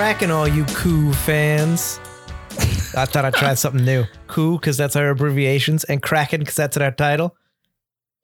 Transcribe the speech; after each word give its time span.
Cracking, 0.00 0.30
all 0.30 0.48
you 0.48 0.64
Koo 0.64 1.12
fans? 1.12 2.00
I 2.96 3.04
thought 3.04 3.26
I'd 3.26 3.34
try 3.34 3.52
something 3.54 3.84
new. 3.84 4.04
Koo, 4.28 4.58
because 4.58 4.78
that's 4.78 4.96
our 4.96 5.10
abbreviations, 5.10 5.84
and 5.84 6.00
Kraken, 6.00 6.40
because 6.40 6.54
that's 6.54 6.78
our 6.78 6.90
title. 6.90 7.36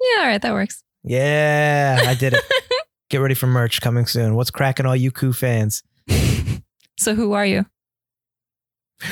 Yeah, 0.01 0.21
all 0.23 0.27
right, 0.27 0.41
that 0.41 0.55
works. 0.55 0.83
Yeah, 1.05 2.01
I 2.07 2.15
did 2.15 2.33
it. 2.33 2.41
Get 3.11 3.19
ready 3.19 3.35
for 3.35 3.47
merch 3.47 3.83
coming 3.83 4.07
soon. 4.07 4.37
What's 4.37 4.51
cracking, 4.51 4.87
all 4.87 4.97
you 4.97 5.11
Koo 5.11 5.35
fans? 5.35 5.83
So 6.99 7.15
who 7.15 7.35
are 7.35 7.45
you? 7.45 7.67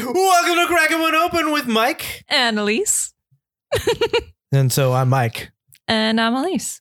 Welcome 0.00 0.54
to 0.54 0.64
Kraken 0.66 1.00
One 1.02 1.14
Open 1.14 1.52
with 1.52 1.66
Mike. 1.66 2.24
and 2.30 2.58
Elise. 2.58 3.12
And 4.52 4.72
so 4.72 4.94
I'm 4.94 5.10
Mike. 5.10 5.52
And 5.86 6.18
I'm 6.18 6.34
Elise. 6.34 6.80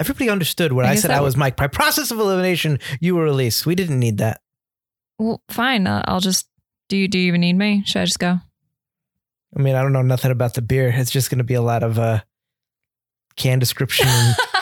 Everybody 0.00 0.30
understood 0.30 0.72
when 0.72 0.86
I 0.86 0.92
I, 0.92 0.94
said 0.94 1.10
I 1.10 1.20
was 1.20 1.36
Mike. 1.36 1.58
By 1.58 1.66
process 1.66 2.10
of 2.10 2.18
elimination, 2.18 2.78
you 2.98 3.14
were 3.14 3.26
Elise. 3.26 3.66
We 3.66 3.74
didn't 3.74 3.98
need 4.00 4.16
that. 4.18 4.40
Well, 5.18 5.42
fine. 5.50 5.86
I'll 5.86 6.20
just. 6.20 6.48
Do 6.88 6.96
you 6.96 7.08
do 7.08 7.18
you 7.18 7.28
even 7.28 7.42
need 7.42 7.54
me? 7.54 7.82
Should 7.84 8.00
I 8.00 8.04
just 8.06 8.18
go? 8.18 8.38
I 9.56 9.60
mean, 9.60 9.74
I 9.74 9.82
don't 9.82 9.92
know 9.92 10.02
nothing 10.02 10.30
about 10.30 10.54
the 10.54 10.62
beer. 10.62 10.92
It's 10.94 11.10
just 11.10 11.30
going 11.30 11.38
to 11.38 11.44
be 11.44 11.54
a 11.54 11.62
lot 11.62 11.82
of 11.82 11.98
uh, 11.98 12.20
can 13.36 13.58
description, 13.58 14.08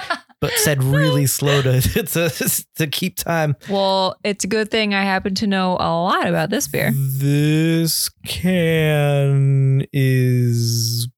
but 0.41 0.53
said 0.53 0.83
really 0.83 1.27
slow 1.27 1.63
to 1.63 1.81
to, 2.03 2.65
to 2.77 2.87
keep 2.87 3.17
time. 3.17 3.57
well, 3.69 4.17
it's 4.25 4.45
a 4.45 4.49
good 4.49 4.71
thing 4.71 4.95
I 4.95 5.03
happen 5.03 5.35
to 5.37 5.47
know 5.47 5.73
a 5.75 5.91
lot 5.91 6.27
about 6.27 6.51
this 6.51 6.69
beer. 6.69 6.93
This 6.93 8.11
can 8.27 9.87
is. 9.93 11.09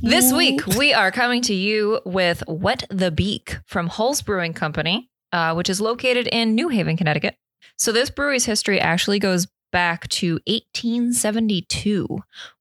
This 0.00 0.32
week, 0.32 0.66
we 0.68 0.94
are 0.94 1.10
coming 1.10 1.42
to 1.42 1.54
you 1.54 2.00
with 2.06 2.42
Wet 2.48 2.84
the 2.88 3.10
Beak 3.10 3.58
from 3.66 3.88
Hull's 3.88 4.22
Brewing 4.22 4.54
Company, 4.54 5.10
uh, 5.32 5.52
which 5.52 5.68
is 5.68 5.82
located 5.82 6.28
in 6.28 6.54
New 6.54 6.68
Haven, 6.68 6.96
Connecticut. 6.96 7.36
So, 7.76 7.92
this 7.92 8.10
brewery's 8.10 8.44
history 8.44 8.80
actually 8.80 9.18
goes 9.18 9.46
back 9.72 10.08
to 10.08 10.40
1872 10.46 12.06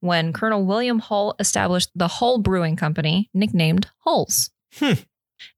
when 0.02 0.34
Colonel 0.34 0.66
William 0.66 1.00
Hull 1.00 1.36
established 1.39 1.89
the 1.95 2.08
Hull 2.08 2.39
Brewing 2.39 2.75
Company, 2.75 3.30
nicknamed 3.33 3.88
Hull's. 4.00 4.50
Hmm. 4.73 4.94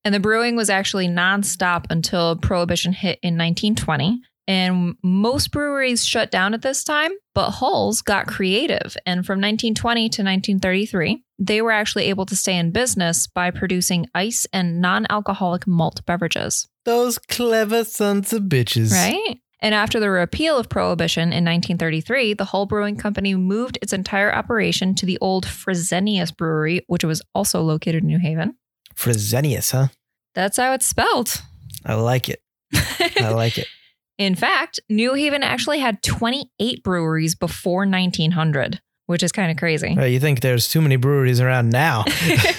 And 0.03 0.13
the 0.13 0.19
brewing 0.19 0.55
was 0.55 0.69
actually 0.69 1.07
nonstop 1.07 1.85
until 1.89 2.35
Prohibition 2.35 2.93
hit 2.93 3.19
in 3.21 3.37
1920. 3.37 4.21
And 4.47 4.95
most 5.03 5.51
breweries 5.51 6.05
shut 6.05 6.31
down 6.31 6.53
at 6.53 6.61
this 6.61 6.83
time, 6.83 7.11
but 7.35 7.51
Hull's 7.51 8.01
got 8.01 8.27
creative. 8.27 8.95
And 9.05 9.25
from 9.25 9.39
1920 9.41 10.01
to 10.01 10.21
1933, 10.23 11.23
they 11.39 11.61
were 11.61 11.71
actually 11.71 12.05
able 12.05 12.25
to 12.27 12.35
stay 12.35 12.57
in 12.57 12.71
business 12.71 13.27
by 13.27 13.51
producing 13.51 14.07
ice 14.15 14.47
and 14.53 14.79
non 14.81 15.05
alcoholic 15.09 15.67
malt 15.67 16.05
beverages, 16.05 16.67
Those 16.85 17.17
clever 17.19 17.83
sons 17.83 18.31
of 18.31 18.43
bitches. 18.43 18.91
right? 18.93 19.39
And 19.59 19.73
after 19.75 19.99
the 19.99 20.09
repeal 20.11 20.57
of 20.57 20.69
Prohibition 20.69 21.23
in 21.33 21.43
1933, 21.43 22.35
the 22.35 22.45
Hull 22.45 22.67
Brewing 22.67 22.95
Company 22.95 23.33
moved 23.35 23.79
its 23.81 23.91
entire 23.91 24.33
operation 24.33 24.93
to 24.95 25.05
the 25.05 25.17
old 25.19 25.45
Fresenius 25.45 26.35
Brewery, 26.35 26.83
which 26.87 27.03
was 27.03 27.21
also 27.33 27.61
located 27.63 28.03
in 28.03 28.07
New 28.07 28.19
Haven. 28.19 28.55
Fresenius, 28.95 29.71
huh? 29.71 29.87
That's 30.35 30.57
how 30.57 30.73
it's 30.73 30.85
spelled. 30.85 31.41
I 31.85 31.95
like 31.95 32.29
it. 32.29 32.39
I 32.73 33.29
like 33.29 33.57
it. 33.57 33.67
In 34.17 34.33
fact, 34.33 34.79
New 34.89 35.13
Haven 35.13 35.43
actually 35.43 35.79
had 35.79 36.01
28 36.01 36.83
breweries 36.83 37.35
before 37.35 37.85
1900, 37.85 38.81
which 39.05 39.21
is 39.21 39.31
kind 39.31 39.51
of 39.51 39.57
crazy. 39.57 39.95
Uh, 39.95 40.05
you 40.05 40.19
think 40.19 40.41
there's 40.41 40.67
too 40.67 40.81
many 40.81 40.95
breweries 40.95 41.39
around 41.39 41.69
now? 41.69 42.03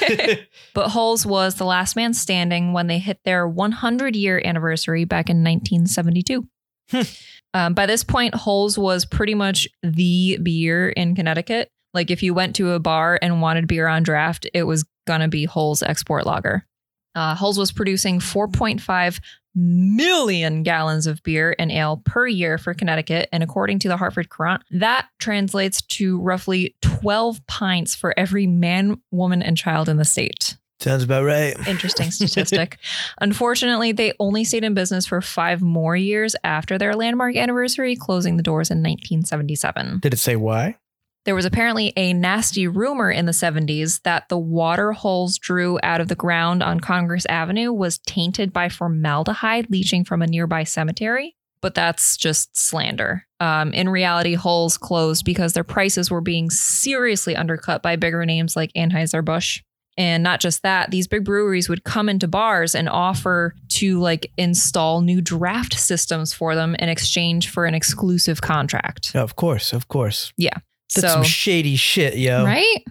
but 0.74 0.88
Hull's 0.90 1.26
was 1.26 1.56
the 1.56 1.64
last 1.64 1.96
man 1.96 2.14
standing 2.14 2.72
when 2.72 2.86
they 2.86 2.98
hit 2.98 3.18
their 3.24 3.48
100 3.48 4.14
year 4.14 4.40
anniversary 4.44 5.04
back 5.04 5.28
in 5.28 5.42
1972. 5.42 6.46
Hmm. 6.90 7.00
um, 7.54 7.74
by 7.74 7.86
this 7.86 8.04
point, 8.04 8.34
Hull's 8.34 8.78
was 8.78 9.04
pretty 9.04 9.34
much 9.34 9.68
the 9.82 10.38
beer 10.42 10.88
in 10.88 11.16
Connecticut. 11.16 11.70
Like 11.92 12.10
if 12.10 12.22
you 12.22 12.34
went 12.34 12.54
to 12.56 12.72
a 12.72 12.78
bar 12.78 13.18
and 13.20 13.42
wanted 13.42 13.66
beer 13.66 13.88
on 13.88 14.04
draft, 14.04 14.46
it 14.54 14.62
was 14.62 14.86
going 15.08 15.20
to 15.20 15.28
be 15.28 15.44
Hull's 15.44 15.82
export 15.82 16.24
lager. 16.24 16.67
Uh, 17.18 17.34
Hull's 17.34 17.58
was 17.58 17.72
producing 17.72 18.20
4.5 18.20 19.20
million 19.56 20.62
gallons 20.62 21.08
of 21.08 21.20
beer 21.24 21.56
and 21.58 21.72
ale 21.72 22.00
per 22.04 22.28
year 22.28 22.58
for 22.58 22.74
Connecticut. 22.74 23.28
And 23.32 23.42
according 23.42 23.80
to 23.80 23.88
the 23.88 23.96
Hartford 23.96 24.28
Courant, 24.28 24.62
that 24.70 25.08
translates 25.18 25.82
to 25.82 26.20
roughly 26.20 26.76
12 26.82 27.44
pints 27.48 27.96
for 27.96 28.16
every 28.16 28.46
man, 28.46 29.00
woman, 29.10 29.42
and 29.42 29.56
child 29.56 29.88
in 29.88 29.96
the 29.96 30.04
state. 30.04 30.56
Sounds 30.78 31.02
about 31.02 31.24
right. 31.24 31.56
Interesting 31.66 32.12
statistic. 32.12 32.78
Unfortunately, 33.20 33.90
they 33.90 34.12
only 34.20 34.44
stayed 34.44 34.62
in 34.62 34.74
business 34.74 35.04
for 35.04 35.20
five 35.20 35.60
more 35.60 35.96
years 35.96 36.36
after 36.44 36.78
their 36.78 36.94
landmark 36.94 37.34
anniversary, 37.34 37.96
closing 37.96 38.36
the 38.36 38.44
doors 38.44 38.70
in 38.70 38.78
1977. 38.78 39.98
Did 39.98 40.14
it 40.14 40.18
say 40.18 40.36
why? 40.36 40.76
There 41.28 41.34
was 41.34 41.44
apparently 41.44 41.92
a 41.94 42.14
nasty 42.14 42.66
rumor 42.66 43.10
in 43.10 43.26
the 43.26 43.32
70s 43.32 44.00
that 44.04 44.30
the 44.30 44.38
water 44.38 44.92
Hull's 44.92 45.36
drew 45.36 45.78
out 45.82 46.00
of 46.00 46.08
the 46.08 46.14
ground 46.14 46.62
on 46.62 46.80
Congress 46.80 47.26
Avenue 47.26 47.70
was 47.70 47.98
tainted 47.98 48.50
by 48.50 48.70
formaldehyde 48.70 49.68
leaching 49.68 50.06
from 50.06 50.22
a 50.22 50.26
nearby 50.26 50.64
cemetery. 50.64 51.36
But 51.60 51.74
that's 51.74 52.16
just 52.16 52.56
slander. 52.56 53.26
Um, 53.40 53.74
in 53.74 53.90
reality, 53.90 54.36
Hull's 54.36 54.78
closed 54.78 55.26
because 55.26 55.52
their 55.52 55.64
prices 55.64 56.10
were 56.10 56.22
being 56.22 56.48
seriously 56.48 57.36
undercut 57.36 57.82
by 57.82 57.96
bigger 57.96 58.24
names 58.24 58.56
like 58.56 58.72
Anheuser-Busch. 58.72 59.62
And 59.98 60.22
not 60.22 60.40
just 60.40 60.62
that, 60.62 60.90
these 60.90 61.08
big 61.08 61.26
breweries 61.26 61.68
would 61.68 61.84
come 61.84 62.08
into 62.08 62.26
bars 62.26 62.74
and 62.74 62.88
offer 62.88 63.54
to 63.70 64.00
like 64.00 64.32
install 64.38 65.02
new 65.02 65.20
draft 65.20 65.78
systems 65.78 66.32
for 66.32 66.54
them 66.54 66.74
in 66.76 66.88
exchange 66.88 67.50
for 67.50 67.66
an 67.66 67.74
exclusive 67.74 68.40
contract. 68.40 69.14
of 69.14 69.36
course, 69.36 69.74
of 69.74 69.88
course. 69.88 70.32
That's 70.94 71.06
so 71.06 71.14
some 71.14 71.22
shady 71.24 71.76
shit, 71.76 72.16
yo. 72.16 72.44
Right? 72.44 72.84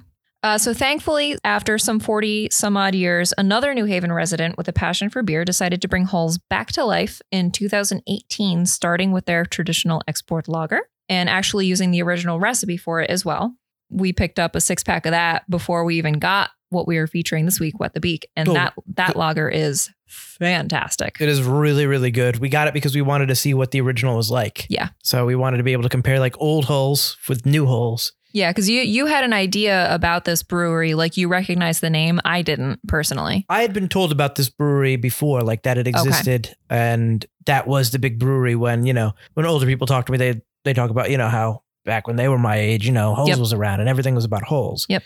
Uh, 0.44 0.58
so 0.58 0.74
thankfully, 0.74 1.38
after 1.44 1.78
some 1.78 2.00
40 2.00 2.50
some 2.52 2.78
odd 2.78 2.96
years, 2.96 3.34
another 3.38 3.74
New 3.74 3.86
Haven 3.86 4.14
resident 4.14 4.58
with 4.58 4.68
a 4.68 4.74
passion 4.74 5.10
for 5.10 5.24
beer 5.24 5.44
decided 5.44 5.82
to 5.82 5.88
bring 5.88 6.06
Hull's 6.06 6.38
back 6.38 6.72
to 6.74 6.86
life 6.86 7.22
in 7.32 7.52
2018, 7.52 8.66
starting 8.66 9.12
with 9.12 9.26
their 9.26 9.46
traditional 9.46 10.02
export 10.08 10.48
lager 10.48 10.82
and 11.10 11.28
actually 11.30 11.66
using 11.66 11.92
the 11.92 12.02
original 12.04 12.40
recipe 12.40 12.78
for 12.78 13.02
it 13.02 13.10
as 13.10 13.26
well. 13.26 13.56
We 13.90 14.14
picked 14.14 14.40
up 14.40 14.56
a 14.56 14.62
six 14.62 14.84
pack 14.84 15.06
of 15.06 15.12
that 15.12 15.50
before 15.50 15.84
we 15.84 15.98
even 15.98 16.20
got 16.20 16.52
what 16.70 16.88
we 16.88 16.98
are 16.98 17.08
featuring 17.08 17.46
this 17.46 17.60
week, 17.60 17.80
Wet 17.80 17.94
the 17.94 18.00
Beak. 18.00 18.30
And 18.36 18.50
Oh, 18.50 18.54
that 18.54 18.74
that 18.96 19.14
the- 19.14 19.20
lager 19.20 19.50
is 19.50 19.90
fantastic. 20.08 21.18
It 21.20 21.30
is 21.30 21.42
really, 21.44 21.86
really 21.86 22.12
good. 22.12 22.38
We 22.40 22.50
got 22.50 22.68
it 22.68 22.74
because 22.74 22.96
we 22.96 23.02
wanted 23.02 23.28
to 23.28 23.36
see 23.36 23.54
what 23.54 23.72
the 23.72 23.82
original 23.82 24.16
was 24.16 24.32
like. 24.32 24.66
Yeah. 24.70 24.90
So 25.04 25.26
we 25.26 25.36
wanted 25.36 25.58
to 25.58 25.64
be 25.64 25.74
able 25.74 25.84
to 25.84 25.90
compare 25.90 26.20
like 26.20 26.36
old 26.40 26.66
Hull's 26.66 27.18
with 27.28 27.46
new 27.46 27.66
Hull's. 27.66 28.14
Yeah, 28.34 28.52
because 28.52 28.70
you 28.70 28.82
you 28.82 29.06
had 29.08 29.24
an 29.24 29.34
idea 29.34 29.94
about 29.94 30.26
this 30.26 30.44
brewery, 30.44 30.94
like 30.94 31.18
you 31.18 31.28
recognized 31.28 31.82
the 31.82 31.90
name. 31.90 32.20
I 32.26 32.42
didn't 32.42 32.80
personally. 32.88 33.46
I 33.50 33.62
had 33.62 33.74
been 33.74 33.88
told 33.88 34.12
about 34.12 34.36
this 34.36 34.50
brewery 34.50 34.96
before, 34.96 35.42
like 35.42 35.64
that 35.64 35.78
it 35.78 35.88
existed, 35.88 36.56
and 36.70 37.26
that 37.46 37.68
was 37.68 37.92
the 37.92 38.00
big 38.00 38.20
brewery. 38.20 38.54
When 38.56 38.86
you 38.86 38.94
know, 38.94 39.14
when 39.34 39.46
older 39.46 39.66
people 39.66 39.88
talk 39.88 40.06
to 40.08 40.12
me, 40.12 40.18
they 40.18 40.42
they 40.66 40.74
talk 40.74 40.90
about 40.92 41.10
you 41.10 41.18
know 41.18 41.30
how 41.30 41.64
back 41.86 42.06
when 42.06 42.18
they 42.18 42.28
were 42.28 42.38
my 42.38 42.58
age, 42.58 42.86
you 42.86 42.92
know, 42.92 43.16
Hull's 43.16 43.30
Yep. 43.30 43.40
was 43.40 43.54
around 43.54 43.80
and 43.80 43.88
everything 43.90 44.14
was 44.14 44.26
about 44.26 44.44
Hull's. 44.44 44.86
Yep. 44.90 45.04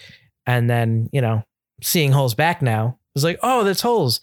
And 0.48 0.68
then 0.70 1.08
you 1.14 1.22
know, 1.22 1.44
seeing 1.82 2.12
Hull's 2.12 2.36
back 2.36 2.62
now 2.62 2.98
was 3.14 3.24
like, 3.24 3.40
oh, 3.44 3.64
that's 3.64 3.82
Hull's. 3.82 4.22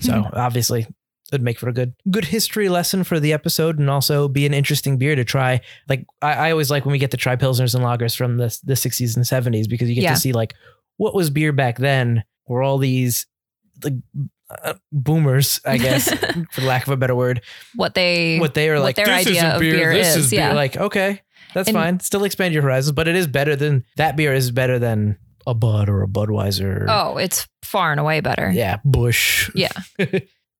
So 0.00 0.28
obviously, 0.32 0.86
it'd 1.32 1.42
make 1.42 1.58
for 1.58 1.68
a 1.68 1.72
good 1.72 1.94
good 2.10 2.26
history 2.26 2.68
lesson 2.68 3.02
for 3.04 3.18
the 3.18 3.32
episode, 3.32 3.78
and 3.78 3.88
also 3.88 4.28
be 4.28 4.44
an 4.46 4.52
interesting 4.54 4.98
beer 4.98 5.16
to 5.16 5.24
try. 5.24 5.60
Like 5.88 6.06
I, 6.20 6.48
I 6.48 6.50
always 6.50 6.70
like 6.70 6.84
when 6.84 6.92
we 6.92 6.98
get 6.98 7.12
to 7.12 7.16
try 7.16 7.34
pilsners 7.36 7.74
and 7.74 7.82
lagers 7.84 8.14
from 8.16 8.36
the 8.36 8.56
the 8.64 8.76
sixties 8.76 9.16
and 9.16 9.26
seventies 9.26 9.66
because 9.68 9.88
you 9.88 9.94
get 9.94 10.02
Yeah. 10.04 10.14
to 10.14 10.20
see 10.20 10.32
like 10.32 10.54
what 10.98 11.14
was 11.14 11.30
beer 11.30 11.52
back 11.52 11.78
then. 11.78 12.24
Were 12.48 12.62
all 12.62 12.78
these 12.78 13.26
like 13.82 13.94
uh, 14.62 14.74
boomers, 14.92 15.60
I 15.64 15.78
guess, 15.86 16.12
for 16.52 16.60
lack 16.60 16.86
of 16.86 16.92
a 16.92 16.96
better 16.96 17.14
word, 17.16 17.40
what 17.74 17.94
they 17.94 18.38
what 18.38 18.54
they 18.54 18.68
are 18.70 18.78
like. 18.78 18.96
their 18.96 19.06
this 19.06 19.26
idea 19.26 19.54
of 19.54 19.60
beer. 19.60 19.72
beer 19.72 19.92
this 19.94 20.14
is, 20.14 20.26
is 20.26 20.30
beer. 20.30 20.40
yeah. 20.40 20.52
Like 20.52 20.76
okay, 20.76 21.22
that's 21.54 21.68
And- 21.68 21.74
fine. 21.74 22.00
Still 22.00 22.22
expand 22.24 22.52
your 22.54 22.62
horizons, 22.62 22.92
but 22.92 23.08
it 23.08 23.16
is 23.16 23.26
better 23.26 23.56
than 23.56 23.84
that. 23.96 24.14
Beer 24.16 24.32
is 24.34 24.50
better 24.50 24.78
than 24.78 25.18
a 25.46 25.54
Bud 25.54 25.88
or 25.88 26.02
a 26.02 26.08
Budweiser. 26.08 26.86
Oh, 26.88 27.16
it's 27.16 27.46
far 27.62 27.90
and 27.90 28.00
away 28.00 28.20
better. 28.20 28.50
yeah, 28.50 28.78
Bush. 28.84 29.50
Yeah. 29.54 29.72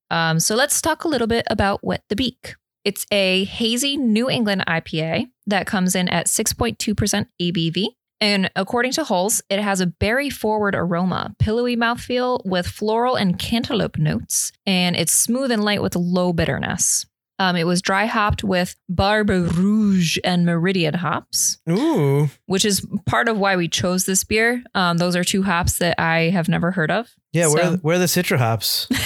Um, 0.09 0.39
so 0.39 0.55
let's 0.55 0.81
talk 0.81 1.03
a 1.03 1.07
little 1.09 1.27
bit 1.27 1.45
about 1.49 1.83
Wet 1.83 2.01
the 2.07 2.15
Beak. 2.15 2.55
It's 2.85 3.05
a 3.11 3.43
hazy 3.43 3.97
New 3.97 4.29
England 4.29 4.63
IPA 4.65 5.29
that 5.47 5.67
comes 5.67 5.95
in 5.95 6.07
at 6.07 6.27
6.2% 6.27 7.27
ABV. 7.41 7.87
And 8.21 8.49
according 8.55 8.93
to 8.93 9.03
Hull's, 9.03 9.41
it 9.49 9.59
has 9.59 9.81
a 9.81 9.85
berry 9.85 10.29
forward 10.29 10.75
aroma, 10.75 11.35
pillowy 11.39 11.75
mouthfeel 11.75 12.39
with 12.45 12.67
floral 12.67 13.15
and 13.15 13.37
cantaloupe 13.37 13.97
notes, 13.97 14.51
and 14.65 14.95
it's 14.95 15.11
smooth 15.11 15.51
and 15.51 15.63
light 15.63 15.81
with 15.81 15.95
low 15.95 16.33
bitterness. 16.33 17.05
Um, 17.39 17.55
it 17.55 17.65
was 17.65 17.81
dry 17.83 18.05
hopped 18.05 18.43
with 18.43 18.75
Barbe 18.89 19.29
Rouge 19.29 20.17
and 20.23 20.45
Meridian 20.45 20.95
hops, 20.95 21.59
Ooh, 21.69 22.29
which 22.47 22.65
is 22.65 22.85
part 23.05 23.29
of 23.29 23.37
why 23.37 23.55
we 23.55 23.67
chose 23.67 24.05
this 24.05 24.23
beer. 24.23 24.63
Um, 24.73 24.97
those 24.97 25.15
are 25.15 25.23
two 25.23 25.43
hops 25.43 25.77
that 25.77 25.99
I 25.99 26.29
have 26.31 26.49
never 26.49 26.71
heard 26.71 26.89
of. 26.89 27.09
yeah. 27.33 27.47
Where 27.47 27.63
So- 27.63 27.77
where 27.77 27.95
are 27.95 27.99
the 27.99 28.05
citra 28.05 28.37
hops? 28.37 28.87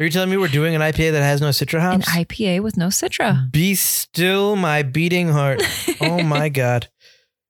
Are 0.00 0.04
you 0.04 0.10
telling 0.10 0.30
me 0.30 0.36
we're 0.36 0.46
doing 0.46 0.76
an 0.76 0.80
IPA 0.80 1.10
that 1.10 1.22
has 1.24 1.40
no 1.40 1.48
citra 1.48 1.80
hops? 1.80 2.06
An? 2.14 2.24
IPA 2.24 2.60
with 2.62 2.76
no 2.76 2.86
citra. 2.86 3.50
Be 3.50 3.74
still 3.74 4.54
my 4.54 4.84
beating 4.84 5.28
heart. 5.28 5.60
Oh 6.00 6.22
my 6.22 6.48
god. 6.50 6.88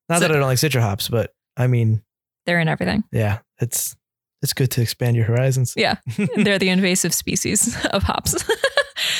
Not 0.09 0.15
So- 0.15 0.21
that 0.27 0.31
I 0.31 0.39
don't 0.39 0.47
like 0.47 0.57
citra 0.57 0.81
hops, 0.81 1.09
but 1.09 1.31
I 1.55 1.67
mean, 1.67 2.01
They're 2.47 2.59
in 2.59 2.67
everything. 2.67 3.03
yeah, 3.11 3.39
it's 3.61 3.95
it's 4.41 4.53
good 4.53 4.71
to 4.71 4.81
expand 4.81 5.15
your 5.15 5.25
horizons. 5.25 5.73
Yeah. 5.77 5.97
They're 6.35 6.57
the 6.57 6.69
invasive 6.69 7.13
species 7.13 7.77
of 7.91 8.01
hops. 8.03 8.33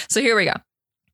So 0.07 0.21
here 0.21 0.35
we 0.35 0.45
go. 0.45 0.53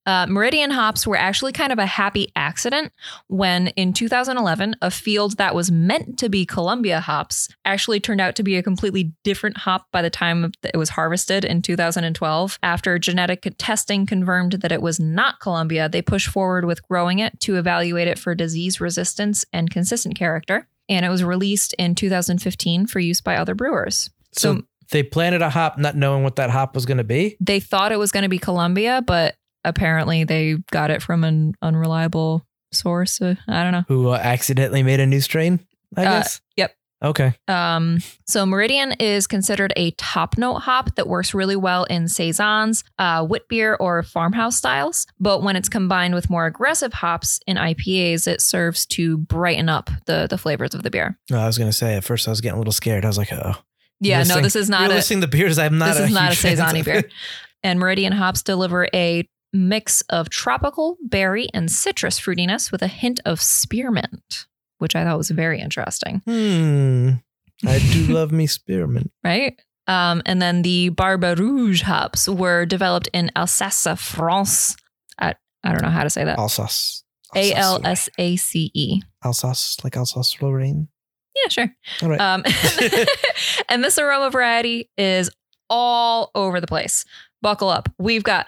Uh, 0.06 0.28
Meridian 0.28 0.70
hops 0.70 1.08
were 1.08 1.18
actually 1.18 1.52
kind 1.52 1.74
of 1.74 1.80
a 1.80 1.86
happy 1.86 2.32
accident 2.36 2.92
when 3.28 3.70
in 3.70 3.92
2011, 3.92 4.76
a 4.82 4.92
field 4.92 5.38
that 5.38 5.56
was 5.56 5.72
meant 5.72 6.20
to 6.20 6.30
be 6.30 6.46
Columbia 6.46 7.00
hops 7.00 7.50
actually 7.66 8.00
turned 8.00 8.22
out 8.22 8.36
to 8.36 8.44
be 8.44 8.56
a 8.56 8.62
completely 8.62 9.14
different 9.24 9.58
hop 9.58 9.88
by 9.92 10.04
the 10.04 10.12
time 10.12 10.52
it 10.64 10.78
was 10.78 10.90
harvested 10.90 11.44
in 11.44 11.64
2012. 11.64 12.60
After 12.62 13.00
genetic 13.00 13.52
testing 13.58 14.06
confirmed 14.06 14.54
that 14.54 14.72
it 14.72 14.82
was 14.82 15.00
not 15.00 15.40
Columbia, 15.40 15.90
they 15.90 16.04
pushed 16.04 16.28
forward 16.28 16.66
with 16.66 16.88
growing 16.88 17.18
it 17.18 17.40
to 17.40 17.56
evaluate 17.58 18.08
it 18.08 18.20
for 18.20 18.36
disease 18.36 18.80
resistance 18.80 19.44
and 19.52 19.72
consistent 19.72 20.16
character. 20.16 20.68
And 20.88 21.04
it 21.04 21.10
was 21.10 21.24
released 21.24 21.74
in 21.80 21.96
2015 21.96 22.86
for 22.86 23.00
use 23.00 23.22
by 23.22 23.38
other 23.38 23.56
brewers. 23.56 24.12
So, 24.34 24.56
So- 24.58 24.62
they 24.92 25.04
planted 25.04 25.42
a 25.42 25.50
hop 25.50 25.78
not 25.78 25.96
knowing 25.96 26.24
what 26.24 26.36
that 26.38 26.50
hop 26.50 26.76
was 26.76 26.86
going 26.86 26.98
to 26.98 27.04
be. 27.04 27.38
they 27.40 27.60
thought 27.60 27.92
it 27.92 28.00
was 28.00 28.12
going 28.12 28.24
to 28.24 28.30
be 28.30 28.40
Columbia, 28.40 29.02
but 29.06 29.36
apparently 29.64 30.24
they 30.24 30.58
got 30.72 30.92
it 30.92 31.02
from 31.02 31.24
an 31.24 31.54
unreliable 31.62 32.46
source. 32.72 33.22
Uh, 33.22 33.36
I 33.48 33.64
don't 33.64 33.72
know. 33.72 33.84
Who 33.88 34.10
uh, 34.10 34.18
accidentally 34.22 34.84
made 34.84 35.00
a 35.00 35.06
new 35.06 35.22
strain? 35.22 35.60
I 35.98 36.06
Uh, 36.06 36.12
guess. 36.20 36.42
yep. 36.56 36.76
Okay. 37.04 37.34
Um, 37.48 38.00
so 38.26 38.46
Meridian 38.46 38.94
is 38.94 39.28
considered 39.28 39.74
a 39.76 39.92
top 39.92 40.38
note 40.38 40.60
hop 40.60 40.96
that 40.96 41.08
works 41.08 41.34
really 41.34 41.56
well 41.58 41.84
in 41.84 42.08
saisons, 42.08 42.84
uh, 42.98 43.26
wit 43.30 43.48
beer, 43.50 43.76
or 43.80 44.02
farmhouse 44.02 44.56
styles. 44.56 45.06
But 45.20 45.44
when 45.44 45.56
it's 45.56 45.70
combined 45.70 46.16
with 46.16 46.30
more 46.30 46.46
aggressive 46.46 46.94
hops 46.94 47.40
in 47.46 47.58
IPAs, 47.58 48.28
it 48.28 48.42
serves 48.42 48.86
to 48.88 49.18
brighten 49.18 49.68
up 49.70 49.90
the 50.06 50.26
the 50.30 50.38
flavors 50.38 50.74
of 50.74 50.84
the 50.84 50.90
beer. 50.90 51.20
No, 51.30 51.38
I 51.40 51.48
was 51.48 51.58
going 51.58 51.70
to 51.70 51.78
say 51.78 51.96
at 51.96 52.04
first 52.04 52.28
I 52.28 52.32
was 52.32 52.42
getting 52.42 52.56
a 52.56 52.60
little 52.60 52.74
scared. 52.74 53.04
I 53.06 53.10
was 53.10 53.18
like, 53.18 53.32
oh, 53.34 53.54
Yeah, 54.06 54.24
no, 54.24 54.42
this 54.42 54.56
is 54.56 54.70
not 54.70 54.82
you're 54.82 54.92
a 54.92 54.96
listing 54.96 55.20
the 55.20 55.28
beers 55.28 55.58
I'm 55.58 55.78
not. 55.78 55.96
this 55.96 56.00
is 56.10 56.14
not 56.14 56.32
a 56.34 56.36
saison 56.36 56.84
beer. 56.84 57.04
And 57.64 57.80
Meridian 57.80 58.14
hops 58.14 58.44
deliver 58.44 58.88
a 58.94 59.28
mix 59.52 60.02
of 60.10 60.30
tropical, 60.30 60.98
berry, 61.02 61.48
and 61.52 61.72
citrus 61.72 62.20
fruitiness 62.20 62.72
with 62.72 62.84
a 62.84 62.88
hint 62.88 63.20
of 63.26 63.42
spearmint, 63.42 64.46
which 64.78 64.96
I 64.96 65.04
thought 65.04 65.18
was 65.18 65.32
very 65.32 65.60
interesting, 65.60 66.22
Hmm. 66.26 67.10
I 67.66 67.80
do 67.80 68.14
love 68.14 68.32
me 68.32 68.46
spearmint. 68.48 69.12
right? 69.24 69.60
Um, 69.88 70.22
and 70.28 70.42
then 70.42 70.62
the 70.62 70.90
Barbe 70.90 71.40
Rouge 71.40 71.82
hops 71.84 72.28
were 72.28 72.66
developed 72.66 73.08
in 73.14 73.32
Alsace, 73.36 73.88
France. 73.98 74.76
I, 75.18 75.34
I 75.64 75.72
don't 75.72 75.82
know 75.82 75.90
how 75.90 76.04
to 76.04 76.10
say 76.10 76.24
that. 76.26 76.38
Alsace. 76.38 77.04
Alsace. 77.34 77.54
L 77.56 77.82
S 77.84 78.10
A 78.20 78.36
C 78.36 78.70
E. 78.76 79.02
Alsace, 79.24 79.78
like 79.84 79.96
Alsace 79.98 80.40
Lorraine. 80.42 80.90
Yeah, 81.36 81.50
sure. 81.50 81.76
All 82.02 82.10
right. 82.10 82.20
Um, 82.20 82.44
and 83.70 83.84
this 83.84 83.98
aroma 83.98 84.30
variety 84.30 84.90
is 84.98 85.30
all 85.70 86.32
over 86.36 86.62
the 86.62 86.68
place. 86.68 87.06
Buckle 87.42 87.70
up. 87.70 87.90
We've 88.00 88.24
got 88.24 88.48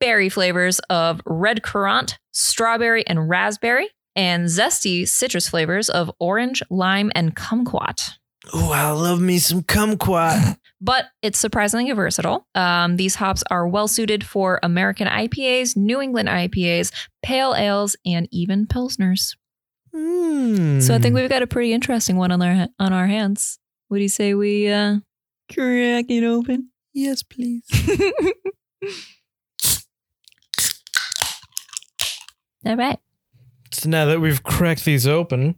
berry 0.00 0.28
flavors 0.28 0.78
of 0.90 1.20
red 1.26 1.62
currant, 1.62 2.18
strawberry, 2.32 3.06
and 3.06 3.28
raspberry, 3.28 3.88
and 4.16 4.46
zesty 4.46 5.06
citrus 5.06 5.48
flavors 5.48 5.88
of 5.88 6.10
orange, 6.18 6.62
lime, 6.70 7.10
and 7.14 7.34
kumquat. 7.34 8.10
oh, 8.52 8.72
I 8.72 8.90
love 8.90 9.20
me 9.20 9.38
some 9.38 9.62
kumquat. 9.62 10.58
But 10.80 11.06
it's 11.22 11.38
surprisingly 11.38 11.90
versatile. 11.92 12.46
Um, 12.54 12.96
these 12.96 13.14
hops 13.14 13.42
are 13.50 13.66
well 13.66 13.88
suited 13.88 14.22
for 14.22 14.60
American 14.62 15.08
IPAs, 15.08 15.78
New 15.78 15.98
England 15.98 16.28
IPAs, 16.28 16.92
pale 17.22 17.54
ales, 17.54 17.96
and 18.04 18.28
even 18.30 18.66
pilsners. 18.66 19.34
Hmm. 19.94 20.80
So 20.80 20.94
I 20.94 20.98
think 20.98 21.14
we've 21.14 21.28
got 21.28 21.42
a 21.42 21.46
pretty 21.46 21.72
interesting 21.72 22.16
one 22.16 22.32
on 22.32 22.42
our 22.42 22.66
on 22.78 22.92
our 22.92 23.06
hands. 23.06 23.58
What 23.88 23.98
do 23.98 24.02
you 24.02 24.08
say 24.08 24.34
we 24.34 24.68
uh, 24.68 24.96
crack 25.52 26.06
it 26.08 26.24
open? 26.24 26.70
yes, 26.94 27.22
please. 27.22 27.62
All 32.66 32.76
right. 32.76 32.98
So 33.72 33.90
now 33.90 34.06
that 34.06 34.20
we've 34.20 34.42
cracked 34.42 34.84
these 34.84 35.06
open, 35.06 35.54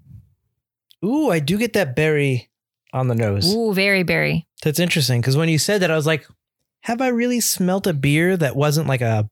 ooh, 1.05 1.31
I 1.31 1.39
do 1.39 1.57
get 1.59 1.75
that 1.75 1.95
berry 1.95 2.51
on 2.93 3.09
the 3.09 3.15
nose. 3.15 3.55
Ooh, 3.55 3.73
very 3.73 4.03
berry. 4.03 4.49
That's 4.63 4.81
interesting 4.81 5.21
because 5.21 5.37
when 5.37 5.49
you 5.49 5.59
said 5.59 5.83
that, 5.83 5.91
I 5.91 5.97
was 5.97 6.07
like, 6.07 6.27
have 6.81 7.01
I 7.01 7.09
really 7.09 7.41
smelt 7.41 7.87
a 7.87 7.93
beer 7.93 8.37
that 8.37 8.57
wasn't 8.57 8.89
like 8.89 9.03
a 9.03 9.29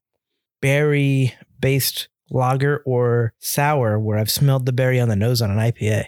berry 0.60 1.34
based 1.58 2.08
lager 2.34 2.82
or 2.84 3.32
sour 3.38 3.98
where 3.98 4.18
I've 4.18 4.30
smelled 4.30 4.66
the 4.66 4.72
berry 4.72 5.00
on 5.00 5.08
the 5.08 5.16
nose 5.16 5.40
on 5.40 5.50
an 5.50 5.56
IPA? 5.58 6.06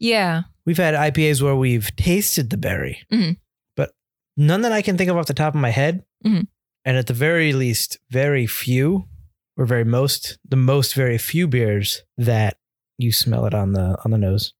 Yeah. 0.00 0.42
We've 0.64 0.76
had 0.78 0.94
IPAs 0.94 1.40
where 1.42 1.54
we've 1.54 1.94
tasted 1.96 2.50
the 2.50 2.56
berry, 2.56 3.02
Mhm. 3.12 3.36
but 3.76 3.92
none 4.36 4.62
that 4.62 4.72
I 4.72 4.82
can 4.82 4.96
think 4.98 5.10
of 5.10 5.16
off 5.16 5.26
the 5.26 5.34
top 5.34 5.54
of 5.54 5.60
my 5.60 5.70
head. 5.70 6.02
Mhm. 6.24 6.48
And 6.84 6.96
at 6.96 7.06
the 7.06 7.14
very 7.14 7.52
least, 7.52 7.98
very 8.10 8.46
few, 8.46 9.08
or 9.56 9.66
very 9.66 9.84
most, 9.84 10.38
the 10.48 10.56
most 10.56 10.94
very 10.94 11.18
few 11.18 11.46
beers 11.46 12.02
that 12.16 12.56
you 12.96 13.12
smell 13.12 13.44
it 13.46 13.54
on 13.54 13.72
the 13.72 13.96
on 14.04 14.10
the 14.10 14.18
nose. 14.18 14.54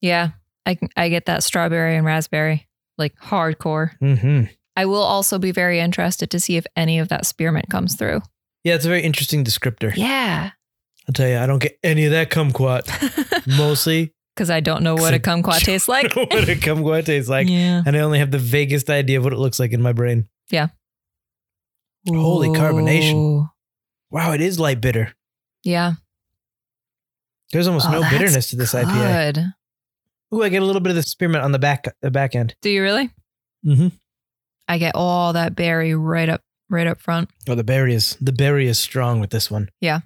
Yeah. 0.00 0.30
I 0.66 0.78
I 0.96 1.08
get 1.08 1.26
that 1.26 1.42
strawberry 1.42 1.96
and 1.96 2.04
raspberry 2.06 2.68
like 2.96 3.14
hardcore. 3.16 3.96
hmm 3.98 4.44
I 4.76 4.84
will 4.86 5.02
also 5.02 5.38
be 5.40 5.50
very 5.50 5.80
interested 5.80 6.30
to 6.30 6.38
see 6.38 6.56
if 6.56 6.64
any 6.76 7.00
of 7.00 7.08
that 7.08 7.26
spearmint 7.26 7.68
comes 7.68 7.96
through. 7.96 8.22
Yeah, 8.64 8.74
it's 8.74 8.84
a 8.84 8.88
very 8.88 9.02
interesting 9.02 9.44
descriptor. 9.44 9.94
Yeah. 9.96 10.50
I'll 11.08 11.12
tell 11.14 11.28
you, 11.28 11.38
I 11.38 11.46
don't 11.46 11.60
get 11.60 11.78
any 11.82 12.04
of 12.04 12.10
that 12.12 12.30
kumquat. 12.30 13.46
Mostly 13.58 14.12
Because 14.34 14.50
I 14.50 14.60
don't 14.60 14.82
know 14.82 14.94
what 14.94 15.14
a 15.14 15.18
kumquat 15.18 15.60
tastes 15.64 15.88
like. 15.88 16.14
what 16.14 16.48
a 16.48 16.54
kumquat 16.56 17.06
tastes 17.06 17.30
like, 17.30 17.48
yeah. 17.48 17.82
and 17.86 17.96
I 17.96 18.00
only 18.00 18.18
have 18.18 18.30
the 18.30 18.38
vaguest 18.38 18.90
idea 18.90 19.18
of 19.18 19.24
what 19.24 19.32
it 19.32 19.38
looks 19.38 19.58
like 19.58 19.72
in 19.72 19.80
my 19.80 19.92
brain. 19.92 20.28
Yeah. 20.50 20.68
Holy 22.06 22.48
carbonation. 22.48 23.48
Wow, 24.10 24.32
it 24.32 24.40
is 24.40 24.58
light 24.58 24.80
bitter. 24.80 25.14
Yeah. 25.62 25.92
There's 27.52 27.66
almost 27.66 27.86
Oh, 27.88 27.92
no 28.00 28.10
bitterness 28.10 28.50
to 28.50 28.56
this 28.56 28.74
IPA. 28.74 29.34
Good. 29.34 29.44
Ooh, 30.34 30.42
I 30.42 30.48
get 30.50 30.62
a 30.62 30.66
little 30.66 30.80
bit 30.80 30.90
of 30.90 30.96
the 30.96 31.02
spearmint 31.02 31.42
on 31.44 31.52
the 31.52 31.58
back 31.58 31.84
the 32.02 32.10
back 32.10 32.34
end. 32.34 32.54
Do 32.60 32.68
you 32.70 32.82
really? 32.82 33.10
Mm-hmm. 33.66 33.88
I 34.68 34.78
get 34.78 34.94
all 34.94 35.32
that 35.32 35.54
berry 35.56 35.94
right 35.94 36.28
up 36.28 36.42
right 36.70 36.86
up 36.86 37.00
front. 37.00 37.30
Oh, 37.48 37.54
the 37.54 37.64
berry 37.64 37.94
is 37.94 38.16
the 38.20 38.32
berry 38.32 38.66
is 38.68 38.78
strong 38.78 39.20
with 39.20 39.30
this 39.30 39.50
one. 39.50 39.68
Yeah. 39.80 40.00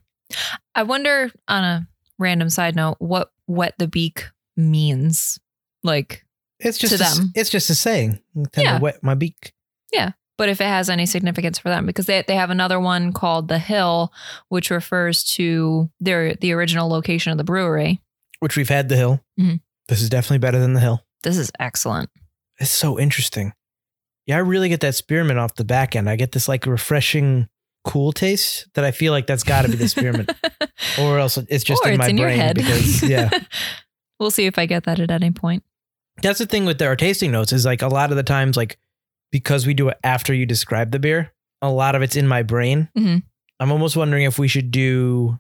I 0.75 0.83
wonder 0.83 1.31
on 1.49 1.65
a 1.65 1.89
random 2.19 2.49
side 2.51 2.77
note 2.77 2.97
what 2.99 3.33
wet 3.47 3.75
the 3.79 3.89
beak 3.89 4.27
means. 4.57 5.39
Like 5.83 6.25
It's 6.61 6.79
just 6.79 6.97
To 6.97 7.03
a, 7.05 7.15
them. 7.17 7.33
It's 7.35 7.51
just 7.51 7.69
a 7.71 7.75
saying. 7.75 8.21
Yeah. 8.57 8.79
wet 8.79 9.03
my 9.03 9.15
beak. 9.15 9.53
Yeah. 9.93 10.13
But 10.39 10.49
if 10.49 10.61
it 10.61 10.65
has 10.67 10.89
any 10.89 11.07
significance 11.07 11.59
for 11.59 11.69
them 11.69 11.87
because 11.87 12.07
they 12.07 12.23
they 12.27 12.37
have 12.37 12.51
another 12.51 12.81
one 12.81 13.13
called 13.13 13.49
the 13.49 13.59
Hill 13.59 14.13
which 14.49 14.71
refers 14.71 15.23
to 15.35 15.91
their 16.01 16.35
the 16.35 16.53
original 16.53 16.89
location 16.89 17.33
of 17.33 17.39
the 17.39 17.45
brewery. 17.45 18.01
Which 18.41 18.57
we've 18.57 18.69
had 18.69 18.89
the 18.89 18.97
hill. 18.97 19.21
Mhm. 19.39 19.61
This 19.89 20.01
is 20.03 20.09
definitely 20.09 20.39
better 20.39 20.59
than 20.59 20.73
the 20.75 20.81
hill. 20.81 21.05
This 21.23 21.37
is 21.37 21.53
excellent. 21.61 22.11
It's 22.59 22.71
so 22.71 22.99
interesting. 22.99 23.53
Yeah, 24.27 24.37
I 24.37 24.41
really 24.41 24.69
get 24.69 24.81
that 24.81 24.95
spearmint 24.95 25.39
off 25.39 25.55
the 25.57 25.65
back 25.65 25.97
end. 25.97 26.09
I 26.09 26.17
get 26.17 26.33
this 26.33 26.49
like 26.49 26.67
refreshing, 26.67 27.49
cool 27.85 28.13
taste 28.13 28.67
that 28.75 28.85
I 28.85 28.91
feel 28.93 29.13
like 29.13 29.27
that's 29.27 29.43
got 29.43 29.63
to 29.63 29.69
be 29.69 29.77
the 29.77 29.89
spearmint, 29.89 30.31
or 31.01 31.19
else 31.19 31.37
it's 31.39 31.65
just 31.65 31.85
or 31.85 31.89
in 31.89 31.95
it's 31.95 31.99
my 31.99 32.09
in 32.09 32.17
brain 32.17 32.29
your 32.37 32.45
head. 32.45 32.57
because 32.57 33.03
yeah, 33.03 33.31
we'll 34.21 34.31
see 34.31 34.47
if 34.47 34.59
I 34.59 34.67
get 34.67 34.85
that 34.85 35.01
at 35.01 35.11
any 35.11 35.31
point. 35.33 35.65
that's 36.23 36.39
the 36.39 36.47
thing 36.47 36.65
with 36.65 36.81
our 36.83 36.95
tasting 36.97 37.33
notes 37.33 37.53
is 37.53 37.65
like 37.65 37.83
a 37.83 37.89
lot 37.89 38.11
of 38.11 38.17
the 38.17 38.23
times 38.23 38.57
like 38.57 38.79
because 39.33 39.67
we 39.67 39.75
do 39.75 39.89
it 39.89 39.97
after 40.05 40.33
you 40.35 40.47
describe 40.47 40.93
the 40.93 40.99
beer, 41.01 41.33
a 41.61 41.71
lot 41.71 41.95
of 41.95 42.03
it's 42.03 42.15
in 42.17 42.29
my 42.29 42.43
brain. 42.43 42.89
Mhm. 42.97 43.23
I'm 43.59 43.73
almost 43.73 43.97
wondering 43.97 44.25
if 44.25 44.39
we 44.39 44.47
should 44.49 44.71
do 44.71 45.39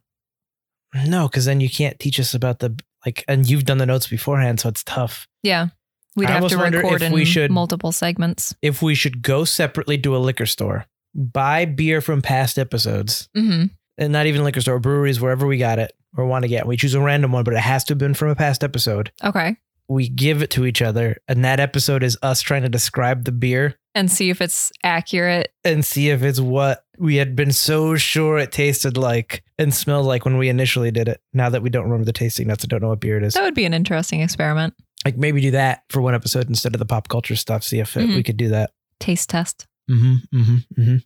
no, 1.06 1.28
because 1.28 1.44
then 1.44 1.60
you 1.60 1.70
can't 1.70 1.98
teach 1.98 2.18
us 2.20 2.34
about 2.34 2.58
the 2.58 2.76
like, 3.06 3.24
and 3.28 3.48
you've 3.48 3.64
done 3.64 3.78
the 3.78 3.86
notes 3.86 4.06
beforehand, 4.08 4.60
so 4.60 4.68
it's 4.68 4.84
tough. 4.84 5.26
Yeah. 5.42 5.68
We'd 6.16 6.28
I 6.28 6.32
have 6.32 6.48
to 6.48 6.58
record 6.58 7.02
in 7.02 7.12
we 7.12 7.24
should- 7.24 7.50
multiple 7.50 7.92
segments. 7.92 8.54
If 8.62 8.82
we 8.82 8.94
should 8.94 9.22
go 9.22 9.44
separately 9.44 9.96
to 9.98 10.16
a 10.16 10.18
liquor 10.18 10.46
store, 10.46 10.86
buy 11.14 11.64
beer 11.64 12.00
from 12.00 12.22
past 12.22 12.58
episodes, 12.58 13.28
hmm 13.34 13.64
and 13.98 14.10
not 14.12 14.24
even 14.26 14.42
liquor 14.42 14.60
store, 14.62 14.78
breweries, 14.78 15.20
wherever 15.20 15.46
we 15.46 15.58
got 15.58 15.78
it 15.78 15.92
or 16.16 16.24
want 16.26 16.42
to 16.44 16.48
get. 16.48 16.66
We 16.66 16.76
choose 16.78 16.94
a 16.94 17.00
random 17.00 17.30
one, 17.32 17.44
but 17.44 17.52
it 17.54 17.60
has 17.60 17.84
to 17.84 17.92
have 17.92 17.98
been 17.98 18.14
from 18.14 18.28
a 18.30 18.34
past 18.34 18.64
episode. 18.64 19.12
Okay. 19.22 19.56
We 19.86 20.08
give 20.08 20.42
it 20.42 20.48
to 20.52 20.64
each 20.64 20.80
other, 20.80 21.18
and 21.28 21.44
that 21.44 21.60
episode 21.60 22.02
is 22.02 22.16
us 22.22 22.40
trying 22.40 22.62
to 22.62 22.68
describe 22.70 23.24
the 23.24 23.32
beer 23.32 23.76
And 23.94 24.10
see 24.10 24.30
if 24.30 24.40
it's 24.40 24.72
accurate. 24.82 25.52
and 25.64 25.84
see 25.84 26.08
if 26.08 26.22
it's 26.22 26.40
what 26.40 26.84
we 26.98 27.16
had 27.16 27.36
been 27.36 27.52
so 27.52 27.96
sure 27.96 28.38
it 28.38 28.50
tasted 28.52 28.96
like 28.96 29.42
and 29.58 29.74
smelled 29.74 30.06
like 30.06 30.24
when 30.24 30.38
we 30.38 30.48
initially 30.48 30.90
did 30.90 31.08
it. 31.08 31.20
Now 31.34 31.50
that 31.50 31.62
we 31.62 31.68
don't 31.68 31.84
remember 31.84 32.06
the 32.06 32.12
tasting 32.14 32.48
notes, 32.48 32.64
I 32.64 32.68
don't 32.68 32.80
know 32.80 32.88
what 32.88 33.00
beer 33.00 33.18
it 33.18 33.24
is. 33.24 33.34
That 33.34 33.42
would 33.44 33.54
be 33.54 33.66
an 33.66 33.74
interesting 33.74 34.20
experiment. 34.22 34.72
Like 35.04 35.16
maybe 35.16 35.40
do 35.40 35.50
that 35.52 35.82
for 35.88 36.00
one 36.00 36.14
episode 36.14 36.48
instead 36.48 36.74
of 36.74 36.78
the 36.78 36.86
pop 36.86 37.08
culture 37.08 37.36
stuff. 37.36 37.64
See 37.64 37.78
if 37.80 37.96
it, 37.96 38.08
Mhm. 38.08 38.14
we 38.16 38.22
could 38.22 38.36
do 38.36 38.48
that. 38.50 38.70
Taste 39.00 39.30
test. 39.30 39.66
Mm-hmm. 39.90 40.38
Mm-hmm. 40.38 40.80
Mm-hmm. 40.80 40.96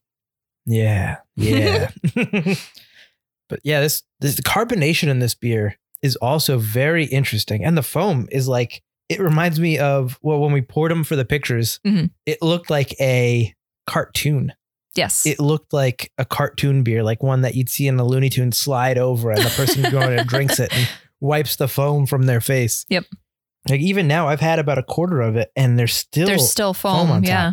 Yeah. 0.66 1.16
Yeah. 1.36 1.90
but 3.48 3.60
yeah, 3.64 3.80
this 3.80 4.02
this 4.20 4.36
the 4.36 4.42
carbonation 4.42 5.08
in 5.08 5.18
this 5.18 5.34
beer 5.34 5.78
is 6.02 6.16
also 6.16 6.58
very 6.58 7.04
interesting. 7.06 7.64
And 7.64 7.76
the 7.76 7.82
foam 7.82 8.28
is 8.30 8.48
like 8.48 8.82
it 9.08 9.20
reminds 9.20 9.60
me 9.60 9.78
of 9.78 10.18
well, 10.22 10.40
when 10.40 10.52
we 10.52 10.60
poured 10.62 10.90
them 10.90 11.04
for 11.04 11.16
the 11.16 11.24
pictures, 11.24 11.78
Mhm. 11.86 12.10
it 12.26 12.42
looked 12.42 12.70
like 12.70 12.94
a 13.00 13.54
cartoon. 13.86 14.52
Yes. 14.96 15.26
It 15.26 15.38
looked 15.38 15.72
like 15.72 16.10
a 16.18 16.24
cartoon 16.24 16.82
beer, 16.82 17.02
like 17.02 17.22
one 17.22 17.42
that 17.42 17.54
you'd 17.54 17.68
see 17.68 17.86
in 17.86 17.96
the 17.98 18.04
Looney 18.04 18.30
Tunes 18.30 18.56
slide 18.58 18.98
over 18.98 19.30
and 19.30 19.40
the 19.42 19.50
person 19.50 19.82
going 19.90 20.18
and 20.18 20.28
drinks 20.28 20.58
it 20.58 20.72
and 20.74 20.88
wipes 21.20 21.56
the 21.56 21.68
foam 21.68 22.06
from 22.06 22.22
their 22.24 22.40
face. 22.40 22.84
Yep. 22.88 23.04
Like 23.68 23.80
even 23.80 24.06
now, 24.06 24.28
I've 24.28 24.40
had 24.40 24.58
about 24.58 24.78
a 24.78 24.82
quarter 24.82 25.20
of 25.22 25.36
it 25.36 25.50
and 25.56 25.78
there's 25.78 25.94
still 25.94 26.26
There's 26.26 26.48
still 26.50 26.74
foam 26.74 27.08
foam. 27.08 27.16
on 27.16 27.24
yeah. 27.24 27.52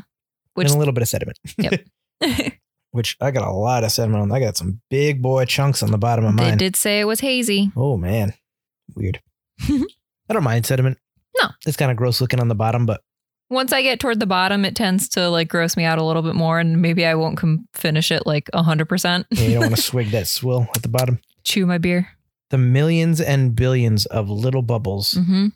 Which 0.54 0.68
and 0.68 0.76
a 0.76 0.80
little 0.80 0.94
bit 0.94 1.02
of 1.02 1.08
sediment. 1.10 1.38
Yep. 1.58 1.82
Which 2.92 3.18
I 3.20 3.32
got 3.32 3.48
a 3.48 3.52
lot 3.52 3.84
of 3.84 3.92
sediment 3.92 4.22
on. 4.22 4.32
I 4.32 4.40
got 4.40 4.56
some 4.56 4.80
big 4.92 5.22
boy 5.22 5.46
chunks 5.46 5.82
on 5.82 5.90
the 5.92 5.98
bottom 5.98 6.26
of 6.26 6.38
they 6.38 6.50
mine. 6.50 6.58
did 6.60 6.76
say 6.76 7.00
it 7.00 7.06
was 7.06 7.20
hazy. 7.22 7.72
Oh 7.76 7.98
man, 7.98 8.34
weird. 8.96 9.20
I 9.62 10.34
don't 10.34 10.44
mind 10.44 10.66
sediment. 10.68 11.00
No. 11.42 11.50
it's 11.66 11.76
kind 11.78 11.90
of 11.90 11.98
gross 11.98 12.22
looking 12.22 12.40
on 12.40 12.48
the 12.50 12.56
bottom, 12.56 12.86
but 12.86 13.02
Once 13.50 13.74
I 13.74 13.82
get 13.82 14.00
toward 14.00 14.20
the 14.20 14.28
bottom, 14.28 14.64
it 14.64 14.76
tends 14.76 15.10
to 15.10 15.28
like 15.30 15.48
gross 15.48 15.76
me 15.76 15.84
out 15.86 15.98
a 15.98 16.04
little 16.04 16.22
bit 16.22 16.36
more, 16.36 16.60
and 16.60 16.82
maybe 16.84 17.04
I 17.04 17.16
won't 17.16 17.38
com- 17.38 17.68
finish 17.74 18.12
it 18.12 18.28
like 18.28 18.48
hundred 18.54 18.86
percent. 18.86 19.26
yeah, 19.32 19.42
you 19.48 19.54
don't 19.56 19.62
want 19.64 19.76
to 19.76 19.82
swig 19.82 20.12
that 20.12 20.28
swill 20.28 20.68
at 20.76 20.84
the 20.84 20.88
bottom. 20.90 21.20
Chew 21.44 21.66
my 21.66 21.80
beer. 21.80 22.10
The 22.52 22.60
millions 22.60 23.20
and 23.20 23.56
billions 23.56 24.06
of 24.06 24.30
little 24.30 24.62
bubbles. 24.62 25.14
hmm 25.14 25.48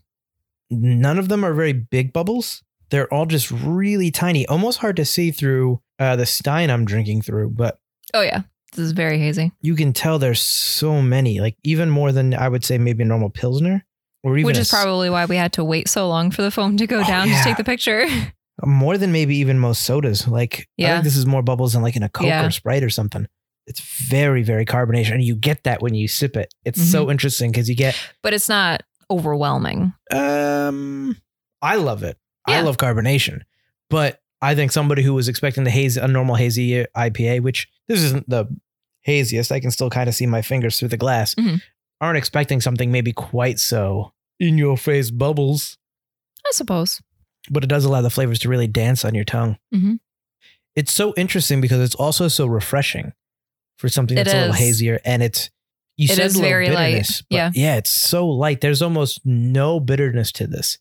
None 0.70 1.18
of 1.20 1.30
them 1.30 1.44
are 1.44 1.54
very 1.54 1.74
big 1.74 2.14
bubbles. 2.14 2.64
They're 2.90 3.12
all 3.14 3.26
just 3.26 3.52
really 3.52 4.12
tiny, 4.12 4.46
almost 4.48 4.80
hard 4.80 4.96
to 4.98 5.06
see 5.06 5.32
through 5.32 5.82
uh, 6.00 6.16
the 6.16 6.26
stein 6.26 6.70
I'm 6.70 6.86
drinking 6.86 7.22
through. 7.24 7.50
But 7.52 7.80
Oh 8.14 8.22
yeah, 8.22 8.42
this 8.72 8.80
is 8.86 8.92
very 8.94 9.20
hazy. 9.20 9.52
you 9.62 9.76
can 9.76 9.92
tell 9.94 10.20
there's 10.20 10.42
so 10.42 11.02
many, 11.02 11.40
like 11.42 11.56
even 11.64 11.90
more 11.90 12.12
than 12.12 12.34
I 12.34 12.48
would 12.48 12.64
say 12.64 12.78
maybe 12.78 13.04
a 13.04 13.06
normal 13.06 13.30
pilsner, 13.30 13.86
or 14.24 14.38
even 14.38 14.46
Which 14.48 14.58
is 14.58 14.72
s- 14.74 14.82
probably 14.84 15.10
why 15.10 15.26
we 15.26 15.36
had 15.36 15.54
to 15.54 15.64
wait 15.64 15.90
so 15.90 16.08
long 16.08 16.32
for 16.32 16.42
the 16.42 16.52
foam 16.52 16.78
to 16.78 16.88
go 16.88 17.00
Oh, 17.02 17.04
down 17.08 17.28
yeah. 17.30 17.38
to 17.40 17.44
take 17.44 17.58
the 17.58 17.64
picture. 17.66 18.06
more 18.66 18.98
than 18.98 19.12
maybe 19.12 19.36
even 19.38 19.60
most 19.60 19.84
sodas. 19.84 20.28
Like 20.28 20.62
I 20.62 20.66
Yeah. 20.78 20.94
think 20.96 21.04
this 21.04 21.18
is 21.18 21.26
more 21.26 21.42
bubbles 21.44 21.74
than 21.74 21.82
like 21.82 21.96
in 21.96 22.04
a 22.04 22.10
Coke 22.10 22.28
Yeah. 22.28 22.46
or 22.46 22.52
Sprite 22.52 22.84
or 22.84 22.90
something. 22.90 23.28
It's 23.68 23.82
very, 23.82 24.44
very 24.44 24.66
carbonation. 24.66 25.12
And 25.16 25.24
you 25.24 25.36
get 25.36 25.66
that 25.66 25.82
when 25.82 25.94
you 25.94 26.08
sip 26.08 26.38
it. 26.38 26.54
It's 26.64 26.80
Mm-hmm. 26.80 26.90
so 26.92 27.12
interesting 27.12 27.52
because 27.52 27.68
you 27.68 27.76
get 27.76 27.96
but 28.24 28.34
it's 28.34 28.48
not 28.48 28.82
overwhelming. 29.10 29.94
um 30.12 31.16
I 31.62 31.76
love 31.76 32.04
it. 32.04 32.18
I 32.48 32.62
love 32.62 32.78
carbonation. 32.78 33.42
But 33.90 34.22
I 34.42 34.54
think 34.56 34.72
somebody 34.72 35.02
who 35.02 35.14
was 35.14 35.28
expecting 35.28 35.64
the 35.64 35.72
haze 35.72 35.98
a 35.98 36.08
normal 36.08 36.36
hazy 36.36 36.86
IPA, 36.96 37.42
which 37.42 37.68
this 37.88 38.02
isn't 38.04 38.30
the 38.30 38.46
haziest, 39.02 39.52
I 39.52 39.60
can 39.60 39.72
still 39.72 39.90
kind 39.90 40.08
of 40.08 40.16
see 40.16 40.26
my 40.28 40.42
fingers 40.42 40.78
through 40.78 40.90
the 40.90 40.98
glass, 40.98 41.34
Mhm. 41.36 41.62
aren't 42.00 42.18
expecting 42.18 42.62
something 42.62 42.92
maybe 42.92 43.12
quite 43.14 43.60
so 43.60 44.14
in 44.40 44.58
your 44.58 44.78
face 44.78 45.10
bubbles. 45.12 45.78
I 46.46 46.52
suppose. 46.54 47.02
but 47.50 47.64
it 47.64 47.68
does 47.68 47.86
allow 47.86 48.02
the 48.02 48.10
flavors 48.10 48.40
to 48.40 48.50
really 48.50 48.68
dance 48.68 49.06
on 49.06 49.16
your 49.16 49.24
tongue. 49.24 49.58
Mhm. 49.74 50.00
It's 50.76 50.92
so 50.94 51.14
interesting 51.16 51.62
because 51.62 51.80
it's 51.80 51.96
also 51.96 52.28
so 52.28 52.46
refreshing 52.46 53.14
for 53.78 53.88
something 53.88 54.16
that's 54.16 54.34
a 54.34 54.36
little 54.42 54.54
hazier, 54.54 55.00
and 55.06 55.24
it's 55.24 55.50
you 55.98 56.06
It 56.12 56.16
said 56.16 56.26
is 56.28 56.40
very 56.40 56.70
light. 56.70 56.86
bitterness, 56.92 57.24
but 57.30 57.36
Yeah. 57.36 57.52
yeah, 57.54 57.76
it's 57.78 57.90
so 57.90 58.28
light. 58.28 58.62
There's 58.62 58.82
almost 58.82 59.22
no 59.26 59.80
bitterness 59.80 60.32
to 60.34 60.48
this. 60.48 60.78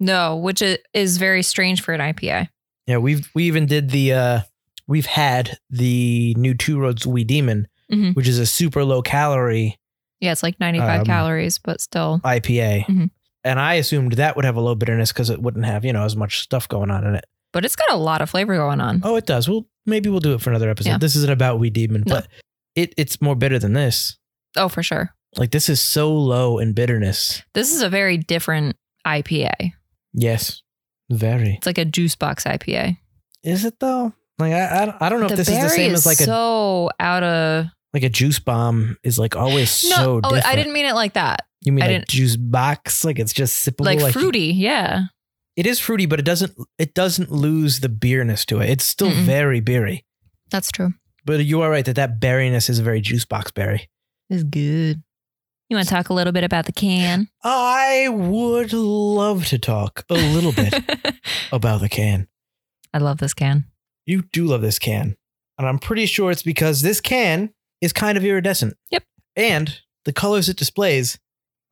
No, 0.00 0.36
which 0.36 0.62
is 0.92 1.16
very 1.16 1.42
strange 1.42 1.80
for 1.82 1.94
an 1.94 2.00
IPA. 2.00 2.48
Yeah, 2.86 2.98
we've 2.98 3.28
we 3.34 3.44
even 3.44 3.66
did 3.66 3.90
the 3.90 4.12
uh 4.12 4.40
we've 4.86 5.06
had 5.06 5.58
the 5.70 6.34
new 6.36 6.54
Two 6.54 6.78
Roads 6.78 7.06
Wee 7.06 7.24
Demon, 7.24 7.66
Mhm. 7.90 8.14
which 8.14 8.28
is 8.28 8.38
a 8.38 8.46
super 8.46 8.84
low 8.84 9.02
calorie 9.02 9.78
Yeah, 10.20 10.32
it's 10.32 10.42
like 10.42 10.58
95 10.58 11.00
Um, 11.00 11.06
calories, 11.06 11.58
but 11.58 11.80
still. 11.80 12.20
IPA. 12.24 12.86
Mhm. 12.88 13.10
And 13.44 13.60
I 13.60 13.74
assumed 13.74 14.12
that 14.14 14.34
would 14.34 14.44
have 14.46 14.56
a 14.56 14.60
low 14.62 14.74
bitterness 14.74 15.12
because 15.12 15.28
it 15.30 15.42
wouldn't 15.42 15.66
have, 15.66 15.84
you 15.84 15.92
know, 15.92 16.04
as 16.06 16.16
much 16.16 16.40
stuff 16.40 16.66
going 16.68 16.90
on 16.90 17.06
in 17.06 17.14
it. 17.14 17.24
But 17.52 17.64
it's 17.66 17.76
got 17.76 17.90
a 17.90 17.96
lot 17.96 18.22
of 18.22 18.30
flavor 18.30 18.56
going 18.56 18.80
on. 18.80 19.02
Oh, 19.04 19.16
it 19.16 19.26
does. 19.26 19.46
Well, 19.48 19.66
maybe 19.84 20.08
we'll 20.08 20.20
do 20.20 20.32
it 20.34 20.40
for 20.40 20.48
another 20.50 20.70
episode. 20.70 20.88
Yeah. 20.90 20.98
This 20.98 21.16
isn't 21.16 21.30
about 21.30 21.58
Wee 21.60 21.68
Demon, 21.70 22.02
No. 22.06 22.14
but 22.16 22.28
it, 22.74 22.94
it's 22.96 23.20
more 23.20 23.36
bitter 23.36 23.58
than 23.58 23.74
this. 23.74 24.16
Oh, 24.56 24.68
for 24.68 24.82
sure. 24.82 25.10
Like 25.36 25.50
this 25.50 25.68
is 25.68 25.80
so 25.80 26.12
low 26.14 26.58
in 26.58 26.72
bitterness. 26.72 27.42
This 27.54 27.74
is 27.74 27.82
a 27.82 27.88
very 27.88 28.16
different 28.16 28.76
IPA. 29.06 29.72
Yes, 30.14 30.62
very. 31.10 31.54
It's 31.56 31.66
like 31.66 31.78
a 31.78 31.84
juice 31.84 32.16
box 32.16 32.44
IPA. 32.44 32.96
Is 33.42 33.64
it 33.64 33.78
though? 33.80 34.12
Like 34.38 34.52
I, 34.52 34.82
I, 34.82 34.86
don't- 34.86 35.02
I 35.02 35.08
don't 35.08 35.20
know 35.20 35.26
if 35.26 35.36
this 35.36 35.48
is 35.48 35.60
the 35.60 35.68
same 35.68 35.92
as 35.94 36.06
like 36.06 36.20
a 36.20 36.24
so 36.24 36.90
out 37.00 37.22
of 37.22 37.66
like 37.94 38.02
a 38.02 38.08
juice 38.08 38.38
bomb 38.38 38.96
is 39.02 39.18
like 39.18 39.36
always 39.36 39.84
no. 39.90 39.96
so 39.96 40.16
oh, 40.16 40.20
different. 40.20 40.46
I 40.46 40.56
didn't 40.56 40.72
mean 40.72 40.86
it 40.86 40.94
like 40.94 41.14
that. 41.14 41.40
You 41.62 41.72
mean 41.72 41.82
I 41.82 41.86
like 41.86 41.94
didn't- 41.96 42.08
juice 42.08 42.36
box? 42.36 43.04
Like 43.04 43.18
it's 43.18 43.32
just 43.32 43.66
sippable, 43.66 43.86
Like, 43.86 44.00
like 44.00 44.12
fruity. 44.12 44.52
Yeah. 44.54 45.04
It 45.56 45.66
is 45.66 45.80
fruity, 45.80 46.04
but 46.04 46.18
it 46.18 46.24
doesn't. 46.26 46.52
It 46.78 46.92
doesn't 46.92 47.30
lose 47.32 47.80
the 47.80 47.88
beerness 47.88 48.44
to 48.46 48.60
it. 48.60 48.68
It's 48.68 48.84
still 48.84 49.08
Mm-mm. 49.10 49.24
very 49.24 49.60
beery. 49.60 50.04
That's 50.50 50.70
true. 50.70 50.90
But 51.24 51.44
you 51.46 51.62
are 51.62 51.70
right 51.70 51.84
that 51.86 51.96
that 51.96 52.20
berryness 52.20 52.68
is 52.68 52.78
a 52.78 52.82
very 52.82 53.00
juice 53.00 53.24
box 53.24 53.50
berry. 53.52 53.88
It's 54.30 54.42
good. 54.42 55.02
You 55.68 55.76
want 55.76 55.88
to 55.88 55.94
talk 55.94 56.08
a 56.10 56.14
little 56.14 56.32
bit 56.32 56.44
about 56.44 56.66
the 56.66 56.72
can? 56.72 57.28
I 57.42 58.08
would 58.10 58.72
love 58.72 59.46
to 59.46 59.58
talk 59.58 60.04
a 60.08 60.14
little 60.14 60.52
bit 60.52 60.74
about 61.52 61.80
the 61.80 61.88
can. 61.88 62.28
I 62.94 62.98
love 62.98 63.18
this 63.18 63.34
can. 63.34 63.64
You 64.06 64.22
do 64.32 64.44
love 64.46 64.62
this 64.62 64.78
can. 64.78 65.16
And 65.58 65.66
I'm 65.66 65.78
pretty 65.78 66.06
sure 66.06 66.30
it's 66.30 66.42
because 66.44 66.82
this 66.82 67.00
can 67.00 67.52
is 67.80 67.92
kind 67.92 68.16
of 68.16 68.24
iridescent. 68.24 68.74
Yep. 68.90 69.02
And 69.34 69.80
the 70.04 70.12
colors 70.12 70.48
it 70.48 70.56
displays 70.56 71.18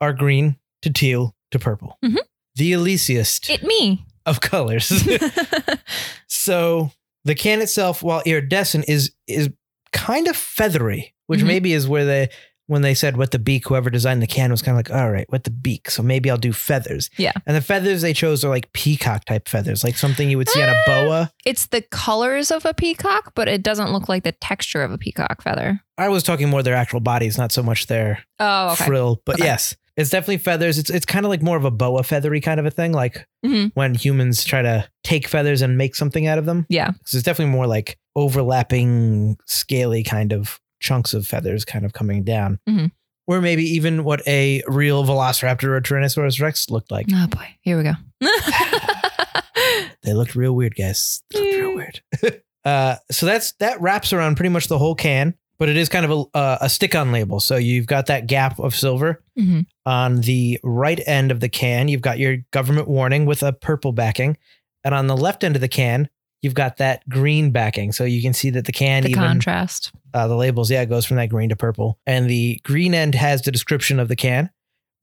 are 0.00 0.12
green 0.12 0.56
to 0.82 0.90
teal 0.92 1.34
to 1.52 1.58
purple. 1.58 1.98
Mhm. 2.04 2.18
The 2.56 2.72
Elysiest 2.72 3.48
It 3.50 3.62
me. 3.62 4.04
of 4.26 4.40
colors. 4.40 4.90
so 6.28 6.90
the 7.24 7.34
can 7.34 7.60
itself, 7.62 8.02
while 8.02 8.22
iridescent, 8.26 8.88
is 8.88 9.12
is 9.26 9.50
kind 9.92 10.26
of 10.28 10.36
feathery, 10.36 11.13
which 11.26 11.40
Mhm. 11.40 11.46
maybe 11.46 11.72
is 11.72 11.88
where 11.88 12.04
they 12.04 12.28
when 12.66 12.80
they 12.80 12.94
said 12.94 13.18
what 13.18 13.30
the 13.30 13.38
beak, 13.38 13.68
whoever 13.68 13.90
designed 13.90 14.22
the 14.22 14.26
can 14.26 14.50
was 14.50 14.62
kind 14.62 14.72
of 14.74 14.78
like, 14.78 14.90
all 14.90 15.10
right, 15.10 15.26
what 15.30 15.44
the 15.44 15.50
beak. 15.50 15.90
So 15.90 16.02
maybe 16.02 16.30
I'll 16.30 16.38
do 16.38 16.50
feathers. 16.54 17.10
Yeah. 17.18 17.32
And 17.46 17.54
the 17.54 17.60
feathers 17.60 18.00
they 18.00 18.14
chose 18.14 18.42
are 18.42 18.48
like 18.48 18.72
peacock 18.72 19.26
type 19.26 19.48
feathers, 19.50 19.84
like 19.84 19.98
something 19.98 20.30
you 20.30 20.38
would 20.38 20.48
see 20.48 20.62
on 20.62 20.70
a 20.70 20.82
boa. 20.86 21.30
it's 21.44 21.66
the 21.66 21.82
colors 21.82 22.50
of 22.50 22.64
a 22.64 22.72
peacock, 22.72 23.32
but 23.34 23.48
it 23.48 23.62
doesn't 23.62 23.92
look 23.92 24.08
like 24.08 24.22
the 24.24 24.32
texture 24.32 24.82
of 24.82 24.92
a 24.92 24.96
peacock 24.96 25.42
feather. 25.42 25.78
I 25.98 26.08
was 26.08 26.22
talking 26.22 26.48
more 26.48 26.62
their 26.62 26.74
actual 26.74 27.00
bodies, 27.00 27.36
not 27.36 27.52
so 27.52 27.62
much 27.62 27.86
their 27.86 28.20
Oh, 28.40 28.70
okay. 28.72 28.86
frill. 28.86 29.20
But 29.26 29.34
Okay. 29.34 29.44
yes, 29.44 29.76
it's 29.98 30.08
definitely 30.08 30.38
feathers. 30.38 30.78
It's 30.78 30.88
it's 30.88 31.04
kind 31.04 31.26
of 31.26 31.28
like 31.28 31.42
more 31.42 31.58
of 31.58 31.66
a 31.66 31.70
boa 31.70 32.02
feathery 32.02 32.40
kind 32.40 32.58
of 32.58 32.64
a 32.64 32.70
thing, 32.70 32.92
like 32.92 33.26
Mhm. 33.44 33.72
when 33.74 33.92
humans 33.94 34.42
try 34.42 34.62
to 34.62 34.88
take 35.02 35.28
feathers 35.28 35.60
and 35.60 35.76
make 35.76 35.94
something 35.96 36.26
out 36.26 36.38
of 36.38 36.46
them. 36.46 36.64
Yeah. 36.70 36.92
So 37.04 37.18
it's 37.18 37.24
definitely 37.26 37.52
more 37.52 37.66
like 37.66 37.98
overlapping, 38.48 39.36
scaly 39.46 40.02
kind 40.02 40.32
of 40.32 40.60
chunks 40.84 41.14
of 41.14 41.26
feathers 41.26 41.64
kind 41.64 41.84
of 41.84 41.92
coming 41.94 42.22
down. 42.22 42.58
Mhm. 42.68 42.90
Or 43.26 43.40
maybe 43.40 43.64
even 43.64 44.04
what 44.04 44.20
a 44.28 44.62
real 44.68 45.02
velociraptor 45.04 45.64
or 45.64 45.80
Tyrannosaurus 45.80 46.40
Rex 46.42 46.68
looked 46.68 46.90
like. 46.90 47.06
Oh 47.12 47.26
boy, 47.26 47.46
here 47.62 47.76
we 47.78 47.82
go. 47.84 47.94
They 50.02 50.12
looked 50.12 50.34
real 50.34 50.54
weird, 50.54 50.74
guys. 50.76 51.22
They 51.30 51.40
looked 51.40 51.56
real 51.56 51.74
weird. 51.74 52.02
uh, 52.66 52.96
so 53.10 53.24
that's 53.24 53.52
that 53.52 53.80
wraps 53.80 54.12
around 54.12 54.34
pretty 54.36 54.50
much 54.50 54.68
the 54.68 54.76
whole 54.76 54.94
can, 54.94 55.32
but 55.58 55.70
it 55.70 55.78
is 55.78 55.88
kind 55.88 56.04
of 56.04 56.10
a, 56.34 56.36
uh, 56.36 56.58
a 56.60 56.68
stick-on 56.68 57.10
label. 57.10 57.40
So 57.40 57.56
you've 57.56 57.86
got 57.86 58.06
that 58.06 58.26
gap 58.26 58.58
of 58.58 58.74
silver 58.74 59.22
Mhm. 59.38 59.64
on 59.86 60.20
the 60.20 60.60
right 60.62 61.00
end 61.06 61.30
of 61.30 61.40
the 61.40 61.48
can. 61.48 61.88
You've 61.88 62.02
got 62.02 62.18
your 62.18 62.38
government 62.50 62.86
warning 62.88 63.24
with 63.24 63.42
a 63.42 63.54
purple 63.54 63.92
backing, 63.92 64.36
and 64.84 64.94
on 64.94 65.06
the 65.06 65.16
left 65.16 65.42
end 65.42 65.54
of 65.56 65.62
the 65.62 65.68
can, 65.68 66.10
you've 66.44 66.54
got 66.54 66.76
that 66.76 67.08
green 67.08 67.50
backing. 67.50 67.90
So 67.92 68.04
you 68.04 68.22
can 68.22 68.32
see 68.34 68.50
that 68.50 68.66
the 68.66 68.72
can 68.72 69.02
The 69.02 69.08
even 69.10 69.22
contrast. 69.22 69.90
uh, 70.12 70.28
the 70.28 70.36
labels, 70.36 70.70
yeah, 70.70 70.82
it 70.82 70.88
goes 70.90 71.04
from 71.06 71.16
that 71.16 71.28
green 71.30 71.48
to 71.48 71.56
purple. 71.56 71.98
And 72.06 72.28
the 72.30 72.60
green 72.62 72.94
end 72.94 73.14
has 73.16 73.42
the 73.42 73.50
description 73.50 73.98
of 73.98 74.08
the 74.08 74.16
can. 74.16 74.50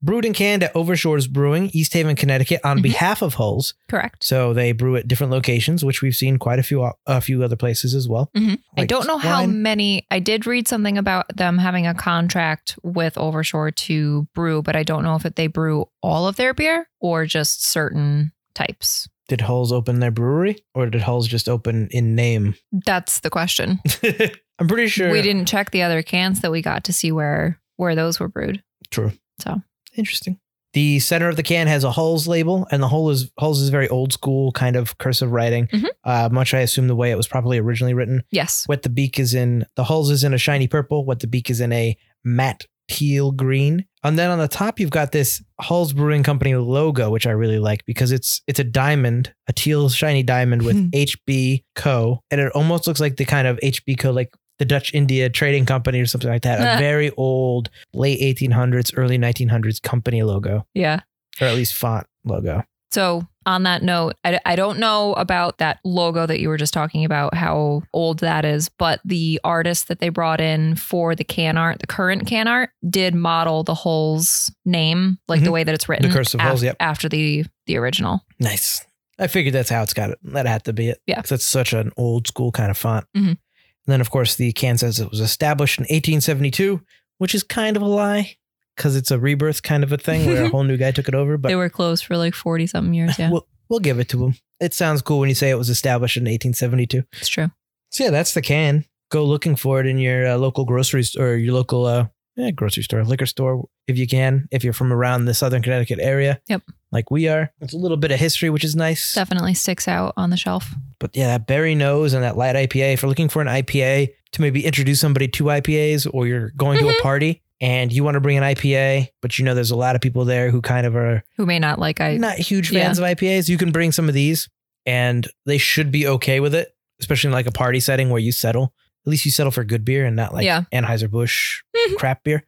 Brewed 0.04 0.24
and 0.24 0.34
canned 0.34 0.64
at 0.64 0.74
Overshores 0.74 1.30
Brewing, 1.30 1.70
East 1.72 1.92
Haven, 1.92 2.16
Connecticut, 2.16 2.60
on 2.64 2.78
Mhm. 2.80 2.82
behalf 2.82 3.22
of 3.22 3.34
Hulls. 3.34 3.74
Correct. 3.88 4.24
So 4.24 4.52
they 4.52 4.72
brew 4.72 4.96
at 4.96 5.06
different 5.06 5.30
locations, 5.30 5.84
which 5.84 6.02
we've 6.02 6.16
seen 6.16 6.38
quite 6.38 6.58
a 6.58 6.64
few 6.64 6.90
a 7.06 7.20
few 7.20 7.44
other 7.44 7.54
places 7.54 7.94
as 7.94 8.08
well. 8.08 8.28
Mhm. 8.36 8.58
I 8.76 8.84
don't 8.84 9.06
know 9.06 9.18
how 9.18 9.46
many. 9.46 10.04
I 10.10 10.18
did 10.18 10.44
read 10.44 10.66
something 10.66 10.98
about 10.98 11.26
them 11.36 11.58
having 11.58 11.86
a 11.86 11.94
contract 11.94 12.76
with 12.82 13.14
Overshore 13.14 13.70
to 13.76 14.26
brew, 14.34 14.60
but 14.60 14.74
I 14.74 14.82
don't 14.82 15.04
know 15.04 15.14
if 15.14 15.24
it, 15.24 15.36
they 15.36 15.46
brew 15.46 15.86
all 16.02 16.26
of 16.26 16.34
their 16.34 16.52
beer 16.52 16.88
or 17.00 17.24
just 17.24 17.64
certain 17.64 18.32
types. 18.56 19.08
Did 19.28 19.42
Hulls 19.42 19.72
open 19.72 20.00
their 20.00 20.10
brewery, 20.10 20.56
or 20.74 20.86
did 20.90 21.02
Hulls 21.02 21.28
just 21.28 21.48
open 21.48 21.88
in 21.90 22.14
name? 22.14 22.54
That's 22.72 23.20
the 23.20 23.30
question. 23.30 23.80
I'm 24.58 24.68
pretty 24.68 24.88
sure 24.88 25.10
We 25.10 25.22
didn't 25.22 25.46
check 25.46 25.70
the 25.70 25.82
other 25.82 26.02
cans 26.02 26.40
that 26.40 26.50
we 26.50 26.60
got 26.62 26.84
to 26.84 26.92
see 26.92 27.12
where 27.12 27.58
where 27.76 27.94
those 27.94 28.20
were 28.20 28.28
brewed. 28.28 28.62
True. 28.90 29.12
So. 29.40 29.60
interesting. 29.96 30.38
The 30.74 31.00
center 31.00 31.28
of 31.28 31.36
the 31.36 31.42
can 31.42 31.66
has 31.66 31.84
a 31.84 31.90
Hulls 31.92 32.26
label, 32.26 32.66
and 32.70 32.82
the 32.82 32.88
Hull 32.88 33.10
is 33.10 33.30
Hulls 33.38 33.60
is 33.60 33.68
very 33.68 33.88
old 33.90 34.12
school 34.12 34.52
kind 34.52 34.74
of 34.74 34.96
cursive 34.98 35.30
writing, 35.30 35.66
Mhm. 35.66 35.86
uh, 36.04 36.28
much 36.32 36.54
I 36.54 36.60
assume 36.60 36.88
the 36.88 36.96
way 36.96 37.10
it 37.10 37.16
was 37.16 37.28
probably 37.28 37.58
originally 37.58 37.92
written. 37.92 38.22
Yes. 38.30 38.62
What 38.66 38.82
the 38.82 38.88
beak 38.88 39.18
is 39.18 39.34
in, 39.34 39.66
the 39.76 39.84
Hulls 39.84 40.10
is 40.10 40.24
in 40.24 40.32
a 40.32 40.38
shiny 40.38 40.68
purple. 40.68 41.04
What 41.04 41.20
the 41.20 41.26
beak 41.26 41.50
is 41.50 41.60
in 41.60 41.72
a 41.72 41.94
matte 42.24 42.66
teal 42.92 43.32
green. 43.32 43.84
And 44.04 44.18
then 44.18 44.30
on 44.30 44.38
the 44.38 44.48
top, 44.48 44.80
you've 44.80 44.90
got 44.90 45.12
this 45.12 45.42
Hulls 45.60 45.92
Brewing 45.92 46.22
Company 46.22 46.54
logo, 46.56 47.10
which 47.10 47.26
I 47.26 47.30
really 47.30 47.58
like 47.58 47.84
because 47.86 48.10
it's 48.12 48.40
it's 48.46 48.58
a 48.58 48.64
diamond, 48.64 49.32
a 49.48 49.52
teal 49.52 49.88
shiny 49.88 50.22
diamond 50.22 50.62
with 50.62 50.76
Hmm. 50.76 50.88
HB 50.92 51.62
Co. 51.76 52.20
And 52.30 52.40
it 52.40 52.50
almost 52.52 52.86
looks 52.86 53.00
like 53.00 53.16
the 53.16 53.24
kind 53.24 53.46
of 53.46 53.58
HB 53.62 53.98
Co. 53.98 54.10
like 54.10 54.30
the 54.58 54.64
Dutch 54.64 54.92
India 54.94 55.28
Trading 55.30 55.64
Company 55.66 56.00
or 56.00 56.06
something 56.06 56.30
like 56.30 56.42
that. 56.42 56.60
A 56.60 56.78
very 56.80 57.10
old, 57.16 57.70
late 57.94 58.20
1800s, 58.20 58.92
early 58.96 59.18
1900s 59.18 59.80
company 59.82 60.22
logo, 60.22 60.66
Yeah. 60.74 61.00
or 61.40 61.46
at 61.46 61.54
least 61.54 61.74
font 61.74 62.06
logo. 62.24 62.62
So, 62.92 63.26
on 63.44 63.64
that 63.64 63.82
note, 63.82 64.14
I, 64.22 64.38
I 64.46 64.54
don't 64.54 64.78
know 64.78 65.14
about 65.14 65.58
that 65.58 65.80
logo 65.84 66.26
that 66.26 66.38
you 66.40 66.48
were 66.48 66.56
just 66.58 66.72
talking 66.74 67.04
about, 67.04 67.34
how 67.34 67.82
old 67.92 68.20
that 68.20 68.44
is, 68.44 68.68
but 68.68 69.00
the 69.04 69.40
artist 69.42 69.88
that 69.88 69.98
they 69.98 70.10
brought 70.10 70.40
in 70.40 70.76
for 70.76 71.14
the 71.16 71.24
can 71.24 71.56
art, 71.58 71.80
the 71.80 71.86
current 71.88 72.26
can 72.26 72.46
art, 72.46 72.70
did 72.88 73.14
model 73.16 73.64
the 73.64 73.74
Hulls 73.74 74.54
name, 74.64 75.18
like 75.26 75.40
the 75.40 75.48
Mhm. 75.48 75.52
way 75.52 75.64
that 75.64 75.74
it's 75.74 75.88
written. 75.88 76.08
cursive 76.12 76.38
af- 76.40 76.46
Hulls, 76.46 76.62
yep. 76.62 76.76
After 76.78 77.08
the, 77.08 77.44
the 77.66 77.76
original. 77.78 78.20
Nice. 78.38 78.84
I 79.18 79.26
figured 79.26 79.54
that's 79.54 79.70
how 79.70 79.82
it's 79.82 79.94
got 79.94 80.10
it. 80.10 80.18
That 80.22 80.46
had 80.46 80.64
to 80.64 80.72
be 80.72 80.90
it. 80.90 80.98
Yeah. 81.06 81.20
'Cause 81.20 81.32
it's 81.32 81.46
such 81.46 81.72
an 81.72 81.90
old 81.96 82.28
school 82.28 82.52
kind 82.52 82.70
of 82.70 82.76
font. 82.78 83.06
Mhm. 83.16 83.28
And 83.30 83.38
then, 83.86 84.00
of 84.00 84.10
course, 84.10 84.36
the 84.36 84.52
can 84.52 84.78
says 84.78 85.00
it 85.00 85.10
was 85.10 85.20
established 85.20 85.78
in 85.80 85.86
1872, 85.90 86.80
which 87.18 87.34
is 87.34 87.42
kind 87.42 87.76
of 87.76 87.82
a 87.82 87.86
lie 87.86 88.36
because 88.82 88.96
it's 88.96 89.12
a 89.12 89.18
rebirth 89.18 89.62
kind 89.62 89.84
of 89.84 89.92
a 89.92 89.96
thing 89.96 90.26
where 90.26 90.44
a 90.44 90.48
whole 90.50 90.64
new 90.64 90.76
guy 90.76 90.90
took 90.90 91.06
it 91.06 91.14
over. 91.14 91.38
But 91.38 91.48
they 91.50 91.54
were 91.54 91.70
closed 91.70 92.04
for 92.04 92.16
like 92.16 92.34
40 92.34 92.66
something 92.66 92.92
years. 92.92 93.16
Yeah. 93.16 93.30
we'll, 93.30 93.46
we'll 93.68 93.78
give 93.80 94.00
it 94.00 94.08
to 94.08 94.16
them. 94.16 94.34
It 94.58 94.74
sounds 94.74 95.02
cool 95.02 95.20
when 95.20 95.28
you 95.28 95.36
say 95.36 95.50
it 95.50 95.54
was 95.58 95.70
established 95.70 96.16
in 96.16 96.24
1872. 96.24 97.04
it's 97.12 97.28
true. 97.28 97.50
So, 97.92 98.04
yeah, 98.04 98.10
that's 98.10 98.34
the 98.34 98.42
can. 98.42 98.84
Go 99.12 99.24
looking 99.24 99.54
for 99.54 99.78
it 99.80 99.86
in 99.86 99.98
your 99.98 100.26
uh, 100.26 100.36
local 100.36 100.64
grocery 100.64 101.04
store 101.04 101.28
or 101.28 101.34
your 101.36 101.54
local 101.54 101.84
uh, 101.86 102.06
yeah, 102.36 102.50
grocery 102.50 102.82
store, 102.82 103.04
liquor 103.04 103.26
store, 103.26 103.68
if 103.86 103.98
you 103.98 104.06
can, 104.08 104.48
if 104.50 104.64
you're 104.64 104.72
from 104.72 104.92
around 104.92 105.26
the 105.26 105.34
Southern 105.34 105.62
Connecticut 105.62 105.98
area. 106.00 106.40
Yep. 106.48 106.62
Like 106.90 107.10
we 107.10 107.28
are. 107.28 107.52
It's 107.60 107.74
a 107.74 107.78
little 107.78 107.96
bit 107.98 108.10
of 108.10 108.18
history, 108.18 108.48
which 108.50 108.64
is 108.64 108.74
nice. 108.74 109.14
Definitely 109.14 109.54
sticks 109.54 109.86
out 109.86 110.14
on 110.16 110.30
the 110.30 110.36
shelf. 110.36 110.74
But 110.98 111.14
yeah, 111.14 111.26
that 111.28 111.46
berry 111.46 111.74
nose 111.74 112.14
and 112.14 112.24
that 112.24 112.36
light 112.36 112.56
IPA. 112.56 112.94
If 112.94 113.02
you're 113.02 113.08
looking 113.10 113.28
for 113.28 113.42
an 113.42 113.48
IPA 113.48 114.08
to 114.32 114.40
maybe 114.40 114.64
introduce 114.64 114.98
somebody 115.00 115.28
to 115.28 115.44
IPAs, 115.44 116.08
or 116.12 116.26
you're 116.26 116.50
going 116.56 116.78
to 116.78 116.88
a 116.88 116.92
Mhm. 116.94 117.00
party 117.02 117.42
and 117.62 117.90
you 117.92 118.04
want 118.04 118.16
to 118.16 118.20
bring 118.20 118.36
an 118.36 118.42
IPA, 118.44 119.08
but 119.22 119.38
you 119.38 119.44
know 119.46 119.54
there's 119.54 119.70
a 119.70 119.76
lot 119.76 119.94
of 119.96 120.02
people 120.02 120.26
there 120.26 120.50
who 120.50 120.60
kind 120.60 120.86
of 120.86 120.94
are 120.96 121.24
Who 121.38 121.46
may 121.46 121.58
not 121.58 121.78
like 121.78 122.00
I. 122.00 122.16
not 122.18 122.36
huge 122.36 122.70
fans 122.70 122.98
of 122.98 123.04
IPAs, 123.06 123.48
you 123.48 123.56
can 123.56 123.72
bring 123.72 123.92
some 123.92 124.08
of 124.08 124.14
these, 124.14 124.48
and 124.84 125.26
they 125.46 125.56
should 125.58 125.90
be 125.90 126.06
okay 126.06 126.40
with 126.40 126.54
it, 126.54 126.74
especially 127.00 127.28
in 127.28 127.32
like 127.32 127.46
a 127.46 127.52
party 127.52 127.80
setting 127.80 128.10
where 128.10 128.20
you 128.20 128.32
settle. 128.32 128.74
At 129.06 129.10
least 129.10 129.24
you 129.24 129.30
settle 129.30 129.50
for 129.52 129.64
good 129.64 129.84
beer 129.84 130.04
and 130.04 130.14
not 130.14 130.34
like 130.34 130.44
Yeah. 130.44 130.62
Anheuser 130.72 131.10
Busch 131.10 131.62
crap 131.96 132.22
beer. 132.24 132.44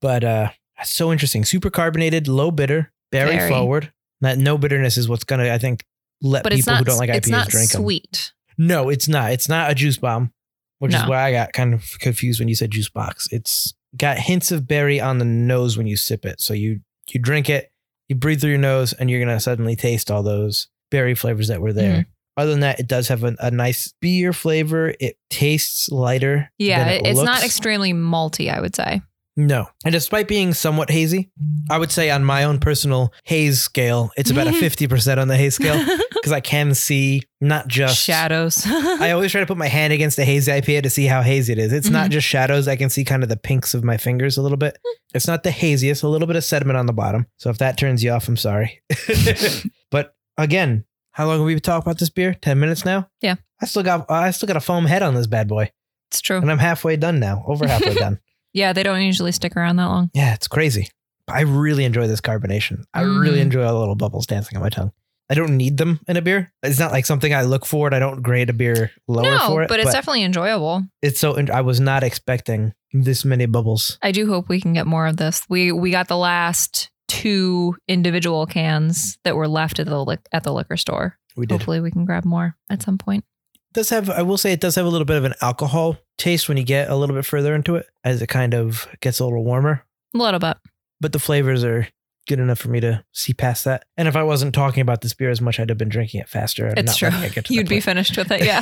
But 0.00 0.24
uh, 0.24 0.50
that's 0.76 0.92
so 0.94 1.12
interesting. 1.12 1.44
Super 1.44 1.70
carbonated, 1.70 2.26
low 2.26 2.50
bitter, 2.50 2.92
berry 3.12 3.36
Very. 3.36 3.50
forward. 3.50 3.92
That 4.20 4.38
no 4.38 4.56
bitterness 4.58 4.96
is 4.96 5.08
what's 5.08 5.24
gonna, 5.24 5.52
I 5.52 5.58
think, 5.58 5.84
let 6.20 6.44
but 6.44 6.52
people 6.52 6.72
not. 6.72 6.78
who 6.78 6.84
don't 6.84 6.98
like 6.98 7.10
IPAs 7.10 7.16
it's 7.16 7.28
not 7.28 7.48
drink 7.48 7.70
them. 7.70 7.82
sweet. 7.82 8.32
No, 8.58 8.88
it's 8.88 9.08
not. 9.08 9.32
It's 9.32 9.48
not 9.48 9.70
a 9.70 9.74
juice 9.74 9.96
bomb, 9.98 10.32
which 10.78 10.94
is 10.94 11.02
No. 11.02 11.08
why 11.08 11.22
I 11.24 11.32
got 11.32 11.52
kind 11.52 11.74
of 11.74 11.98
confused 11.98 12.38
when 12.40 12.48
you 12.48 12.54
said 12.54 12.70
juice 12.70 12.88
box. 12.88 13.26
It's 13.32 13.74
got 13.96 14.18
hints 14.18 14.52
of 14.52 14.66
berry 14.66 15.00
on 15.00 15.18
the 15.18 15.24
nose 15.24 15.76
when 15.76 15.86
you 15.86 15.96
sip 15.96 16.24
it. 16.24 16.40
So 16.40 16.54
you 16.54 16.80
you 17.08 17.20
drink 17.20 17.50
it, 17.50 17.70
you 18.08 18.16
breathe 18.16 18.40
through 18.40 18.50
your 18.50 18.58
nose, 18.58 18.92
and 18.92 19.10
you're 19.10 19.20
gonna 19.20 19.40
suddenly 19.40 19.76
taste 19.76 20.10
all 20.10 20.22
those 20.22 20.68
berry 20.90 21.14
flavors 21.14 21.48
that 21.48 21.60
were 21.60 21.72
there. 21.72 21.92
Mm-hmm. 21.92 22.10
Other 22.36 22.50
than 22.50 22.60
that, 22.60 22.80
it 22.80 22.88
does 22.88 23.08
have 23.08 23.24
a, 23.24 23.34
a 23.40 23.50
nice 23.50 23.92
beer 24.00 24.32
flavor. 24.32 24.94
It 24.98 25.16
tastes 25.28 25.90
lighter. 25.90 26.50
Yeah, 26.58 26.88
it 26.88 27.06
it's 27.06 27.20
not 27.20 27.44
extremely 27.44 27.92
malty. 27.92 28.52
I 28.52 28.60
would 28.60 28.74
say. 28.74 29.02
No. 29.36 29.66
And 29.84 29.92
despite 29.92 30.28
being 30.28 30.52
somewhat 30.52 30.90
hazy, 30.90 31.30
I 31.70 31.78
would 31.78 31.90
say 31.90 32.10
on 32.10 32.22
my 32.22 32.44
own 32.44 32.58
personal 32.58 33.12
haze 33.24 33.62
scale, 33.62 34.10
it's 34.16 34.30
about 34.30 34.46
a 34.46 34.50
50% 34.52 35.18
on 35.18 35.28
the 35.28 35.36
haze 35.38 35.54
scale 35.54 35.82
because 36.12 36.32
I 36.32 36.40
can 36.40 36.74
see 36.74 37.22
not 37.40 37.66
just 37.66 37.98
Shadows. 38.02 38.62
I 38.66 39.12
always 39.12 39.32
try 39.32 39.40
to 39.40 39.46
put 39.46 39.56
my 39.56 39.68
hand 39.68 39.92
against 39.92 40.18
a 40.18 40.24
hazy 40.24 40.52
IPA 40.52 40.82
to 40.82 40.90
see 40.90 41.06
how 41.06 41.22
hazy 41.22 41.52
it 41.54 41.58
is. 41.58 41.72
It's 41.72 41.88
not 41.88 42.08
Mhm. 42.08 42.12
just 42.12 42.26
shadows. 42.26 42.68
I 42.68 42.76
can 42.76 42.90
see 42.90 43.04
kind 43.04 43.22
of 43.22 43.28
the 43.30 43.38
pinks 43.38 43.72
of 43.72 43.82
my 43.82 43.96
fingers 43.96 44.36
a 44.36 44.42
little 44.42 44.58
bit. 44.58 44.76
It's 45.14 45.26
not 45.26 45.42
the 45.44 45.50
haziest, 45.50 46.02
a 46.02 46.08
little 46.08 46.26
bit 46.26 46.36
of 46.36 46.44
sediment 46.44 46.76
on 46.78 46.84
the 46.86 46.92
bottom. 46.92 47.26
So 47.38 47.48
if 47.48 47.56
that 47.58 47.78
turns 47.78 48.04
you 48.04 48.10
off, 48.10 48.28
I'm 48.28 48.36
sorry. 48.36 48.82
but 49.90 50.14
again, 50.36 50.84
how 51.12 51.26
long 51.26 51.38
have 51.38 51.46
we 51.46 51.54
been 51.54 51.60
talking 51.62 51.82
about 51.88 51.98
this 51.98 52.10
beer? 52.10 52.34
10 52.34 52.58
minutes 52.60 52.84
now? 52.84 53.08
Yeah. 53.20 53.36
I 53.60 53.66
still 53.66 53.82
got 53.82 54.10
I 54.10 54.30
still 54.30 54.46
got 54.46 54.56
a 54.56 54.60
foam 54.60 54.86
head 54.86 55.02
on 55.02 55.14
this 55.14 55.26
bad 55.26 55.48
boy. 55.48 55.70
it's 56.10 56.20
true. 56.20 56.38
And 56.38 56.50
I'm 56.50 56.58
halfway 56.58 56.96
done 56.96 57.18
now. 57.20 57.44
Over 57.46 57.66
halfway 57.66 57.94
done. 57.94 58.20
Yeah, 58.52 58.72
they 58.72 58.82
don't 58.82 59.02
usually 59.02 59.32
stick 59.32 59.56
around 59.56 59.76
that 59.76 59.86
long. 59.86 60.10
Yeah, 60.14 60.34
it's 60.34 60.48
crazy. 60.48 60.88
I 61.28 61.42
really 61.42 61.84
enjoy 61.84 62.06
this 62.08 62.20
carbonation. 62.20 62.84
I 62.92 63.02
really 63.02 63.38
Mhm. 63.38 63.42
enjoy 63.42 63.64
all 63.64 63.74
the 63.74 63.78
little 63.78 63.94
bubbles 63.94 64.26
dancing 64.26 64.56
on 64.56 64.62
my 64.62 64.68
tongue. 64.68 64.92
I 65.30 65.34
don't 65.34 65.56
need 65.56 65.78
them 65.78 66.00
in 66.08 66.16
a 66.18 66.22
beer. 66.22 66.52
It's 66.62 66.78
not 66.78 66.92
like 66.92 67.06
something 67.06 67.32
I 67.32 67.42
look 67.42 67.64
for. 67.64 67.86
and 67.86 67.94
I 67.96 67.98
don't 68.00 68.22
grade 68.22 68.50
a 68.50 68.52
beer 68.52 68.90
lower 69.08 69.22
no, 69.22 69.38
for 69.46 69.62
it. 69.62 69.68
but 69.68 69.80
it's 69.80 69.92
definitely 69.92 70.24
enjoyable. 70.24 70.82
it's 71.00 71.18
so. 71.20 71.38
I 71.52 71.62
was 71.62 71.80
not 71.80 72.02
expecting 72.02 72.74
this 72.92 73.24
many 73.24 73.46
bubbles. 73.46 73.96
I 74.02 74.12
do 74.12 74.26
hope 74.28 74.48
we 74.50 74.60
can 74.60 74.74
get 74.74 74.86
more 74.86 75.06
of 75.06 75.16
this. 75.16 75.42
We 75.48 75.72
we 75.72 75.90
got 75.90 76.08
the 76.08 76.18
last 76.18 76.90
two 77.08 77.76
individual 77.88 78.44
cans 78.46 79.16
that 79.24 79.36
were 79.36 79.48
left 79.48 79.78
at 79.78 79.86
the 79.86 80.18
at 80.32 80.42
the 80.42 80.52
liquor 80.52 80.76
store. 80.76 81.16
We 81.36 81.46
did. 81.46 81.54
Hopefully, 81.54 81.80
we 81.80 81.90
can 81.90 82.04
grab 82.04 82.24
more 82.26 82.56
at 82.68 82.82
some 82.82 82.98
point. 82.98 83.24
It 83.54 83.74
does 83.74 83.88
have. 83.90 84.10
I 84.10 84.20
will 84.22 84.36
say 84.36 84.52
it 84.52 84.60
does 84.60 84.74
have 84.74 84.84
a 84.84 84.88
little 84.90 85.06
bit 85.06 85.16
of 85.16 85.24
an 85.24 85.34
alcohol 85.40 85.96
taste 86.22 86.48
when 86.48 86.56
you 86.56 86.64
get 86.64 86.88
a 86.88 86.96
little 86.96 87.14
bit 87.16 87.24
further 87.26 87.54
into 87.54 87.76
it, 87.76 87.86
as 88.04 88.22
it 88.22 88.28
kind 88.28 88.54
of 88.54 88.86
gets 89.00 89.20
a 89.20 89.24
little 89.24 89.44
warmer. 89.44 89.84
A 90.14 90.18
little 90.18 90.40
bit. 90.40 90.56
But 91.00 91.12
the 91.12 91.18
flavors 91.18 91.64
are 91.64 91.88
good 92.28 92.38
enough 92.38 92.58
for 92.60 92.68
me 92.68 92.78
to 92.80 93.04
see 93.12 93.34
past 93.34 93.64
that. 93.64 93.84
And 93.96 94.06
if 94.06 94.14
I 94.14 94.22
wasn't 94.22 94.54
talking 94.54 94.80
about 94.80 95.00
this 95.00 95.12
beer 95.14 95.30
as 95.30 95.40
much, 95.40 95.58
I'd 95.58 95.68
have 95.68 95.78
been 95.78 95.88
drinking 95.88 96.20
it 96.20 96.28
faster. 96.28 96.72
It's 96.76 97.00
not 97.02 97.12
true. 97.12 97.42
You'd 97.48 97.68
be 97.68 97.76
point. 97.76 97.84
finished 97.84 98.16
with 98.16 98.30
it. 98.30 98.42
Yeah. 98.44 98.60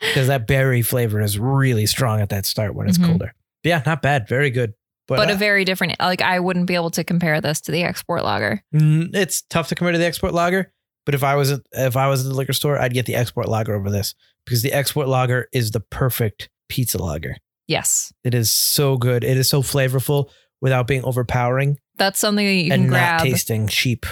because 0.00 0.28
that 0.28 0.46
berry 0.46 0.80
flavor 0.82 1.20
is 1.20 1.38
really 1.38 1.84
strong 1.86 2.20
at 2.20 2.30
that 2.30 2.46
start 2.46 2.74
when 2.74 2.88
it's 2.88 2.96
Mhm. 2.98 3.06
colder. 3.06 3.34
Yeah, 3.62 3.82
not 3.84 4.00
bad. 4.00 4.26
Very 4.28 4.50
good. 4.50 4.72
But, 5.06 5.16
but 5.16 5.30
uh, 5.30 5.34
a 5.34 5.36
very 5.36 5.64
different. 5.64 5.96
Like 6.00 6.22
I 6.22 6.40
wouldn't 6.40 6.66
be 6.66 6.74
able 6.74 6.90
to 6.92 7.04
compare 7.04 7.40
this 7.40 7.60
to 7.62 7.72
the 7.72 7.82
export 7.82 8.24
lager. 8.24 8.62
mm, 8.74 9.14
it's 9.14 9.42
tough 9.42 9.68
to 9.68 9.74
compare 9.74 9.92
to 9.92 9.98
the 9.98 10.06
export 10.06 10.32
lager. 10.32 10.72
But 11.04 11.14
if 11.14 11.24
I 11.24 11.34
was 11.36 11.50
at, 11.52 11.60
if 11.72 11.96
I 11.96 12.08
was 12.08 12.24
at 12.24 12.30
the 12.30 12.36
liquor 12.36 12.52
store, 12.52 12.78
I'd 12.78 12.92
get 12.94 13.06
the 13.06 13.14
export 13.14 13.48
lager 13.48 13.74
over 13.74 13.90
this 13.90 14.14
because 14.44 14.62
the 14.62 14.72
export 14.72 15.08
lager 15.08 15.48
is 15.52 15.70
the 15.72 15.80
perfect 15.80 16.48
pizza 16.68 16.98
lager. 17.02 17.36
Yes, 17.66 18.12
It 18.24 18.34
is 18.34 18.50
so 18.50 18.96
good. 18.96 19.24
It 19.24 19.36
is 19.36 19.48
so 19.48 19.62
flavorful 19.62 20.30
without 20.60 20.86
being 20.86 21.04
overpowering 21.04 21.78
that's 21.96 22.18
something 22.20 22.46
that 22.46 22.52
you 22.54 22.72
and 22.72 22.82
can 22.84 22.90
not 22.90 22.96
grab 22.96 23.20
tasting 23.22 23.66
cheap. 23.68 24.06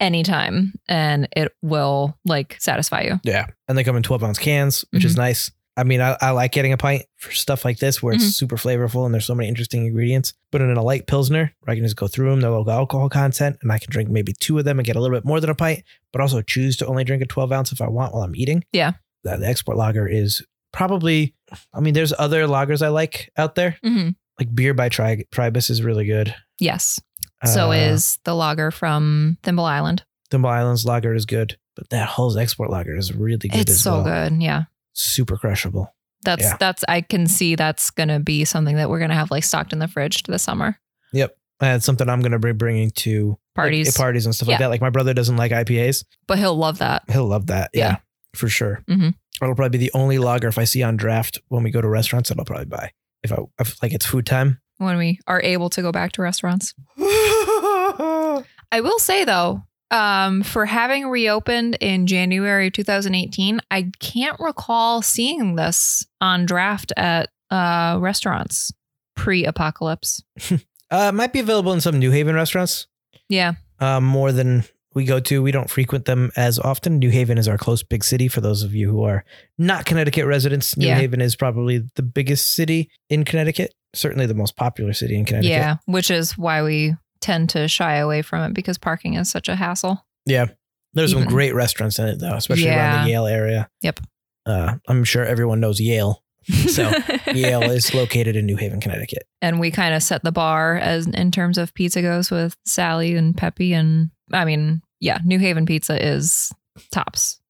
anytime, 0.00 0.72
and 0.88 1.28
it 1.36 1.52
will 1.62 2.16
like 2.24 2.56
satisfy 2.60 3.02
you. 3.02 3.20
Yeah. 3.24 3.46
And 3.66 3.76
they 3.76 3.84
come 3.84 3.96
in 3.96 4.02
12 4.02 4.22
ounce 4.24 4.38
cans, 4.38 4.84
which 4.90 5.04
is 5.04 5.16
nice. 5.16 5.50
I 5.76 5.84
mean, 5.84 6.00
I, 6.00 6.16
I 6.20 6.30
like 6.30 6.50
getting 6.52 6.72
a 6.72 6.76
pint 6.76 7.04
for 7.16 7.30
stuff 7.32 7.64
like 7.64 7.78
this 7.78 8.02
where 8.02 8.12
it's 8.12 8.24
Mhm. 8.24 8.32
super 8.32 8.56
flavorful 8.56 9.04
and 9.04 9.14
there's 9.14 9.26
so 9.26 9.34
many 9.34 9.48
interesting 9.48 9.86
ingredients. 9.86 10.34
But 10.50 10.60
in 10.60 10.70
a 10.76 10.82
light 10.82 11.06
Pilsner, 11.06 11.52
where 11.60 11.72
I 11.72 11.76
can 11.76 11.84
just 11.84 11.94
go 11.96 12.08
through 12.08 12.30
them, 12.30 12.40
the 12.40 12.50
low 12.50 12.68
alcohol 12.68 13.08
content, 13.08 13.58
and 13.62 13.70
I 13.70 13.78
can 13.78 13.90
drink 13.90 14.08
maybe 14.10 14.32
two 14.32 14.58
of 14.58 14.64
them 14.64 14.78
and 14.80 14.86
get 14.86 14.96
a 14.96 15.00
little 15.00 15.16
bit 15.16 15.24
more 15.24 15.40
than 15.40 15.50
a 15.50 15.54
pint, 15.54 15.84
but 16.12 16.20
also 16.20 16.42
choose 16.42 16.76
to 16.78 16.86
only 16.86 17.04
drink 17.04 17.22
a 17.22 17.26
12 17.26 17.52
ounce 17.52 17.70
if 17.72 17.80
I 17.80 17.88
want 17.88 18.12
while 18.12 18.22
I'm 18.24 18.34
eating. 18.34 18.64
Yeah. 18.72 18.92
The, 19.22 19.36
the 19.36 19.46
export 19.46 19.76
lager 19.78 20.06
is 20.08 20.42
probably, 20.72 21.34
I 21.74 21.80
mean, 21.80 21.94
there's 21.94 22.12
other 22.18 22.46
lagers 22.46 22.82
I 22.82 22.88
like 22.88 23.30
out 23.36 23.54
there. 23.54 23.76
hmm 23.82 24.10
Like 24.38 24.54
beer 24.54 24.74
by 24.74 24.88
Tri- 24.88 25.24
Tribus 25.32 25.70
is 25.70 25.82
really 25.82 26.06
good. 26.06 26.34
Yes. 26.60 27.00
So 27.44 27.68
Uh, 27.70 27.74
is 27.74 28.18
the 28.24 28.34
lager 28.34 28.70
from 28.70 29.38
Thimble 29.42 29.64
Island. 29.64 30.04
Thimble 30.30 30.50
Island's 30.50 30.84
lager 30.84 31.14
is 31.14 31.24
good, 31.24 31.56
but 31.76 31.88
that 31.90 32.08
Hull's 32.08 32.36
export 32.36 32.70
lager 32.70 32.96
is 32.96 33.12
really 33.14 33.36
good 33.48 33.60
It's 33.60 33.78
so 33.80 34.02
well. 34.02 34.28
good. 34.30 34.42
Yeah. 34.42 34.64
Super 34.94 35.36
crushable. 35.36 35.94
That's 36.24 36.42
Yeah. 36.42 36.56
that's 36.58 36.84
I 36.88 37.00
can 37.00 37.26
see 37.28 37.54
that's 37.54 37.90
gonna 37.90 38.18
be 38.20 38.44
something 38.44 38.74
that 38.76 38.90
we're 38.90 38.98
gonna 38.98 39.14
have 39.14 39.30
like 39.30 39.44
stocked 39.44 39.72
in 39.72 39.78
the 39.78 39.86
fridge 39.88 40.24
to 40.24 40.32
the 40.32 40.38
summer 40.38 40.78
Yep, 41.12 41.36
And 41.60 41.82
something 41.82 42.08
I'm 42.08 42.20
going 42.20 42.32
to 42.32 42.38
be 42.38 42.52
bringing 42.52 42.90
to 42.90 43.30
like, 43.30 43.38
parties. 43.54 43.96
parties 43.96 44.26
and 44.26 44.34
stuff 44.34 44.46
like 44.48 44.58
that. 44.58 44.66
Like 44.68 44.80
my 44.82 44.90
brother 44.90 45.14
doesn't 45.14 45.36
like 45.36 45.52
IPAs. 45.52 46.04
but 46.26 46.38
he'll 46.38 46.54
love 46.56 46.78
that. 46.78 47.02
He'll 47.10 47.26
love 47.26 47.46
that. 47.46 47.70
Yeah, 47.72 47.88
Yeah. 47.88 47.96
for 48.34 48.48
sure. 48.50 48.82
Mhm. 48.90 49.14
It'll 49.40 49.54
probably 49.54 49.78
be 49.78 49.84
the 49.86 49.92
only 49.94 50.18
lager 50.18 50.48
if 50.48 50.58
I 50.58 50.64
see 50.64 50.82
on 50.82 50.96
draft 50.96 51.38
when 51.48 51.62
we 51.62 51.70
go 51.70 51.80
to 51.80 51.88
restaurants 51.88 52.28
that 52.28 52.38
I'll 52.38 52.44
probably 52.44 52.66
buy. 52.66 52.92
If 53.22 53.32
I 53.32 53.38
if 53.58 53.82
like 53.82 53.92
it's 53.92 54.06
food 54.06 54.26
time. 54.26 54.60
when 54.78 54.96
we 54.96 55.20
are 55.26 55.40
able 55.42 55.70
to 55.70 55.82
go 55.82 55.92
back 55.92 56.12
to 56.12 56.22
restaurants. 56.22 56.74
I 56.96 58.80
will 58.80 58.98
say 58.98 59.24
though, 59.24 59.62
um, 59.90 60.42
for 60.42 60.66
having 60.66 61.08
reopened 61.08 61.76
in 61.80 62.06
January 62.06 62.70
2018, 62.70 63.60
I 63.70 63.90
can't 64.00 64.38
recall 64.38 65.02
seeing 65.02 65.56
this 65.56 66.06
on 66.20 66.46
draft 66.46 66.92
at 66.96 67.30
uh, 67.50 67.96
restaurants 68.00 68.72
pre-apocalypse. 69.16 70.22
uh, 70.50 70.56
it 70.90 71.14
might 71.14 71.32
be 71.32 71.40
available 71.40 71.72
in 71.72 71.80
some 71.80 71.98
New 71.98 72.10
Haven 72.10 72.34
restaurants. 72.34 72.86
Yeah. 73.28 73.54
um, 73.80 74.04
more 74.04 74.32
than 74.32 74.64
we 74.98 75.04
go 75.06 75.20
to. 75.20 75.42
We 75.42 75.52
don't 75.52 75.70
frequent 75.70 76.04
them 76.04 76.30
as 76.36 76.58
often. 76.58 76.98
New 76.98 77.10
Haven 77.10 77.38
is 77.38 77.48
our 77.48 77.56
close 77.56 77.82
big 77.82 78.02
city. 78.04 78.28
For 78.28 78.40
those 78.40 78.62
of 78.62 78.74
you 78.74 78.90
who 78.90 79.04
are 79.04 79.24
not 79.56 79.84
Connecticut 79.86 80.26
residents, 80.26 80.76
New 80.76 80.86
Yeah. 80.88 80.96
Haven 80.96 81.20
is 81.20 81.36
probably 81.36 81.84
the 81.94 82.02
biggest 82.02 82.52
city 82.54 82.90
in 83.08 83.24
Connecticut. 83.24 83.72
Certainly 83.94 84.26
the 84.26 84.34
most 84.34 84.56
popular 84.56 84.92
city 84.92 85.16
in 85.16 85.24
Connecticut. 85.24 85.50
Yeah. 85.52 85.76
Which 85.86 86.10
is 86.10 86.36
why 86.36 86.62
we 86.62 86.94
tend 87.20 87.48
to 87.50 87.68
shy 87.68 87.94
away 87.96 88.22
from 88.22 88.42
it 88.50 88.54
because 88.54 88.76
parking 88.76 89.14
is 89.14 89.30
such 89.30 89.48
a 89.48 89.56
hassle. 89.56 90.04
Yeah. 90.26 90.46
There's 90.94 91.12
some 91.12 91.24
great 91.26 91.54
restaurants 91.54 91.98
in 91.98 92.06
it 92.08 92.18
though, 92.18 92.34
especially 92.34 92.68
around 92.68 93.04
the 93.04 93.10
Yale 93.10 93.26
area. 93.26 93.70
Yep. 93.82 94.00
Uh, 94.46 94.74
I'm 94.88 95.04
sure 95.04 95.24
everyone 95.24 95.60
knows 95.60 95.80
Yale. 95.80 96.22
So, 96.68 96.90
Yale 97.34 97.70
is 97.70 97.92
located 97.92 98.34
in 98.34 98.46
New 98.46 98.56
Haven, 98.56 98.80
Connecticut. 98.80 99.24
and 99.42 99.60
we 99.60 99.70
kind 99.70 99.94
of 99.94 100.02
set 100.02 100.24
the 100.24 100.32
bar 100.32 100.78
as 100.78 101.06
in 101.06 101.30
terms 101.30 101.58
of 101.58 101.74
pizza 101.74 102.00
goes 102.00 102.30
with 102.30 102.56
Sally 102.64 103.14
and 103.16 103.36
Pepe 103.36 103.74
and 103.74 104.10
I 104.32 104.44
mean, 104.46 104.80
yeah, 105.00 105.18
New 105.24 105.38
Haven 105.38 105.66
pizza 105.66 106.04
is 106.04 106.52
tops. 106.92 107.40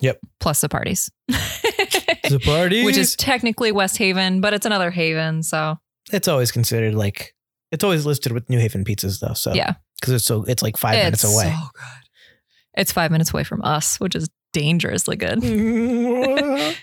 Yep. 0.00 0.18
Plus 0.40 0.60
Zuppardi's. 0.62 1.10
The 1.28 2.40
party, 2.44 2.84
Which 2.84 2.96
is 2.96 3.16
technically 3.16 3.72
West 3.72 3.98
Haven, 3.98 4.40
but 4.40 4.54
it's 4.54 4.64
another 4.66 4.90
haven, 4.90 5.42
so 5.42 5.76
it's 6.12 6.28
always 6.28 6.50
considered 6.52 6.94
like 6.94 7.34
it's 7.72 7.82
always 7.84 8.06
listed 8.06 8.32
with 8.32 8.48
New 8.48 8.58
Haven 8.58 8.84
pizzas 8.84 9.20
though. 9.20 9.34
So 9.34 9.52
Yeah. 9.52 9.74
because 10.00 10.14
it's 10.14 10.24
so 10.24 10.44
it's 10.44 10.62
like 10.62 10.76
five 10.76 10.94
minutes 10.94 11.24
it's 11.24 11.34
away. 11.34 11.44
so 11.44 11.50
good. 11.74 11.82
It's 12.76 12.92
5 12.92 13.10
minutes 13.10 13.32
away 13.34 13.42
from 13.42 13.62
us, 13.62 13.98
which 13.98 14.14
is 14.14 14.28
dangerously 14.52 15.16
good. 15.16 15.40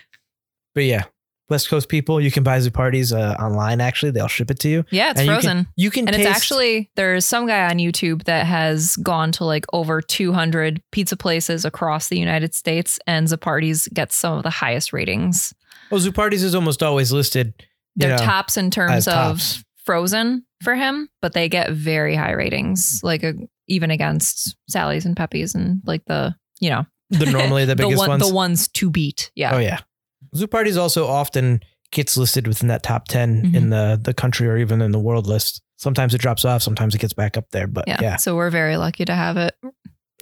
but 0.74 0.84
yeah, 0.84 1.04
West 1.48 1.68
Coast 1.70 1.88
people, 1.88 2.20
you 2.20 2.30
can 2.30 2.42
buy 2.42 2.58
Zuppardi's 2.58 3.12
uh, 3.12 3.34
online. 3.40 3.80
Actually, 3.80 4.10
they'll 4.12 4.28
ship 4.28 4.50
it 4.50 4.58
to 4.60 4.68
you. 4.68 4.84
Yeah, 4.90 5.10
it's 5.10 5.20
And 5.20 5.26
you 5.28 5.32
can- 5.34 5.42
frozen. 5.42 5.68
You 5.76 5.90
can 5.90 6.06
and 6.08 6.16
taste, 6.16 6.28
it's 6.28 6.36
actually 6.36 6.90
there's 6.96 7.24
some 7.24 7.46
guy 7.46 7.64
on 7.70 7.78
YouTube 7.78 8.24
that 8.24 8.46
has 8.46 8.96
gone 8.96 9.32
to 9.32 9.44
like 9.44 9.64
over 9.72 10.00
200 10.02 10.82
pizza 10.92 11.16
places 11.16 11.64
across 11.64 12.08
the 12.08 12.18
United 12.18 12.54
States, 12.54 12.98
and 13.06 13.26
Zuppardi's 13.28 13.88
gets 13.94 14.14
some 14.14 14.36
of 14.36 14.42
the 14.42 14.50
highest 14.50 14.92
ratings. 14.92 15.54
well, 15.90 16.00
Zuppardi's 16.00 16.42
is 16.42 16.54
almost 16.54 16.82
always 16.82 17.12
listed. 17.12 17.54
They're 17.96 18.10
know, 18.10 18.24
tops 18.24 18.56
in 18.56 18.70
terms 18.70 19.08
of 19.08 19.14
tops. 19.38 19.64
frozen 19.84 20.44
for 20.62 20.74
him, 20.76 21.08
but 21.22 21.32
they 21.32 21.48
get 21.48 21.70
very 21.72 22.14
high 22.14 22.32
ratings, 22.32 23.00
like 23.02 23.24
uh 23.24 23.32
even 23.70 23.90
against 23.90 24.56
Sally's 24.68 25.04
and 25.04 25.16
Pepe's 25.16 25.54
and 25.54 25.80
like 25.84 26.04
the 26.06 26.34
you 26.60 26.70
know 26.70 26.86
the 27.10 27.26
normally 27.26 27.64
the 27.64 27.74
biggest 27.76 27.98
one, 27.98 28.08
ones. 28.10 28.28
the 28.28 28.34
ones 28.34 28.68
to 28.68 28.90
beat. 28.90 29.30
Yeah, 29.34 29.54
Oh 29.54 29.58
yeah, 29.58 29.80
Zuppardi's 30.34 30.76
also 30.76 31.06
often 31.06 31.60
gets 31.90 32.16
listed 32.16 32.46
within 32.46 32.68
that 32.68 32.82
top 32.82 33.08
10 33.08 33.42
Mhm. 33.44 33.54
in 33.56 33.70
the 33.70 33.98
the 34.02 34.12
country 34.14 34.46
or 34.48 34.56
even 34.58 34.80
in 34.82 34.92
the 34.92 34.98
world 34.98 35.26
list. 35.26 35.62
Sometimes 35.76 36.12
it 36.14 36.18
drops 36.20 36.44
off. 36.44 36.62
Sometimes 36.62 36.94
it 36.94 36.98
gets 36.98 37.12
back 37.14 37.36
up 37.36 37.50
there. 37.50 37.66
But 37.66 37.84
yeah. 37.88 37.98
yeah, 38.00 38.16
So 38.16 38.36
we're 38.36 38.50
very 38.50 38.76
lucky 38.76 39.04
to 39.04 39.14
have 39.14 39.36
it 39.36 39.54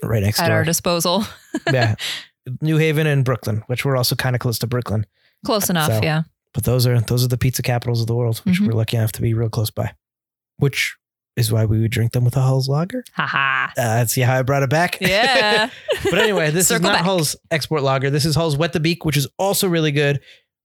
right 0.03 0.21
next 0.23 0.39
at 0.39 0.47
door. 0.47 0.57
our 0.57 0.63
disposal. 0.63 1.25
yeah, 1.73 1.95
New 2.61 2.77
Haven 2.77 3.07
and 3.07 3.25
Brooklyn, 3.25 3.63
which 3.67 3.83
we're 3.83 3.97
also 3.97 4.15
kind 4.15 4.35
of 4.35 4.39
close 4.39 4.59
to 4.59 4.67
Brooklyn. 4.67 5.05
Close 5.45 5.69
enough. 5.69 5.91
So- 5.91 5.99
yeah. 6.03 6.23
But 6.53 6.63
those 6.63 6.87
are 6.87 6.99
those 7.01 7.23
are 7.23 7.27
the 7.27 7.37
pizza 7.37 7.61
capitals 7.61 8.01
of 8.01 8.07
the 8.07 8.15
world, 8.15 8.39
which 8.45 8.59
Mhm. 8.61 8.67
we're 8.67 8.73
lucky 8.73 8.97
enough 8.97 9.11
to 9.13 9.21
be 9.21 9.33
real 9.33 9.49
close 9.49 9.69
by. 9.69 9.93
Which 10.57 10.95
is 11.37 11.51
why 11.51 11.63
we 11.65 11.79
would 11.79 11.91
drink 11.91 12.11
them 12.11 12.25
with 12.25 12.35
a 12.35 12.41
Hull's 12.41 12.67
lager. 12.67 13.03
Haha. 13.13 13.71
Uh, 13.77 14.05
see 14.05 14.21
how 14.21 14.37
I 14.37 14.41
brought 14.41 14.63
it 14.63 14.69
back? 14.69 14.99
Yeah. 14.99 15.69
but 16.03 16.17
anyway, 16.19 16.51
this 16.51 16.69
is 16.71 16.81
not 16.81 16.93
back. 16.93 17.05
Hull's 17.05 17.35
export 17.51 17.83
lager. 17.83 18.09
This 18.09 18.25
is 18.25 18.35
Hull's 18.35 18.57
Wet 18.57 18.73
the 18.73 18.79
Beak, 18.79 19.05
which 19.05 19.15
is 19.17 19.27
also 19.37 19.69
really 19.69 19.91
good. 19.91 20.19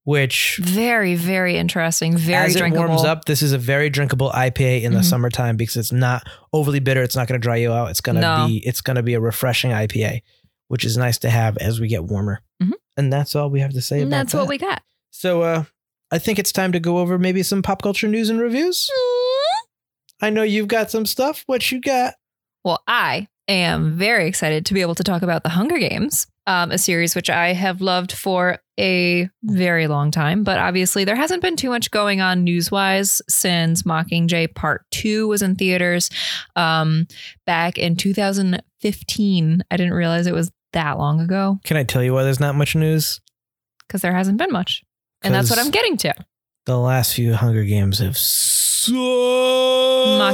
Which 0.05 0.59
Very, 0.61 1.15
very 1.15 1.57
interesting. 1.57 2.17
Very 2.17 2.47
as 2.47 2.57
drinkable. 2.57 2.87
it 2.87 2.89
warms 2.89 3.05
up, 3.05 3.27
this 3.27 3.41
is 3.41 3.53
a 3.53 3.59
very 3.59 3.89
drinkable 3.89 4.31
IPA 4.35 4.83
in 4.83 4.95
the 4.95 4.99
Mhm. 4.99 5.05
summertime 5.05 5.57
because 5.57 5.77
it's 5.77 5.93
not 5.93 6.27
overly 6.53 6.81
bitter. 6.81 7.05
It's 7.05 7.15
not 7.15 7.29
going 7.29 7.41
to 7.41 7.43
dry 7.45 7.55
you 7.57 7.73
out. 7.73 7.91
It's 7.91 8.01
going 8.01 8.17
to 8.17 8.21
No. 8.21 8.47
be 8.49 8.67
it's 8.67 8.81
going 8.81 8.97
to 8.97 9.03
be 9.05 9.15
a 9.15 9.21
refreshing 9.21 9.71
IPA, 9.71 10.23
which 10.67 10.85
is 10.85 10.97
nice 10.97 11.19
to 11.19 11.31
have 11.31 11.57
as 11.59 11.79
we 11.81 11.87
get 11.87 12.03
warmer. 12.03 12.41
Mhm. 12.61 12.73
And 12.97 13.13
that's 13.13 13.37
all 13.37 13.49
we 13.49 13.61
have 13.61 13.75
to 13.75 13.81
say 13.81 13.99
And 14.01 14.09
about 14.09 14.17
that's 14.17 14.33
that. 14.33 14.39
what 14.39 14.49
we 14.49 14.59
got. 14.59 14.83
So 15.11 15.43
uh, 15.43 15.65
I 16.11 16.19
think 16.19 16.41
it's 16.41 16.51
time 16.51 16.73
to 16.73 16.81
go 16.81 16.99
over 16.99 17.17
maybe 17.17 17.45
some 17.45 17.63
pop 17.63 17.81
culture 17.81 18.09
news 18.09 18.29
and 18.29 18.41
reviews. 18.41 18.91
I 20.23 20.31
know 20.31 20.43
you've 20.45 20.69
got 20.69 20.91
some 20.91 21.05
stuff. 21.05 21.43
What 21.47 21.71
you 21.73 21.81
got? 21.81 22.15
Well, 22.65 22.81
I 22.87 23.27
am 23.49 23.93
very 23.99 24.29
excited 24.29 24.65
to 24.67 24.75
be 24.75 24.81
able 24.81 24.95
to 24.95 25.03
talk 25.03 25.23
about 25.23 25.43
The 25.43 25.49
Hunger 25.49 25.79
Games, 25.79 26.29
um, 26.47 26.71
a 26.71 26.79
series 26.79 27.17
which 27.17 27.29
I 27.29 27.53
have 27.53 27.81
loved 27.81 28.13
for 28.13 28.61
a 28.79 29.29
very 29.43 29.89
long 29.89 30.13
time. 30.13 30.45
But 30.45 30.59
obviously, 30.59 31.05
there 31.05 31.17
hasn't 31.17 31.43
been 31.43 31.57
too 31.57 31.71
much 31.71 31.91
going 31.91 32.21
on 32.21 32.45
news 32.45 32.71
wise 32.71 33.21
since 33.29 33.83
Mockingjay 33.83 34.55
Part 34.55 34.85
2 34.93 35.27
was 35.27 35.43
in 35.43 35.57
theaters 35.57 36.09
um, 36.55 37.09
back 37.45 37.77
in 37.77 37.97
2015. 37.97 39.65
I 39.71 39.77
didn't 39.77 39.93
realize 39.93 40.27
it 40.29 40.35
was 40.35 40.53
that 40.73 40.97
long 40.97 41.21
ago 41.21 41.59
Can 41.65 41.77
I 41.77 41.85
tell 41.85 42.03
you 42.03 42.15
why 42.15 42.23
there's 42.23 42.41
not 42.41 42.55
much 42.55 42.75
news? 42.75 43.21
because 43.87 44.01
there 44.01 44.15
hasn't 44.15 44.39
been 44.39 44.51
much. 44.51 44.83
And 45.21 45.35
that's 45.35 45.51
what 45.51 45.59
I'm 45.59 45.71
getting 45.71 45.99
to. 45.99 46.15
The 46.65 46.79
last 46.79 47.15
few 47.15 47.35
Hunger 47.35 47.63
Games 47.65 47.99
have 47.99 48.17
sucked. 48.85 48.97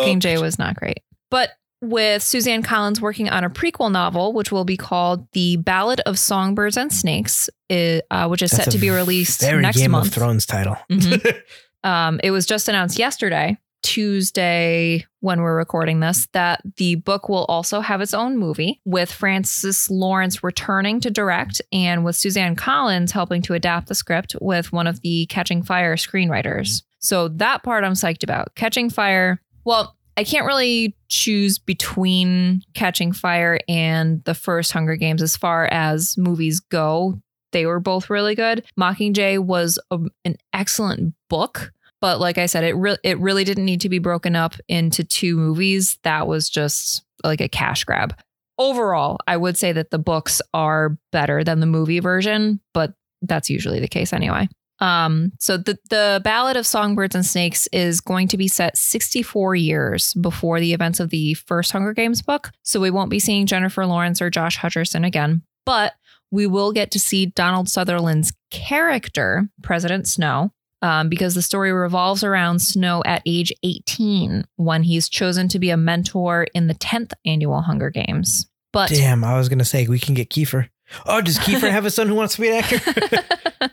Mockingjay 0.02 0.40
was 0.40 0.58
not 0.58 0.76
great. 0.76 1.00
But 1.30 1.50
with 1.80 2.22
Suzanne 2.22 2.62
Collins 2.62 3.00
working 3.00 3.28
on 3.28 3.44
a 3.44 3.50
prequel 3.50 3.90
novel, 3.92 4.32
which 4.32 4.50
will 4.50 4.64
be 4.64 4.76
called 4.76 5.28
The 5.32 5.56
Ballad 5.58 6.00
of 6.06 6.18
Songbirds 6.18 6.76
and 6.76 6.92
Snakes, 6.92 7.48
uh, 7.70 8.26
which 8.26 8.42
is 8.42 8.50
That's 8.50 8.64
set 8.64 8.72
to 8.72 8.78
be 8.78 8.90
released 8.90 9.40
Very 9.40 9.62
next 9.62 9.76
Game 9.78 9.92
month. 9.92 10.08
of 10.08 10.12
Thrones 10.14 10.46
title. 10.46 10.76
Mhm. 10.90 11.36
Um, 11.84 12.18
it 12.24 12.32
was 12.32 12.44
just 12.44 12.68
announced 12.68 12.98
yesterday, 12.98 13.56
Tuesday, 13.84 15.06
when 15.20 15.40
we're 15.42 15.56
recording 15.56 16.00
this, 16.00 16.26
that 16.32 16.60
the 16.76 16.96
book 16.96 17.28
will 17.28 17.44
also 17.44 17.80
have 17.80 18.00
its 18.00 18.12
own 18.12 18.36
movie 18.36 18.80
with 18.84 19.12
Francis 19.12 19.88
Lawrence 19.88 20.42
returning 20.42 20.98
to 21.00 21.10
direct 21.10 21.62
and 21.72 22.04
with 22.04 22.16
Suzanne 22.16 22.56
Collins 22.56 23.12
helping 23.12 23.42
to 23.42 23.54
adapt 23.54 23.86
the 23.86 23.94
script 23.94 24.34
with 24.40 24.72
one 24.72 24.88
of 24.88 25.00
the 25.02 25.26
Catching 25.26 25.62
Fire 25.62 25.94
screenwriters. 25.94 26.82
So 26.98 27.28
that 27.28 27.62
part 27.62 27.84
I'm 27.84 27.92
psyched 27.92 28.22
about. 28.22 28.54
Catching 28.54 28.90
Fire, 28.90 29.40
well, 29.64 29.96
I 30.16 30.24
can't 30.24 30.46
really 30.46 30.96
choose 31.08 31.58
between 31.58 32.62
Catching 32.74 33.12
Fire 33.12 33.60
and 33.68 34.22
the 34.24 34.34
first 34.34 34.72
Hunger 34.72 34.96
Games 34.96 35.22
as 35.22 35.36
far 35.36 35.66
as 35.66 36.18
movies 36.18 36.58
go. 36.58 37.20
They 37.52 37.66
were 37.66 37.80
both 37.80 38.10
really 38.10 38.34
good. 38.34 38.64
Mockingjay 38.78 39.38
was 39.38 39.78
a, 39.90 40.00
an 40.24 40.36
excellent 40.52 41.14
book, 41.30 41.72
but 42.00 42.18
like 42.18 42.36
I 42.36 42.46
said, 42.46 42.64
it 42.64 42.74
re- 42.74 42.98
it 43.04 43.18
really 43.20 43.44
didn't 43.44 43.64
need 43.64 43.80
to 43.82 43.88
be 43.88 44.00
broken 44.00 44.34
up 44.34 44.56
into 44.66 45.04
two 45.04 45.36
movies. 45.36 45.98
That 46.02 46.26
was 46.26 46.50
just 46.50 47.04
like 47.24 47.40
a 47.40 47.48
cash 47.48 47.84
grab. 47.84 48.14
Overall, 48.58 49.18
I 49.28 49.36
would 49.36 49.56
say 49.56 49.70
that 49.72 49.90
the 49.90 50.00
books 50.00 50.42
are 50.52 50.98
better 51.12 51.44
than 51.44 51.60
the 51.60 51.66
movie 51.66 52.00
version, 52.00 52.60
but 52.74 52.92
that's 53.22 53.50
usually 53.50 53.78
the 53.78 53.88
case 53.88 54.12
anyway. 54.12 54.48
Um, 54.80 55.32
so 55.38 55.56
the 55.56 55.78
the 55.90 56.20
Ballad 56.22 56.56
of 56.56 56.66
Songbirds 56.66 57.14
and 57.14 57.26
Snakes 57.26 57.68
is 57.72 58.00
going 58.00 58.28
to 58.28 58.36
be 58.36 58.48
set 58.48 58.76
64 58.76 59.56
years 59.56 60.14
before 60.14 60.60
the 60.60 60.72
events 60.72 61.00
of 61.00 61.10
the 61.10 61.34
first 61.34 61.72
Hunger 61.72 61.92
Games 61.92 62.22
book. 62.22 62.50
So 62.62 62.80
we 62.80 62.90
won't 62.90 63.10
be 63.10 63.18
seeing 63.18 63.46
Jennifer 63.46 63.84
Lawrence 63.86 64.22
or 64.22 64.30
Josh 64.30 64.58
Hutcherson 64.58 65.04
again, 65.06 65.42
but 65.66 65.94
we 66.30 66.46
will 66.46 66.72
get 66.72 66.90
to 66.92 67.00
see 67.00 67.26
Donald 67.26 67.68
Sutherland's 67.68 68.32
character, 68.50 69.48
President 69.62 70.06
Snow, 70.06 70.52
um, 70.82 71.08
because 71.08 71.34
the 71.34 71.42
story 71.42 71.72
revolves 71.72 72.22
around 72.22 72.60
Snow 72.60 73.02
at 73.04 73.22
age 73.26 73.52
18 73.62 74.44
when 74.56 74.82
he's 74.82 75.08
chosen 75.08 75.48
to 75.48 75.58
be 75.58 75.70
a 75.70 75.76
mentor 75.76 76.46
in 76.54 76.66
the 76.66 76.74
10th 76.74 77.12
annual 77.24 77.62
Hunger 77.62 77.90
Games. 77.90 78.46
But 78.72 78.90
Damn, 78.90 79.24
I 79.24 79.36
was 79.38 79.48
gonna 79.48 79.64
say 79.64 79.86
we 79.86 79.98
can 79.98 80.14
get 80.14 80.30
Kiefer. 80.30 80.68
Oh, 81.06 81.20
does 81.20 81.38
Kiefer 81.38 81.70
have 81.70 81.86
a 81.86 81.90
son 81.90 82.08
who 82.08 82.14
wants 82.14 82.34
to 82.36 82.40
be 82.42 82.48
an 82.50 82.62
actor? 82.62 83.24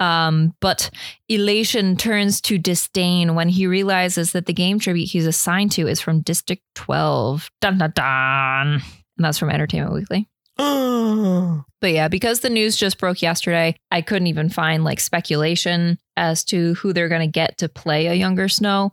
um, 0.00 0.54
but 0.60 0.90
elation 1.28 1.96
turns 1.96 2.40
to 2.42 2.58
disdain 2.58 3.34
when 3.34 3.50
he 3.50 3.66
realizes 3.66 4.32
that 4.32 4.46
the 4.46 4.52
game 4.52 4.78
tribute 4.78 5.10
he's 5.10 5.26
assigned 5.26 5.72
to 5.72 5.86
is 5.86 6.00
from 6.00 6.22
District 6.22 6.62
12. 6.74 7.50
Dun 7.60 7.78
dun 7.78 7.92
dun. 7.94 8.66
And 8.72 9.24
that's 9.24 9.38
from 9.38 9.50
Entertainment 9.50 9.94
Weekly. 9.94 10.28
But 11.80 11.92
yeah, 11.92 12.08
because 12.08 12.40
the 12.40 12.50
news 12.50 12.76
just 12.76 12.98
broke 12.98 13.22
yesterday, 13.22 13.74
I 13.90 14.02
couldn't 14.02 14.26
even 14.26 14.50
find 14.50 14.84
like 14.84 15.00
speculation 15.00 15.98
as 16.14 16.44
to 16.44 16.74
who 16.74 16.92
they're 16.92 17.08
going 17.08 17.22
to 17.22 17.26
get 17.26 17.56
to 17.58 17.70
play 17.70 18.08
a 18.08 18.12
younger 18.12 18.50
Snow. 18.50 18.92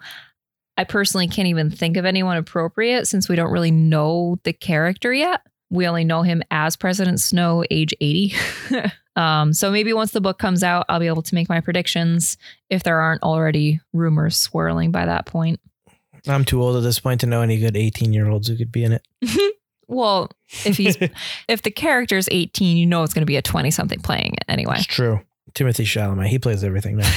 I 0.77 0.85
personally 0.85 1.27
can't 1.27 1.49
even 1.49 1.69
think 1.69 1.97
of 1.97 2.05
anyone 2.05 2.37
appropriate 2.37 3.05
since 3.07 3.27
we 3.27 3.35
don't 3.35 3.51
really 3.51 3.71
know 3.71 4.39
the 4.45 4.53
character 4.53 5.13
yet. 5.13 5.41
We 5.69 5.85
only 5.85 6.05
know 6.05 6.21
him 6.21 6.43
as 6.49 6.77
President 6.77 7.19
Snow, 7.19 7.65
age 7.69 7.93
80. 7.99 8.35
um, 9.17 9.51
so 9.51 9.71
maybe 9.71 9.91
once 9.93 10.11
the 10.11 10.21
book 10.21 10.39
comes 10.39 10.63
out, 10.63 10.85
I'll 10.87 10.99
be 10.99 11.07
able 11.07 11.23
to 11.23 11.35
make 11.35 11.49
my 11.49 11.59
predictions 11.59 12.37
if 12.69 12.83
there 12.83 12.99
aren't 12.99 13.23
already 13.23 13.81
rumors 13.91 14.37
swirling 14.37 14.91
by 14.91 15.05
that 15.05 15.25
point. 15.25 15.59
I'm 16.27 16.45
too 16.45 16.61
old 16.61 16.77
at 16.77 16.83
this 16.83 16.99
point 16.99 17.21
to 17.21 17.27
know 17.27 17.41
any 17.41 17.57
good 17.57 17.75
18 17.75 18.13
year 18.13 18.29
olds 18.29 18.47
who 18.47 18.55
could 18.55 18.71
be 18.71 18.83
in 18.83 18.93
it. 18.93 19.07
Well, 19.87 20.29
if 20.65 20.77
he's 20.77 20.97
if 21.47 21.61
the 21.61 21.71
character's 21.71 22.27
18, 22.31 22.77
you 22.77 22.85
know 22.85 23.03
it's 23.03 23.13
going 23.13 23.21
to 23.21 23.25
be 23.25 23.37
a 23.37 23.41
20 23.41 23.71
something 23.71 23.99
playing 23.99 24.33
it 24.33 24.45
anyway. 24.47 24.75
It's 24.77 24.85
true. 24.85 25.21
Timothy 25.53 25.85
Chalamet, 25.85 26.27
he 26.27 26.39
plays 26.39 26.63
everything 26.63 26.97
now. 26.97 27.11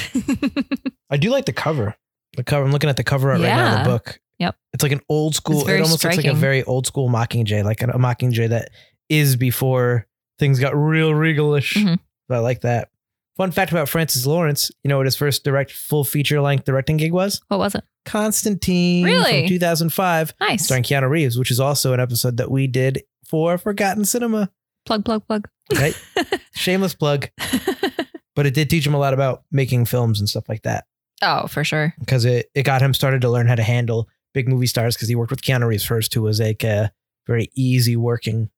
I 1.11 1.17
do 1.17 1.31
like 1.31 1.47
the 1.47 1.53
cover. 1.53 1.97
The 2.37 2.45
cover. 2.45 2.65
I'm 2.65 2.73
looking 2.73 2.89
at 2.89 2.97
the 2.97 3.05
cover 3.05 3.31
art 3.33 3.41
right 3.41 3.49
now. 3.49 3.79
of 3.79 3.85
The 3.85 3.91
book. 3.91 4.21
Yep. 4.39 4.57
It's 4.73 4.83
like 4.83 4.93
an 4.93 5.01
old 5.09 5.35
school. 5.35 5.69
It 5.69 5.81
almost 5.81 6.05
looks 6.05 6.17
like 6.17 6.27
a 6.27 6.33
very 6.33 6.63
old 6.63 6.87
school 6.87 7.09
Mockingjay, 7.09 7.65
like 7.65 7.83
a, 7.83 7.89
a 7.89 7.99
Mockingjay 7.99 8.49
that 8.51 8.71
is 9.09 9.37
before 9.37 10.07
things 10.41 10.59
got 10.59 10.75
real 10.75 11.11
regalish. 11.13 11.75
Mhm. 11.77 11.99
But 12.29 12.37
I 12.37 12.41
like 12.41 12.63
that. 12.63 12.89
Fun 13.37 13.53
fact 13.53 13.71
about 13.71 13.89
Francis 13.89 14.27
Lawrence, 14.27 14.71
you 14.83 14.89
know 14.89 14.97
what 14.97 15.07
his 15.07 15.17
first 15.17 15.45
direct 15.45 15.71
full 15.73 16.03
feature 16.05 16.41
length 16.41 16.65
directing 16.65 16.97
gig 16.97 17.13
was? 17.13 17.41
What 17.49 17.59
was 17.59 17.75
it? 17.75 17.85
Constantine 18.05 19.05
Really? 19.05 19.43
from 19.43 19.49
2005, 19.49 20.35
Nice. 20.41 20.65
starring 20.65 20.83
Keanu 20.85 21.09
Reeves, 21.09 21.39
which 21.39 21.51
is 21.51 21.61
also 21.61 21.93
an 21.93 22.01
episode 22.01 22.37
that 22.39 22.51
we 22.51 22.67
did 22.67 23.03
for 23.25 23.57
Forgotten 23.59 24.05
Cinema. 24.05 24.51
Plug, 24.87 25.05
plug, 25.05 25.27
plug. 25.27 25.49
Right? 25.75 25.95
Shameless 26.55 26.95
plug, 26.95 27.29
but 28.35 28.47
it 28.47 28.55
did 28.55 28.69
teach 28.71 28.87
him 28.87 28.95
a 28.95 28.99
lot 28.99 29.15
about 29.15 29.45
making 29.53 29.85
films 29.87 30.19
and 30.21 30.29
stuff 30.29 30.49
like 30.49 30.63
that 30.63 30.85
oh, 31.23 31.47
for 31.47 31.63
sure. 31.65 31.95
because 32.01 32.25
it, 32.25 32.51
it 32.55 32.65
got 32.65 32.83
him 32.83 32.93
started 32.95 33.21
to 33.23 33.29
learn 33.31 33.47
how 33.47 33.55
to 33.55 33.63
handle 33.63 34.09
big 34.35 34.49
movie 34.49 34.67
stars 34.67 34.97
because 34.97 35.09
he 35.09 35.15
worked 35.15 35.31
with 35.31 35.43
Keanu 35.43 35.67
Reeves 35.67 35.85
first, 35.85 36.13
who 36.15 36.23
was 36.23 36.41
like 36.41 36.65
a 36.65 36.91
very 37.27 37.51
easy 37.55 37.97
working 37.97 38.51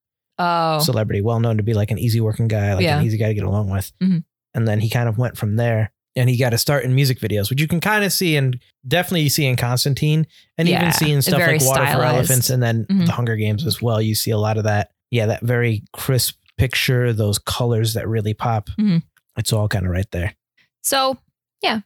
Oh, 0.42 0.78
celebrity, 0.82 1.20
well 1.20 1.40
known 1.40 1.56
to 1.58 1.62
be 1.62 1.74
like 1.74 1.90
an 1.90 1.98
easy 1.98 2.20
working 2.20 2.48
guy, 2.48 2.74
like 2.74 2.82
Yeah. 2.84 2.98
an 2.98 3.06
easy 3.06 3.16
guy 3.18 3.28
to 3.28 3.34
get 3.34 3.44
along 3.44 3.70
with. 3.70 3.92
Mhm. 4.02 4.24
And 4.54 4.66
then 4.68 4.80
he 4.80 4.88
kind 4.90 5.08
of 5.08 5.18
went 5.18 5.36
from 5.36 5.56
there 5.56 5.92
and 6.16 6.28
he 6.28 6.36
got 6.36 6.50
to 6.50 6.58
start 6.58 6.84
in 6.84 6.94
music 6.94 7.20
videos, 7.20 7.48
which 7.48 7.60
you 7.60 7.66
can 7.68 7.80
kind 7.80 8.04
of 8.04 8.12
see 8.12 8.36
and 8.36 8.58
definitely 8.86 9.28
see 9.28 9.46
in 9.46 9.56
Constantine 9.56 10.26
and 10.58 10.68
Yeah, 10.68 10.80
even 10.80 10.92
see 10.92 11.10
in 11.12 11.22
stuff 11.22 11.38
very 11.38 11.58
like 11.58 11.66
Water 11.66 11.80
for 11.80 11.86
stylized. 11.92 12.14
Elephants 12.16 12.50
and 12.50 12.62
then 12.62 12.84
Mhm. 12.90 13.06
The 13.06 13.12
Hunger 13.12 13.36
Games 13.36 13.64
as 13.64 13.80
well. 13.80 14.00
You 14.02 14.14
see 14.14 14.30
a 14.30 14.38
lot 14.38 14.58
of 14.58 14.64
that. 14.64 14.90
Yeah, 15.10 15.26
that 15.26 15.42
very 15.42 15.82
crisp 15.92 16.36
picture, 16.58 17.12
those 17.12 17.38
colors 17.38 17.94
that 17.94 18.06
really 18.08 18.34
pop. 18.34 18.68
Mhm. 18.78 19.02
It's 19.38 19.52
all 19.52 19.68
kind 19.68 19.86
of 19.86 19.92
right 19.92 20.10
there. 20.10 20.34
So, 20.82 21.16
yeah, 21.62 21.80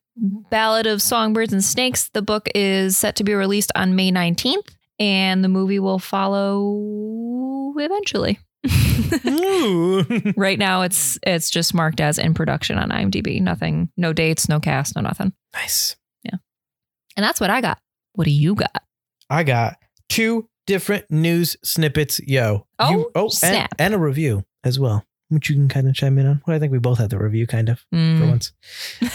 Ballad 0.51 0.87
of 0.87 1.01
Songbirds 1.03 1.53
and 1.53 1.63
Snakes. 1.63 2.09
The 2.09 2.23
book 2.23 2.49
is 2.55 2.97
set 2.97 3.15
to 3.17 3.25
be 3.25 3.35
released 3.35 3.71
on 3.77 3.95
May 3.95 4.11
19th, 4.11 4.75
and 4.99 5.45
the 5.45 5.49
movie 5.49 5.79
will 5.79 5.99
follow 5.99 7.75
eventually. 7.79 8.39
Right 10.37 10.59
now, 10.59 10.83
it's 10.83 11.19
it's 11.23 11.51
just 11.51 11.75
marked 11.75 12.01
as 12.01 12.19
in 12.19 12.35
production 12.35 12.79
on 12.79 12.91
IMDb. 12.91 13.41
Nothing, 13.41 13.91
no 13.97 14.13
dates, 14.13 14.49
no 14.49 14.61
cast, 14.61 14.97
no 14.97 15.03
nothing. 15.03 15.33
nice. 15.55 15.97
Yeah. 16.23 16.37
And 17.17 17.25
that's 17.25 17.41
what 17.41 17.51
I 17.51 17.61
got. 17.61 17.79
What 18.15 18.25
do 18.25 18.31
you 18.31 18.55
got? 18.55 18.83
I 19.31 19.43
got 19.43 19.77
two 20.09 20.49
different 20.67 21.05
news 21.11 21.57
snippets, 21.63 22.21
yo. 22.27 22.67
Oh, 22.79 22.91
You- 22.91 23.11
oh, 23.15 23.23
and, 23.25 23.33
snap. 23.33 23.75
and 23.79 23.95
a 23.95 23.99
review 23.99 24.45
as 24.65 24.79
well, 24.79 25.05
which 25.29 25.49
you 25.51 25.57
can 25.57 25.69
kind 25.69 25.89
of 25.89 25.95
chime 25.95 26.19
in 26.19 26.27
on. 26.27 26.43
Well, 26.47 26.57
I 26.57 26.59
think 26.59 26.73
we 26.73 26.79
both 26.79 26.99
had 26.99 27.11
the 27.11 27.19
review, 27.19 27.47
kind 27.47 27.69
of 27.69 27.81
for 27.81 27.97
Mm. 27.97 28.29
once. 28.29 28.53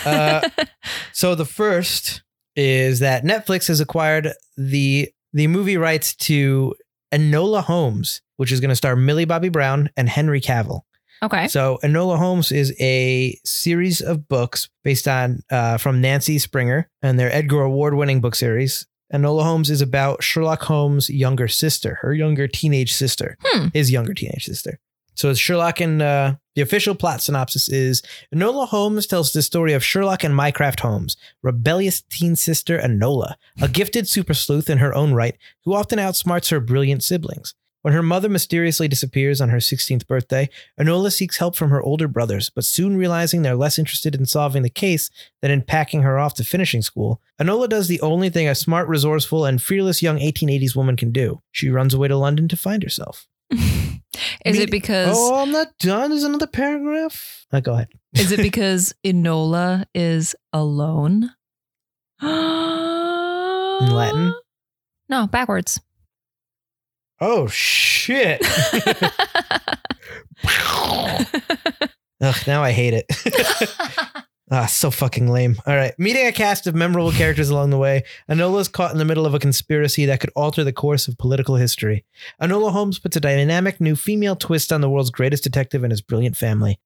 Uh, 0.06 0.48
So 1.14 1.36
the 1.36 1.46
first 1.46 2.24
is 2.56 3.00
that 3.00 3.24
Netflix 3.24 3.68
has 3.68 3.80
acquired 3.80 4.34
the 4.58 5.10
the 5.34 5.48
movie 5.48 5.78
rights 5.78 6.14
to 6.16 6.74
Enola 7.14 7.64
Holmes, 7.64 8.22
which 8.42 8.52
is 8.52 8.60
going 8.60 8.70
to 8.70 8.76
star 8.76 8.96
Millie 8.96 9.26
Bobby 9.26 9.50
Brown 9.50 9.90
and 9.96 10.10
Henry 10.10 10.42
Cavill. 10.42 10.82
okay. 11.24 11.48
So 11.48 11.78
Enola 11.84 12.18
Holmes 12.18 12.52
is 12.52 12.74
a 12.80 13.40
series 13.46 14.02
of 14.02 14.28
books 14.28 14.68
based 14.84 15.08
on 15.08 15.42
uh, 15.52 15.78
from 15.78 16.02
Nancy 16.02 16.40
Springer 16.40 16.90
and 17.04 17.20
their 17.20 17.32
Edgar 17.32 17.62
Award 17.62 17.94
winning 17.94 18.20
book 18.20 18.34
series. 18.36 18.88
Enola 19.14 19.44
Holmes 19.44 19.70
is 19.70 19.82
about 19.82 20.24
Sherlock 20.24 20.64
Holmes' 20.64 21.10
younger 21.10 21.48
sister, 21.48 22.00
her 22.02 22.14
younger 22.14 22.48
teenage 22.48 22.92
sister, 22.94 23.38
Hmm. 23.44 23.68
his 23.74 23.92
younger 23.92 24.14
teenage 24.16 24.46
sister. 24.46 24.80
So 25.14 25.30
it's 25.30 25.40
Sherlock 25.40 25.82
and 25.82 26.02
uh, 26.02 26.36
the 26.56 26.62
official 26.62 26.96
plot 26.96 27.22
synopsis 27.22 27.68
is 27.70 28.02
Enola 28.34 28.68
Holmes 28.70 29.06
tells 29.06 29.34
the 29.34 29.42
story 29.42 29.74
of 29.74 29.84
Sherlock 29.84 30.24
and 30.24 30.34
Mycroft 30.36 30.80
Holmes, 30.80 31.18
rebellious 31.44 32.02
teen 32.10 32.36
sister 32.38 32.80
Enola, 32.80 33.36
a 33.62 33.68
gifted 33.68 34.08
super 34.08 34.34
sleuth 34.34 34.70
in 34.70 34.78
her 34.80 34.96
own 34.96 35.14
right 35.14 35.38
who 35.66 35.76
often 35.76 36.00
outsmarts 36.00 36.50
her 36.50 36.60
brilliant 36.62 37.04
siblings. 37.04 37.54
When 37.82 37.94
her 37.96 38.04
mother 38.04 38.30
mysteriously 38.30 38.88
disappears 38.88 39.42
on 39.42 39.50
her 39.50 39.58
16th 39.58 40.06
birthday, 40.06 40.50
Enola 40.80 41.12
seeks 41.12 41.38
help 41.38 41.56
from 41.56 41.72
her 41.72 41.82
older 41.82 42.08
brothers, 42.08 42.50
but 42.50 42.64
soon 42.64 42.96
realizing 42.96 43.42
they're 43.42 43.56
less 43.56 43.80
interested 43.80 44.14
in 44.14 44.26
solving 44.28 44.62
the 44.62 44.70
case 44.70 45.10
than 45.42 45.50
in 45.50 45.64
packing 45.64 46.04
her 46.04 46.20
off 46.20 46.36
to 46.36 46.44
finishing 46.44 46.84
school, 46.84 47.20
Enola 47.40 47.68
does 47.68 47.88
the 47.88 48.00
only 48.02 48.30
thing 48.30 48.48
a 48.48 48.54
smart, 48.54 48.88
resourceful, 48.88 49.46
and 49.46 49.62
fearless 49.62 50.04
young 50.04 50.20
1880s 50.20 50.76
woman 50.76 50.96
can 50.96 51.12
do. 51.12 51.42
She 51.52 51.70
runs 51.70 51.94
away 51.96 52.08
to 52.10 52.18
London 52.18 52.48
to 52.50 52.56
find 52.56 52.84
herself. 52.84 53.28
is 53.52 54.60
it 54.60 54.70
because 54.70 55.16
Oh, 55.18 55.42
I'm 55.42 55.52
not 55.52 55.70
done. 55.80 56.12
There's 56.12 56.24
another 56.24 56.48
paragraph. 56.48 57.48
Uh, 57.52 57.62
go 57.62 57.74
ahead. 57.74 57.88
is 58.14 58.32
it 58.32 58.42
because 58.42 58.94
Enola 59.04 59.86
is 59.96 60.36
alone? 60.54 61.32
In 62.22 62.30
Latin? 63.90 64.36
No, 65.10 65.26
backwards. 65.26 65.80
Oh, 67.22 67.48
shit. 67.48 68.42
Ugh, 72.22 72.36
now 72.48 72.64
I 72.64 72.72
hate 72.72 72.94
it. 72.94 73.06
Ah, 74.54 74.66
so 74.66 74.92
fucking 74.92 75.30
lame. 75.30 75.56
All 75.66 75.78
right. 75.78 75.98
Meeting 75.98 76.28
a 76.28 76.34
cast 76.34 76.68
of 76.68 76.76
memorable 76.76 77.14
characters 77.14 77.50
along 77.50 77.70
the 77.70 77.78
way, 77.78 78.04
Enola's 78.30 78.68
caught 78.68 78.92
in 78.92 78.98
the 78.98 79.06
middle 79.06 79.26
of 79.26 79.34
a 79.34 79.40
conspiracy 79.40 80.06
that 80.08 80.20
could 80.20 80.30
alter 80.36 80.66
the 80.66 80.74
course 80.74 81.08
of 81.08 81.18
political 81.18 81.56
history. 81.56 82.04
Enola 82.42 82.74
Holmes 82.74 83.00
puts 83.00 83.16
a 83.16 83.22
dynamic 83.22 83.80
new 83.80 83.96
female 83.96 84.36
twist 84.36 84.74
on 84.74 84.82
the 84.82 84.90
world's 84.90 85.10
greatest 85.10 85.46
detective 85.46 85.86
and 85.86 85.92
his 85.92 86.02
brilliant 86.02 86.36
family. 86.36 86.82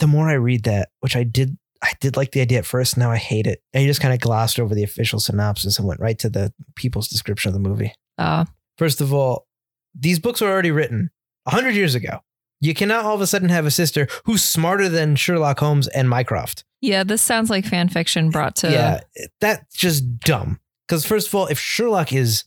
The 0.00 0.08
more 0.08 0.28
I 0.28 0.32
read 0.32 0.64
that, 0.64 0.88
which 0.98 1.14
I 1.14 1.22
did 1.22 1.56
I 1.82 1.92
did 2.00 2.16
like 2.16 2.32
the 2.32 2.40
idea 2.40 2.58
at 2.58 2.66
first, 2.66 2.96
now 2.96 3.12
I 3.12 3.16
hate 3.16 3.46
it. 3.46 3.62
And 3.72 3.84
you 3.84 3.88
just 3.88 4.00
kind 4.00 4.12
of 4.12 4.18
glossed 4.18 4.58
over 4.58 4.74
the 4.74 4.82
official 4.82 5.20
synopsis 5.20 5.78
and 5.78 5.86
went 5.86 6.00
right 6.00 6.18
to 6.18 6.28
the 6.28 6.52
people's 6.74 7.06
description 7.06 7.48
of 7.48 7.54
the 7.54 7.60
movie. 7.68 7.92
Uh, 8.18 8.46
First 8.76 9.00
of 9.00 9.14
all, 9.14 9.46
these 9.94 10.18
books 10.18 10.40
were 10.40 10.48
already 10.50 10.70
written 10.70 11.10
100 11.44 11.74
years 11.74 11.94
ago. 11.94 12.20
You 12.60 12.72
cannot 12.74 13.04
all 13.04 13.14
of 13.14 13.20
a 13.20 13.26
sudden 13.26 13.48
have 13.50 13.66
a 13.66 13.70
sister 13.70 14.08
who's 14.24 14.42
smarter 14.42 14.88
than 14.88 15.16
Sherlock 15.16 15.60
Holmes 15.60 15.88
and 15.88 16.08
Mycroft. 16.08 16.64
yeah, 16.80 17.02
this 17.04 17.22
sounds 17.22 17.48
like 17.50 17.64
fan 17.64 17.88
fiction 17.88 18.30
brought 18.30 18.56
to. 18.56 18.70
yeah, 18.70 19.00
that's 19.40 19.74
just 19.76 20.18
dumb. 20.20 20.60
Because, 20.86 21.04
first 21.06 21.28
of 21.28 21.34
all, 21.34 21.46
if 21.46 21.58
Sherlock 21.58 22.12
is 22.12 22.44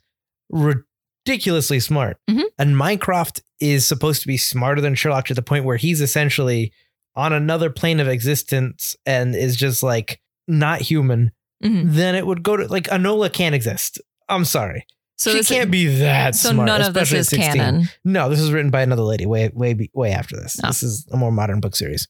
ridiculously 1.25 1.79
smart 1.79 2.17
Mhm. 2.29 2.43
and 2.57 2.77
Mycroft 2.77 3.41
is 3.59 3.85
supposed 3.85 4.21
to 4.21 4.27
be 4.27 4.37
smarter 4.37 4.81
than 4.81 4.95
Sherlock 4.95 5.25
to 5.27 5.33
the 5.33 5.41
point 5.41 5.65
where 5.65 5.77
he's 5.77 6.01
essentially 6.01 6.71
on 7.15 7.33
another 7.33 7.69
plane 7.69 7.99
of 7.99 8.07
existence 8.07 8.95
and 9.05 9.35
is 9.35 9.55
just 9.55 9.81
like 9.83 10.19
not 10.47 10.81
human, 10.81 11.31
Mhm. 11.63 11.93
then 11.93 12.15
it 12.15 12.25
would 12.27 12.43
go 12.43 12.55
to 12.55 12.67
like 12.67 12.85
Enola 12.87 13.31
can't 13.33 13.55
exist. 13.55 13.99
I'm 14.29 14.45
sorry. 14.45 14.85
So 15.17 15.31
she 15.35 15.43
can't 15.43 15.71
be 15.71 15.87
that 15.99 16.35
So 16.35 16.51
smart. 16.51 16.67
none 16.67 16.81
of 16.81 16.93
this 16.93 17.11
is 17.11 17.29
canon. 17.29 17.89
No, 18.05 18.29
this 18.29 18.39
is 18.39 18.51
written 18.51 18.69
by 18.71 18.81
another 18.81 19.01
lady 19.01 19.25
way 19.25 19.49
way 19.53 19.89
way 19.93 20.11
after 20.11 20.35
this. 20.35 20.59
Oh. 20.63 20.67
This 20.67 20.83
is 20.83 21.07
a 21.11 21.17
more 21.17 21.31
modern 21.31 21.59
book 21.59 21.75
series. 21.75 22.07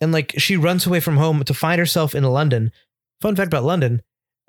And 0.00 0.12
like 0.12 0.34
she 0.38 0.56
runs 0.56 0.86
away 0.86 1.00
from 1.00 1.16
home 1.16 1.42
to 1.44 1.54
find 1.54 1.78
herself 1.78 2.14
in 2.14 2.22
London. 2.24 2.70
Fun 3.20 3.34
fact 3.36 3.46
about 3.48 3.64
London, 3.64 4.02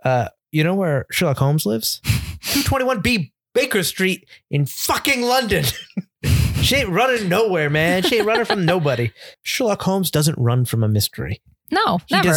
uh, 0.04 0.30
you 0.52 0.64
know 0.64 0.76
where 0.76 1.06
Sherlock 1.12 1.38
Holmes 1.38 1.66
lives? 1.66 2.02
221B 2.42 3.32
Baker 3.54 3.84
Street 3.84 4.28
in 4.52 4.66
fucking 4.66 5.22
London. 5.22 5.66
she 6.62 6.76
ain't 6.76 6.90
running 6.90 7.30
nowhere, 7.30 7.70
man. 7.70 8.04
She 8.04 8.18
ain't 8.18 8.26
running 8.28 8.46
from 8.46 8.66
nobody. 8.74 9.12
Sherlock 9.44 9.82
Holmes 9.82 10.12
doesn't 10.12 10.38
run 10.38 10.66
from 10.66 10.84
a 10.84 10.88
mystery. 10.88 11.42
No, 11.72 12.00
He 12.08 12.16
never. 12.16 12.28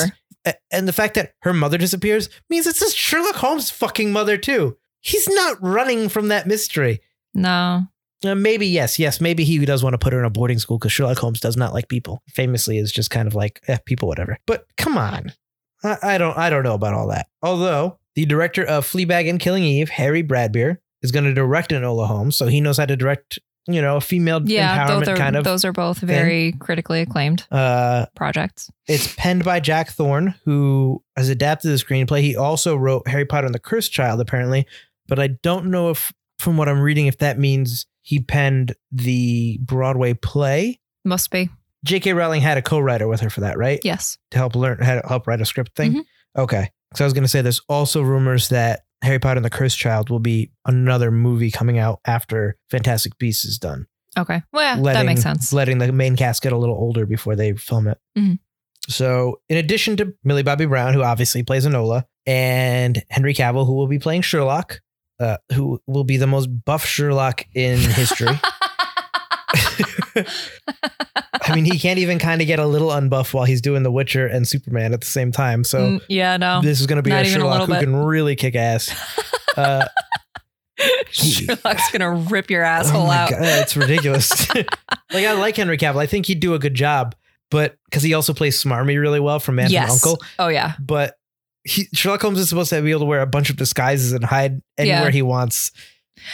does- 0.45 0.55
And 0.71 0.87
the 0.89 0.93
fact 0.93 1.15
that 1.15 1.33
her 1.43 1.53
mother 1.53 1.77
disappears 1.77 2.31
means 2.49 2.67
it's 2.67 2.81
just 2.81 2.97
Sherlock 2.97 3.37
Holmes' 3.37 3.71
fucking 3.71 4.13
mother 4.13 4.37
too. 4.39 4.77
He's 5.01 5.29
not 5.29 5.57
running 5.63 6.09
from 6.09 6.29
that 6.29 6.47
mystery. 6.47 7.01
no. 7.35 7.83
Uh, 8.25 8.35
maybe 8.35 8.67
yes, 8.67 8.99
yes. 8.99 9.21
Maybe 9.21 9.45
he 9.45 9.65
does 9.65 9.85
want 9.85 9.95
to 9.95 9.99
put 9.99 10.13
her 10.13 10.19
in 10.19 10.25
a 10.25 10.31
boarding 10.31 10.59
school 10.59 10.77
because 10.77 10.91
Sherlock 10.91 11.19
Holmes 11.19 11.39
does 11.39 11.57
not 11.57 11.73
like 11.73 11.87
people. 11.89 12.21
Famously, 12.31 12.77
is 12.77 12.91
just 12.91 13.11
kind 13.11 13.29
of 13.29 13.37
like 13.37 13.61
eh, 13.69 13.79
people, 13.85 14.09
whatever. 14.09 14.39
But 14.45 14.67
come 14.77 14.99
on, 14.99 15.31
I, 15.85 15.97
I 16.03 16.19
don't, 16.19 16.37
I 16.37 16.51
don't 16.51 16.65
know 16.65 16.75
about 16.75 16.95
all 16.95 17.07
that. 17.11 17.29
Although 17.45 18.01
the 18.17 18.27
director 18.27 18.65
of 18.65 18.85
Fleabag 18.85 19.31
and 19.31 19.39
Killing 19.39 19.63
Eve, 19.63 19.89
Harry 19.91 20.25
Bradbeer, 20.25 20.79
is 21.01 21.13
going 21.13 21.27
to 21.27 21.33
direct 21.33 21.71
Enola 21.71 22.09
Holmes, 22.09 22.35
so 22.37 22.49
he 22.49 22.61
knows 22.61 22.79
how 22.79 22.87
to 22.87 22.97
direct, 22.97 23.39
you 23.69 23.81
know, 23.81 23.99
a 23.99 24.01
female 24.01 24.43
Yeah, 24.45 24.89
empowerment 24.89 24.99
those 25.05 25.09
are 25.11 25.17
kind 25.17 25.37
of. 25.37 25.45
those 25.45 25.65
are 25.65 25.73
both 25.73 25.99
very 25.99 26.55
critically 26.59 27.03
acclaimed 27.03 27.47
uh, 27.53 28.07
projects. 28.17 28.69
it's 28.89 29.15
penned 29.15 29.45
by 29.45 29.61
Jack 29.61 29.91
Thorne, 29.91 30.35
who 30.45 31.05
has 31.15 31.29
adapted 31.29 31.71
the 31.71 31.77
screenplay. 31.77 32.23
He 32.23 32.35
also 32.35 32.75
wrote 32.75 33.07
Harry 33.07 33.27
Potter 33.27 33.47
and 33.47 33.55
the 33.55 33.61
Cursed 33.61 33.93
Child, 33.93 34.21
apparently, 34.21 34.67
but 35.09 35.19
I 35.19 35.29
don't 35.43 35.67
know 35.67 35.91
if, 35.91 36.13
from 36.39 36.57
what 36.57 36.69
I'm 36.69 36.81
reading, 36.81 37.07
if 37.07 37.19
that 37.19 37.39
means 37.39 37.87
he 38.03 38.21
penned 38.21 38.75
the 38.93 39.59
Broadway 39.63 40.15
play. 40.15 40.81
Must 41.05 41.31
be. 41.31 41.51
J.K. 41.85 42.13
Rowling 42.13 42.41
had 42.41 42.59
a 42.59 42.63
co-writer 42.63 43.07
with 43.09 43.21
her 43.21 43.31
for 43.31 43.41
that, 43.43 43.57
right? 43.59 43.81
Yes. 43.85 44.19
To 44.33 44.39
help 44.39 44.55
learn, 44.57 44.79
had 44.79 45.03
help 45.07 45.27
write 45.27 45.41
a 45.41 45.45
script 45.47 45.75
thing. 45.77 45.93
Mhm. 45.95 46.05
Okay, 46.37 46.71
so 46.95 47.05
I 47.05 47.07
was 47.07 47.13
gonna 47.15 47.29
say 47.29 47.41
there's 47.43 47.61
also 47.69 48.03
rumors 48.03 48.49
that 48.51 48.83
Harry 49.03 49.19
Potter 49.19 49.39
and 49.39 49.45
the 49.45 49.51
Cursed 49.51 49.79
Child 49.79 50.11
will 50.11 50.19
be 50.19 50.51
another 50.67 51.11
movie 51.11 51.51
coming 51.51 51.79
out 51.79 52.01
after 52.05 52.57
Fantastic 52.71 53.17
Beasts 53.19 53.45
is 53.45 53.59
done. 53.59 53.87
Okay. 54.19 54.43
Well, 54.53 54.77
yeah, 54.85 54.93
that 54.95 55.07
makes 55.07 55.23
sense. 55.23 55.53
Letting 55.53 55.79
the 55.79 55.93
main 55.93 56.17
cast 56.17 56.43
get 56.43 56.53
a 56.53 56.57
little 56.57 56.75
older 56.75 57.07
before 57.07 57.37
they 57.37 57.53
film 57.53 57.87
it. 57.87 57.99
Mhm. 58.19 58.39
So, 58.89 59.41
in 59.49 59.57
addition 59.59 59.97
to 59.99 60.15
Millie 60.25 60.43
Bobby 60.43 60.67
Brown, 60.67 60.95
who 60.95 61.03
obviously 61.03 61.43
plays 61.43 61.67
Enola, 61.67 62.05
and 62.27 63.03
Henry 63.11 63.35
Cavill, 63.35 63.67
who 63.67 63.75
will 63.75 63.87
be 63.87 63.99
playing 63.99 64.23
Sherlock, 64.23 64.81
uh, 65.21 65.37
who 65.53 65.81
will 65.87 66.05
be 66.05 66.17
the 66.17 66.27
most 66.27 66.47
buff 66.65 66.85
Sherlock 66.85 67.47
in 67.55 67.79
history. 67.79 68.29
I 71.43 71.55
mean, 71.55 71.65
he 71.65 71.79
can't 71.79 71.99
even 71.99 72.19
kind 72.19 72.41
of 72.41 72.47
get 72.47 72.59
a 72.59 72.67
little 72.67 72.89
unbuff 72.89 73.33
while 73.33 73.45
he's 73.45 73.61
doing 73.61 73.83
The 73.83 73.91
Witcher 73.91 74.27
and 74.27 74.47
Superman 74.47 74.93
at 74.93 75.01
the 75.01 75.07
same 75.07 75.33
time. 75.33 75.65
So 75.65 75.79
Mm, 75.79 76.01
yeah, 76.09 76.37
no. 76.37 76.61
this 76.61 76.81
is 76.81 76.87
going 76.87 76.97
to 76.97 77.03
be 77.03 77.11
not 77.11 77.25
a 77.25 77.29
even 77.29 77.41
a 77.41 77.45
Sherlock 77.45 77.67
who 77.67 77.73
bit. 77.75 77.81
can 77.81 77.97
really 77.97 78.37
kick 78.37 78.55
ass. 78.57 78.91
Uh, 79.57 79.85
Sherlock's 81.11 81.91
gonna 81.91 82.13
rip 82.13 82.49
your 82.49 82.63
oh 82.65 82.69
asshole 82.69 83.09
my 83.09 83.17
out. 83.25 83.31
God, 83.31 83.41
it's 83.43 83.77
ridiculous. 83.77 84.49
like 84.55 84.69
I 85.13 85.33
like 85.33 85.57
Henry 85.57 85.77
Cavill. 85.77 85.97
I 86.01 86.07
think 86.07 86.27
he'd 86.27 86.39
do 86.39 86.55
a 86.55 86.61
good 86.61 86.75
job, 86.75 87.17
but 87.51 87.77
because 87.87 88.05
he 88.05 88.15
also 88.15 88.33
plays 88.33 88.63
Smarmy 88.63 89.01
really 89.01 89.19
well 89.19 89.41
from 89.41 89.57
Man 89.57 89.69
Yes. 89.71 89.87
from 90.01 90.11
Uncle. 90.11 90.27
Oh 90.39 90.47
yeah. 90.47 90.75
But 90.79 91.18
he, 91.65 91.89
Sherlock 91.93 92.23
Holmes 92.23 92.39
is 92.39 92.49
supposed 92.49 92.71
to 92.71 92.81
be 92.83 92.91
able 92.91 93.01
to 93.01 93.07
wear 93.07 93.21
a 93.21 93.27
bunch 93.27 93.51
of 93.51 93.57
disguises 93.57 94.13
and 94.13 94.25
hide 94.25 94.61
anywhere 94.77 95.05
Yeah. 95.07 95.11
he 95.11 95.23
wants. 95.23 95.73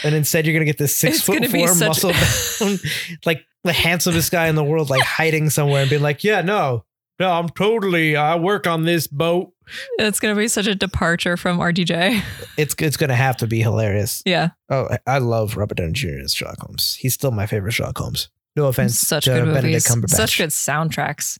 And 0.03 0.15
instead, 0.15 0.45
you're 0.45 0.53
gonna 0.53 0.65
get 0.65 0.77
this 0.79 0.97
six 0.97 1.17
It's 1.17 1.25
foot 1.25 1.45
four 1.45 1.67
such- 1.67 1.87
muscle 1.87 2.11
bound, 2.59 2.79
like 3.25 3.45
the 3.63 3.73
handsomest 3.73 4.31
guy 4.31 4.47
in 4.47 4.55
the 4.55 4.63
world, 4.63 4.89
like 4.89 5.03
hiding 5.03 5.49
somewhere 5.49 5.81
and 5.81 5.89
being 5.89 6.01
like, 6.01 6.23
"Yeah, 6.23 6.41
no, 6.41 6.85
no, 7.19 7.31
I'm 7.31 7.49
totally. 7.49 8.15
I 8.15 8.35
work 8.35 8.65
on 8.67 8.83
this 8.85 9.05
boat." 9.07 9.51
It's 9.99 10.19
gonna 10.19 10.35
be 10.35 10.47
such 10.47 10.65
a 10.67 10.73
departure 10.75 11.37
from 11.37 11.59
RDJ. 11.59 12.21
It's 12.57 12.73
it's 12.79 12.97
gonna 12.97 13.15
have 13.15 13.37
to 13.37 13.47
be 13.47 13.61
hilarious. 13.61 14.23
Yeah. 14.25 14.49
Oh, 14.69 14.89
I- 15.05 15.19
love 15.19 15.55
Robert 15.55 15.75
Downey 15.77 15.93
Jr. 15.93 16.19
as 16.23 16.33
Sherlock 16.33 16.59
Holmes. 16.61 16.95
He's 16.99 17.13
still 17.13 17.31
my 17.31 17.45
favorite 17.45 17.73
Sherlock 17.73 17.97
Holmes. 17.99 18.29
No 18.55 18.65
offense 18.67 18.97
Such 18.99 19.25
good 19.25 19.45
Benedict 19.45 19.95
movies. 19.95 20.15
Such 20.15 20.37
good 20.39 20.49
soundtracks. 20.49 21.37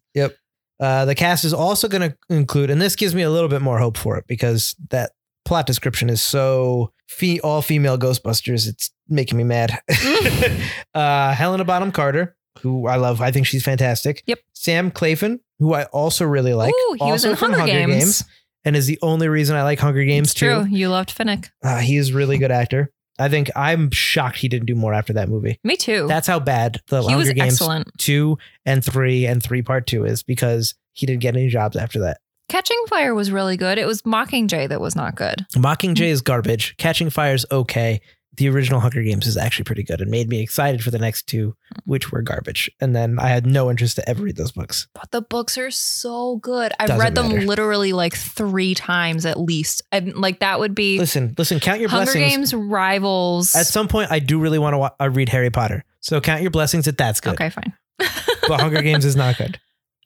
Uh, 0.80 1.06
the 1.06 1.16
cast 1.16 1.46
is 1.46 1.54
also 1.54 1.88
going 1.88 2.10
to 2.10 2.18
include, 2.30 2.70
and 2.70 2.82
this 2.82 2.96
gives 2.96 3.16
me 3.16 3.22
a 3.22 3.30
little 3.30 3.50
bit 3.50 3.62
more 3.62 3.80
hope 3.80 3.98
for 3.98 4.18
it 4.18 4.26
because 4.28 4.76
that 4.90 5.12
plot 5.46 5.66
description 5.66 6.10
is 6.10 6.22
so 6.22 6.92
fe- 7.08 7.40
all 7.40 7.62
female 7.62 7.98
Ghostbusters. 7.98 8.68
It's 8.68 8.92
making 9.08 9.38
me 9.38 9.44
mad. 9.44 9.80
uh, 10.94 11.34
Helena 11.34 11.64
Bonham 11.64 11.92
Carter, 11.92 12.36
who 12.62 12.88
I 12.88 12.96
love. 12.98 13.22
I 13.22 13.32
think 13.32 13.48
she's 13.48 13.64
fantastic. 13.64 14.24
Yep. 14.26 14.40
Sam 14.54 14.92
Claflin, 14.92 15.40
who 15.60 15.74
I 15.74 15.84
also 15.86 16.26
really 16.26 16.54
like. 16.54 16.74
Ooh, 16.74 16.98
he 17.00 17.12
was 17.12 17.24
in 17.26 17.36
from 17.36 17.54
Hunger, 17.54 17.72
Games. 17.72 18.24
and 18.64 18.76
is 18.76 18.88
the 18.88 19.00
only 19.02 19.28
reason 19.28 19.56
I 19.56 19.64
like 19.64 19.80
Hunger 19.80 20.04
Games 20.04 20.28
It's 20.32 20.34
true. 20.34 20.64
too. 20.66 20.70
You 20.76 20.90
loved 20.90 21.16
Finnick. 21.16 21.50
Uh, 21.64 21.78
he 21.80 21.98
is 21.98 22.12
really 22.14 22.38
good 22.38 22.52
actor. 22.52 22.92
I 23.17 23.30
think 23.30 23.49
I'm 23.56 23.91
shocked 23.91 24.38
he 24.38 24.47
didn't 24.47 24.65
do 24.65 24.75
more 24.75 24.93
after 24.93 25.13
that 25.13 25.30
movie. 25.30 25.60
Me 25.63 25.78
too. 25.78 26.08
That's 26.08 26.28
how 26.28 26.39
bad 26.39 26.82
the 26.88 27.01
he 27.01 27.13
Hunger 27.13 27.34
Games 27.34 27.54
excellent. 27.54 27.97
two 27.97 28.38
and 28.65 28.84
three 28.84 29.25
and 29.25 29.41
three 29.41 29.62
part 29.62 29.88
two 29.88 30.06
is 30.06 30.23
because 30.23 30.75
he 30.93 31.06
didn't 31.06 31.21
get 31.21 31.36
any 31.36 31.47
jobs 31.47 31.75
after 31.75 31.99
that. 31.99 32.19
Catching 32.47 32.82
Fire 32.88 33.15
was 33.15 33.32
really 33.32 33.58
good. 33.58 33.78
It 33.78 33.88
was 33.88 34.04
Mockingjay 34.04 34.69
that 34.69 34.80
was 34.80 34.95
not 34.95 35.15
good. 35.15 35.45
Mockingjay 35.56 35.97
hmm. 35.97 36.04
is 36.04 36.21
garbage. 36.21 36.78
Catching 36.78 37.10
Fire's 37.10 37.45
okay. 37.51 38.01
The 38.38 38.50
original 38.50 38.80
Hunger 38.80 39.02
Games 39.04 39.28
is 39.28 39.38
actually 39.38 39.63
pretty 39.65 39.84
good 39.84 40.02
and 40.02 40.10
made 40.12 40.28
me 40.30 40.41
excited 40.41 40.84
for 40.84 40.91
the 40.91 41.00
next 41.00 41.28
two, 41.28 41.56
which 41.86 42.12
were 42.12 42.21
garbage. 42.21 42.69
And 42.82 42.95
then 42.95 43.17
I 43.19 43.28
had 43.30 43.45
no 43.45 43.69
interest 43.69 43.95
to 43.98 44.10
ever 44.10 44.24
read 44.24 44.36
those 44.38 44.52
books. 44.52 44.88
But 44.93 45.12
the 45.12 45.21
books 45.21 45.58
are 45.58 45.71
so 45.71 46.38
good. 46.38 46.74
I've 46.80 46.88
Doesn't 46.88 47.02
read 47.04 47.15
them 47.15 47.30
matter. 47.30 47.45
literally 47.45 47.93
like 47.93 48.15
three 48.15 48.76
times 48.76 49.26
at 49.26 49.39
least. 49.39 49.84
And 49.91 50.15
like 50.15 50.39
that 50.39 50.60
would 50.60 50.76
be 50.76 50.98
Listen, 51.00 51.34
listen, 51.38 51.60
count 51.60 51.80
your 51.80 51.89
Hunger 51.89 52.06
blessings. 52.13 52.52
Games 52.52 52.54
rivals. 52.54 53.56
At 53.56 53.67
some 53.67 53.88
point, 53.88 54.12
I 54.12 54.19
do 54.19 54.39
really 54.39 54.60
want 54.60 54.74
to 54.74 54.78
wa- 54.80 54.91
uh, 55.00 55.10
read 55.10 55.30
Harry 55.30 55.50
Potter. 55.50 55.84
So 56.00 56.19
count 56.21 56.41
your 56.41 56.52
blessings 56.52 56.86
that 56.86 56.98
that's 56.98 57.19
good. 57.21 57.34
okay, 57.34 57.50
fine. 57.50 57.74
But 58.48 58.62
Hunger 58.62 58.82
Games 58.84 59.06
is 59.06 59.15
not 59.15 59.38
good. 59.38 59.60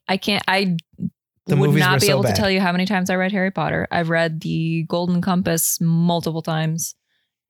I 0.08 0.16
can't. 0.16 0.42
I 0.48 0.76
The 1.46 1.56
would 1.56 1.74
not 1.74 2.00
be 2.00 2.06
so 2.06 2.12
able 2.12 2.22
bad. 2.22 2.34
to 2.34 2.40
tell 2.40 2.50
you 2.50 2.60
how 2.60 2.72
many 2.72 2.86
times 2.86 3.10
I 3.10 3.16
read 3.16 3.32
Harry 3.32 3.50
Potter. 3.50 3.86
I've 3.90 4.08
read 4.08 4.40
the 4.40 4.84
Golden 4.84 5.20
Compass 5.20 5.78
multiple 5.80 6.40
times, 6.42 6.94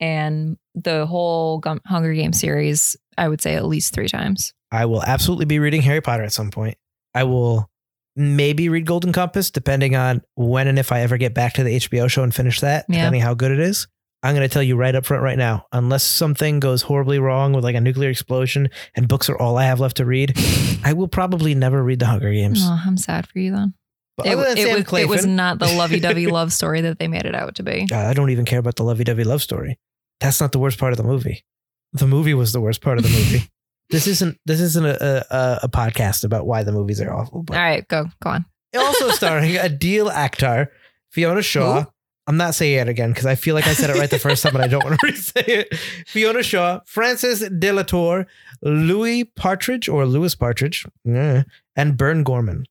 and 0.00 0.56
the 0.74 1.06
whole 1.06 1.62
Hunger 1.87 2.12
Games 2.14 2.38
series. 2.40 2.96
I 3.18 3.28
would 3.28 3.40
say 3.40 3.54
at 3.54 3.64
least 3.66 3.92
three 3.94 4.09
times. 4.09 4.52
I 4.72 4.87
will 4.87 5.02
absolutely 5.02 5.44
be 5.46 5.59
reading 5.59 5.83
Harry 5.83 6.00
Potter 6.00 6.22
at 6.22 6.33
some 6.33 6.50
point. 6.50 6.78
I 7.14 7.24
will 7.24 7.68
maybe 8.16 8.68
read 8.68 8.87
Golden 8.87 9.12
Compass, 9.12 9.50
depending 9.50 9.96
on 9.96 10.22
when 10.35 10.68
and 10.68 10.78
if 10.78 10.92
I 10.92 11.00
ever 11.00 11.16
get 11.16 11.35
back 11.35 11.54
to 11.54 11.64
the 11.64 11.76
HBO 11.76 12.09
show 12.09 12.22
and 12.22 12.35
finish 12.35 12.61
that, 12.61 12.87
Yeah. 12.88 12.98
depending 12.98 13.20
how 13.22 13.35
good 13.35 13.50
it 13.50 13.61
is. 13.61 13.88
I'm 14.22 14.35
going 14.35 14.46
to 14.46 14.52
tell 14.52 14.62
you 14.62 14.76
right 14.76 14.94
up 14.94 15.06
front 15.06 15.22
right 15.22 15.38
now, 15.38 15.64
unless 15.72 16.02
something 16.04 16.61
goes 16.61 16.83
horribly 16.83 17.18
wrong 17.18 17.54
with 17.54 17.64
like 17.64 17.74
a 17.74 17.80
nuclear 17.80 18.11
explosion 18.11 18.68
and 18.94 19.09
books 19.09 19.30
are 19.30 19.38
all 19.38 19.56
I 19.56 19.64
have 19.64 19.80
left 19.80 19.96
to 19.96 20.04
read, 20.04 20.35
I 20.85 20.92
will 20.92 21.09
probably 21.09 21.54
never 21.54 21.83
read 21.83 22.00
the 22.00 22.06
Hunger 22.06 22.30
Games. 22.30 22.61
Oh, 22.62 22.80
I'm 22.87 22.96
sad 22.98 23.26
for 23.26 23.38
you 23.38 23.52
then. 23.52 23.74
It, 24.22 24.33
it 24.33 24.37
was, 24.37 24.92
it 25.00 25.09
was 25.09 25.24
not 25.24 25.59
the 25.59 25.72
lovey-dovey 25.74 26.26
love 26.30 26.52
story 26.52 26.83
that 26.83 26.98
they 26.98 27.09
made 27.09 27.24
it 27.24 27.35
out 27.35 27.54
to 27.54 27.62
be. 27.62 27.87
God, 27.87 28.04
I 28.04 28.12
don't 28.12 28.28
even 28.28 28.44
care 28.44 28.59
about 28.59 28.76
the 28.76 28.83
lovey-dovey 28.85 29.24
love 29.24 29.40
story. 29.40 29.78
That's 30.20 30.40
not 30.40 30.52
the 30.52 30.59
worst 30.59 30.78
part 30.78 30.92
of 30.92 30.96
the 30.96 31.02
movie. 31.04 31.44
The 31.92 32.06
movie 32.06 32.35
was 32.35 32.52
the 32.52 32.61
worst 32.61 32.80
part 32.83 32.98
of 32.98 33.04
the 33.04 33.11
movie. 33.11 33.48
this 33.90 34.06
isn't 34.06 34.38
this 34.46 34.61
isn't 34.61 34.87
a, 34.87 35.26
a, 35.35 35.61
a 35.64 35.68
podcast 35.68 36.24
about 36.24 36.46
why 36.46 36.62
the 36.62 36.72
movies 36.72 37.00
are 37.00 37.12
awful. 37.12 37.44
All 37.50 37.56
right, 37.56 37.87
go 37.88 38.06
go 38.22 38.30
on. 38.30 38.44
also 38.76 39.09
starring 39.11 39.54
Adeel 39.54 40.11
Akhtar, 40.12 40.68
Fiona 41.11 41.42
Shaw. 41.42 41.83
Who? 41.83 41.90
I'm 42.26 42.37
not 42.37 42.54
saying 42.54 42.78
it 42.78 42.88
again 42.88 43.11
because 43.11 43.26
I 43.26 43.35
feel 43.35 43.56
like 43.56 43.66
I 43.66 43.72
said 43.72 43.90
it 43.90 43.98
right 43.98 44.09
the 44.09 44.18
first 44.28 44.44
time, 44.44 44.52
but 44.52 44.61
I 44.61 44.68
don't 44.68 44.85
want 44.85 45.00
to 45.00 45.06
re-say 45.06 45.42
it. 45.46 45.74
Fiona 46.06 46.44
Shaw, 46.44 46.78
Frances 46.87 47.40
De 47.40 47.72
La 47.72 47.83
Tour, 47.83 48.26
Louis 48.62 49.24
Partridge 49.24 49.88
or 49.88 50.06
Louis 50.06 50.33
Partridge, 50.37 50.87
and 51.04 51.96
Burn 51.96 52.22
Gorman. 52.22 52.66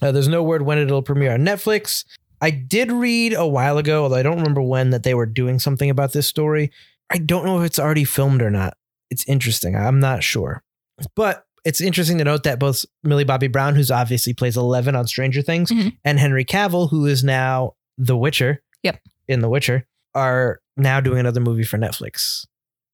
Uh, 0.00 0.12
there's 0.12 0.28
no 0.28 0.42
word 0.42 0.62
when 0.62 0.78
it'll 0.78 1.02
premiere 1.02 1.32
on 1.32 1.40
Netflix. 1.40 2.04
I 2.40 2.50
did 2.50 2.92
read 2.92 3.32
a 3.32 3.46
while 3.46 3.78
ago, 3.78 4.02
although 4.04 4.16
I 4.16 4.22
don't 4.22 4.36
remember 4.38 4.62
when, 4.62 4.90
that 4.90 5.02
they 5.02 5.14
were 5.14 5.26
doing 5.26 5.58
something 5.58 5.90
about 5.90 6.12
this 6.12 6.26
story. 6.26 6.70
I 7.10 7.18
don't 7.18 7.44
know 7.44 7.60
if 7.60 7.66
it's 7.66 7.78
already 7.78 8.04
filmed 8.04 8.42
or 8.42 8.50
not. 8.50 8.76
It's 9.10 9.26
interesting. 9.28 9.76
I'm 9.76 10.00
not 10.00 10.22
sure. 10.22 10.62
But 11.14 11.44
it's 11.64 11.80
interesting 11.80 12.18
to 12.18 12.24
note 12.24 12.42
that 12.44 12.58
both 12.58 12.84
Millie 13.02 13.24
Bobby 13.24 13.48
Brown, 13.48 13.74
who's 13.74 13.90
obviously 13.90 14.32
plays 14.34 14.56
Eleven 14.56 14.94
on 14.96 15.06
Stranger 15.06 15.42
Things, 15.42 15.70
Mhm. 15.70 15.96
and 16.04 16.18
Henry 16.18 16.44
Cavill, 16.44 16.90
who 16.90 17.06
is 17.06 17.22
now 17.24 17.74
The 17.98 18.16
Witcher, 18.16 18.62
Yep. 18.82 19.00
in 19.28 19.40
The 19.40 19.48
Witcher, 19.48 19.86
are 20.14 20.60
now 20.76 21.00
doing 21.00 21.18
another 21.20 21.40
movie 21.40 21.64
for 21.64 21.78
Netflix. 21.78 22.46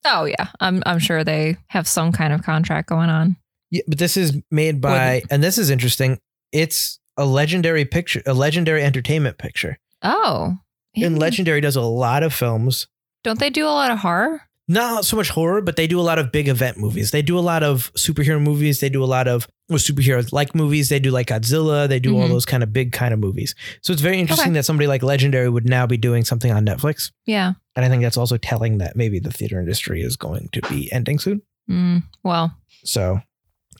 Oh 0.04 0.24
yeah, 0.24 0.48
I'm 0.60 0.82
I'm 0.86 0.98
sure 0.98 1.22
they 1.24 1.56
have 1.68 1.86
some 1.86 2.12
kind 2.12 2.32
of 2.32 2.42
contract 2.42 2.88
going 2.88 3.08
on. 3.10 3.36
Yeah, 3.70 3.82
but 3.86 3.98
this 3.98 4.16
is 4.16 4.36
made 4.50 4.80
by, 4.80 5.22
and 5.30 5.42
this 5.42 5.58
is 5.58 5.70
interesting. 5.70 6.18
It's 6.52 6.98
a 7.16 7.24
legendary 7.24 7.84
picture, 7.84 8.22
a 8.26 8.34
legendary 8.34 8.82
entertainment 8.82 9.38
picture. 9.38 9.78
Oh, 10.02 10.56
And. 10.96 11.18
Legendary 11.18 11.60
does 11.60 11.76
a 11.76 11.82
lot 11.82 12.22
of 12.22 12.32
films, 12.34 12.86
don't 13.24 13.38
they 13.38 13.50
do 13.50 13.66
a 13.66 13.70
lot 13.70 13.90
of 13.90 13.98
horror? 14.00 14.42
not 14.68 15.04
so 15.04 15.16
much 15.16 15.28
horror, 15.30 15.60
but 15.60 15.76
they 15.76 15.86
do 15.86 16.00
a 16.00 16.02
lot 16.02 16.18
of 16.18 16.32
big 16.32 16.48
event 16.48 16.78
movies. 16.78 17.10
They 17.10 17.20
do 17.20 17.36
a 17.38 17.40
lot 17.40 17.62
of 17.62 17.92
superhero 17.94 18.40
movies. 18.40 18.80
They 18.80 18.88
do 18.88 19.02
a 19.04 19.06
lot 19.06 19.28
of 19.28 19.46
well, 19.68 19.78
superhero 19.78 20.26
like 20.32 20.54
movies. 20.54 20.88
They 20.88 20.98
do 21.00 21.10
like 21.10 21.26
Godzilla. 21.28 21.88
They 21.88 21.98
do 22.00 22.16
all 22.16 22.26
Mhm. 22.26 22.30
those 22.30 22.46
kind 22.46 22.62
of 22.62 22.72
big 22.72 22.92
kind 22.92 23.12
of 23.12 23.20
movies. 23.20 23.54
So 23.82 23.92
it's 23.92 24.00
very 24.00 24.18
interesting 24.18 24.50
Okay. 24.52 24.54
that 24.58 24.64
somebody 24.64 24.86
like 24.86 25.02
Legendary 25.02 25.48
would 25.48 25.68
now 25.68 25.86
be 25.86 25.96
doing 25.98 26.24
something 26.24 26.50
on 26.52 26.64
Netflix. 26.64 27.10
Yeah. 27.26 27.52
And 27.76 27.84
I 27.84 27.88
think 27.88 28.02
that's 28.02 28.16
also 28.16 28.36
telling 28.38 28.78
that 28.78 28.96
maybe 28.96 29.18
the 29.18 29.32
theater 29.32 29.58
industry 29.60 30.00
is 30.02 30.16
going 30.16 30.48
to 30.52 30.60
be 30.70 30.90
ending 30.92 31.18
soon. 31.18 31.42
Mm, 31.68 32.04
well, 32.22 32.56
So 32.84 33.20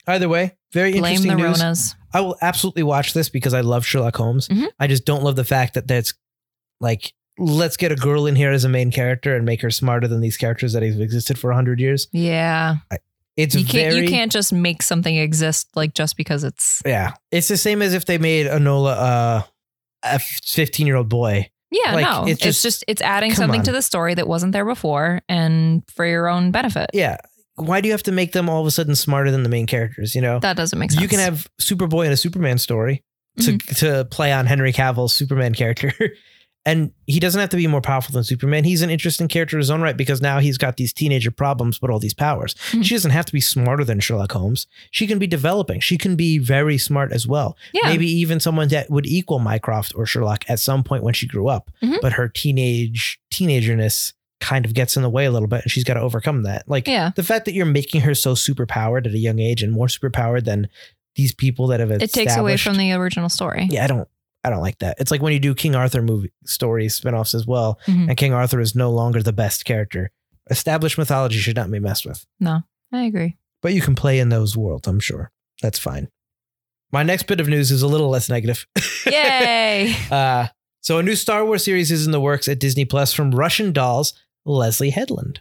either 0.07 0.29
way, 0.29 0.57
very 0.73 0.93
blame 0.93 1.05
interesting 1.05 1.31
the 1.37 1.37
news. 1.49 1.61
Ronas. 1.63 1.95
I 2.15 2.21
will 2.21 2.37
absolutely 2.43 2.83
watch 2.83 3.13
this 3.15 3.29
because 3.29 3.55
I 3.55 3.61
love 3.63 3.85
Sherlock 3.87 4.17
Holmes. 4.17 4.49
Mhm. 4.49 4.67
I 4.79 4.87
just 4.87 5.05
don't 5.05 5.23
love 5.23 5.37
the 5.37 5.45
fact 5.45 5.75
that 5.75 5.87
that's 5.89 6.15
like 6.81 7.13
let's 7.39 7.77
get 7.77 7.91
a 7.91 7.97
girl 7.97 8.27
in 8.27 8.37
here 8.37 8.51
as 8.51 8.65
a 8.65 8.69
main 8.69 8.91
character 8.91 9.35
and 9.35 9.45
make 9.47 9.63
her 9.63 9.71
smarter 9.71 10.07
than 10.07 10.21
these 10.21 10.37
characters 10.37 10.75
that 10.75 10.83
have 10.83 11.01
existed 11.01 11.39
for 11.39 11.49
100 11.51 11.81
years. 11.81 12.07
Yeah, 12.13 12.77
It's 13.37 13.55
you 13.55 13.65
can't 13.65 13.93
very 13.95 14.05
you 14.05 14.09
can't 14.11 14.31
just 14.31 14.53
make 14.53 14.83
something 14.83 15.17
exist 15.17 15.69
like 15.75 15.95
just 15.95 16.17
because 16.19 16.45
it's 16.45 16.83
yeah. 16.85 17.13
It's 17.31 17.49
the 17.49 17.57
same 17.57 17.81
as 17.81 17.95
if 17.95 18.05
they 18.05 18.19
made 18.19 18.47
Enola 18.47 18.95
uh, 18.99 19.43
a 20.03 20.19
15 20.19 20.87
year 20.87 20.97
old 20.97 21.09
boy. 21.09 21.49
yeah 21.71 21.95
Like, 21.95 22.05
no 22.05 22.23
it's 22.25 22.33
it's 22.33 22.43
just- 22.43 22.63
just, 22.63 22.85
it's 22.87 23.01
adding 23.01 23.33
something 23.33 23.61
on. 23.61 23.65
to 23.65 23.73
the 23.73 23.81
story 23.83 24.13
that 24.15 24.29
wasn't 24.29 24.53
there 24.53 24.67
before 24.67 25.23
and 25.31 25.83
for 25.89 26.05
your 26.05 26.29
own 26.29 26.51
benefit. 26.51 26.91
Yeah. 26.93 27.17
Why 27.57 27.81
do 27.81 27.89
you 27.89 27.93
have 27.93 28.03
to 28.05 28.13
make 28.13 28.33
them 28.33 28.49
all 28.49 28.61
of 28.63 28.67
a 28.67 28.71
sudden 28.71 28.95
smarter 28.95 29.31
than 29.31 29.43
the 29.43 29.49
main 29.49 29.67
characters? 29.67 30.15
You 30.15 30.23
know, 30.23 30.39
That 30.41 30.57
doesn't 30.57 30.79
make 30.79 30.91
sense. 30.91 31.03
you 31.03 31.09
can 31.09 31.19
have 31.21 31.47
Superboy 31.61 32.05
and 32.05 32.13
a 32.13 32.17
Superman 32.17 32.59
story 32.59 33.03
to 33.41 33.53
Mm-hmm. 33.53 33.75
to 33.87 34.05
play 34.07 34.33
on 34.33 34.47
Henry 34.47 34.73
Cavill's 34.73 35.15
Superman 35.15 35.55
character. 35.55 35.93
And 36.65 36.93
he 37.09 37.19
doesn't 37.19 37.41
have 37.41 37.51
to 37.51 37.57
be 37.57 37.67
more 37.67 37.81
powerful 37.81 38.13
than 38.13 38.23
Superman. 38.23 38.63
He's 38.63 38.83
an 38.83 38.89
interesting 38.91 39.27
character 39.27 39.57
in 39.57 39.61
his 39.61 39.69
own 39.69 39.81
right 39.83 39.97
because 39.97 40.23
now 40.23 40.39
he's 40.39 40.57
got 40.59 40.77
these 40.77 40.93
teenager 40.93 41.33
problems, 41.33 41.81
but 41.81 41.91
all 41.91 41.99
these 41.99 42.15
powers. 42.15 42.55
Mhm. 42.71 42.85
She 42.85 42.95
doesn't 42.95 43.11
have 43.11 43.25
to 43.27 43.33
be 43.33 43.41
smarter 43.41 43.83
than 43.83 43.99
Sherlock 43.99 44.31
Holmes. 44.31 44.69
She 44.93 45.09
can 45.09 45.19
be 45.19 45.27
developing. 45.27 45.81
She 45.81 45.99
can 45.99 46.15
be 46.15 46.39
very 46.39 46.79
smart 46.79 47.11
as 47.11 47.27
well. 47.27 47.57
yeah 47.75 47.89
Maybe 47.89 48.07
even 48.07 48.39
someone 48.39 48.69
that 48.69 48.89
would 48.91 49.07
equal 49.07 49.41
Mycroft 49.41 49.93
or 49.97 50.07
Sherlock 50.07 50.45
at 50.49 50.61
some 50.61 50.85
point 50.85 51.03
when 51.03 51.15
she 51.15 51.27
grew 51.27 51.49
up. 51.49 51.69
Mhm. 51.83 52.01
But 52.01 52.13
her 52.13 52.29
teenage 52.29 53.19
teenagerness 53.33 54.15
kind 54.43 54.67
of 54.67 54.75
gets 54.75 54.97
in 54.97 55.03
the 55.03 55.09
way 55.09 55.25
a 55.25 55.31
little 55.31 55.49
bit, 55.49 55.63
and 55.63 55.71
she's 55.71 55.85
got 55.85 55.95
to 55.95 56.01
overcome 56.01 56.43
that. 56.43 56.69
Like 56.69 56.87
yeah. 56.87 57.13
the 57.17 57.23
fact 57.23 57.47
that 57.47 57.55
you're 57.55 57.65
making 57.65 58.03
her 58.03 58.15
so 58.15 58.35
superpowered 58.35 59.07
at 59.07 59.13
a 59.13 59.19
young 59.19 59.39
age 59.39 59.63
and 59.63 59.73
more 59.73 59.87
superpowered 59.87 60.45
than 60.45 60.69
these 61.17 61.33
people 61.33 61.69
that 61.69 61.81
have 61.81 61.91
It 61.91 62.13
takes 62.13 62.37
away 62.37 62.57
from 62.59 62.77
the 62.77 62.93
original 62.93 63.29
story. 63.31 63.69
yeah, 63.71 63.85
I 63.85 63.87
don't. 63.87 64.09
I 64.45 64.51
don't 64.51 64.61
like 64.61 64.79
that. 64.81 64.97
It's 64.99 65.13
like 65.13 65.23
when 65.23 65.33
you 65.33 65.39
do 65.39 65.55
King 65.55 65.77
Arthur 65.77 66.03
movie 66.03 66.33
stories, 66.45 66.99
spinoffs 67.01 67.33
as 67.33 67.47
well, 67.47 67.79
Mhm. 67.87 68.09
and 68.09 68.17
King 68.17 68.33
Arthur 68.35 68.59
is 68.61 68.75
no 68.75 68.91
longer 68.91 69.23
the 69.23 69.33
best 69.33 69.65
character. 69.65 70.11
Established 70.51 70.99
mythology 70.99 71.39
should 71.39 71.55
not 71.55 71.71
be 71.71 71.79
messed 71.79 72.05
with. 72.05 72.27
No, 72.41 72.63
I 72.93 73.05
agree. 73.05 73.37
But 73.63 73.73
you 73.73 73.81
can 73.81 73.95
play 73.95 74.19
in 74.19 74.31
those 74.31 74.57
worlds, 74.57 74.89
I'm 74.89 74.99
sure. 74.99 75.31
That's 75.63 75.79
fine. 75.79 76.09
My 76.91 77.05
next 77.05 77.29
bit 77.29 77.39
of 77.41 77.47
news 77.49 77.71
is 77.71 77.83
a 77.83 77.87
little 77.87 78.09
less 78.09 78.29
negative. 78.29 78.67
Yay. 79.07 79.95
uh, 80.11 80.49
so 80.81 80.99
a 80.99 81.03
new 81.05 81.15
Star 81.15 81.45
Wars 81.45 81.65
series 81.65 81.93
is 81.93 82.05
in 82.05 82.11
the 82.11 82.21
works 82.21 82.49
at 82.49 82.59
Disney 82.59 82.85
Plus 82.85 83.13
from 83.13 83.31
Russian 83.31 83.73
Dolls, 83.73 84.13
Leslie 84.45 84.91
Headland. 84.91 85.41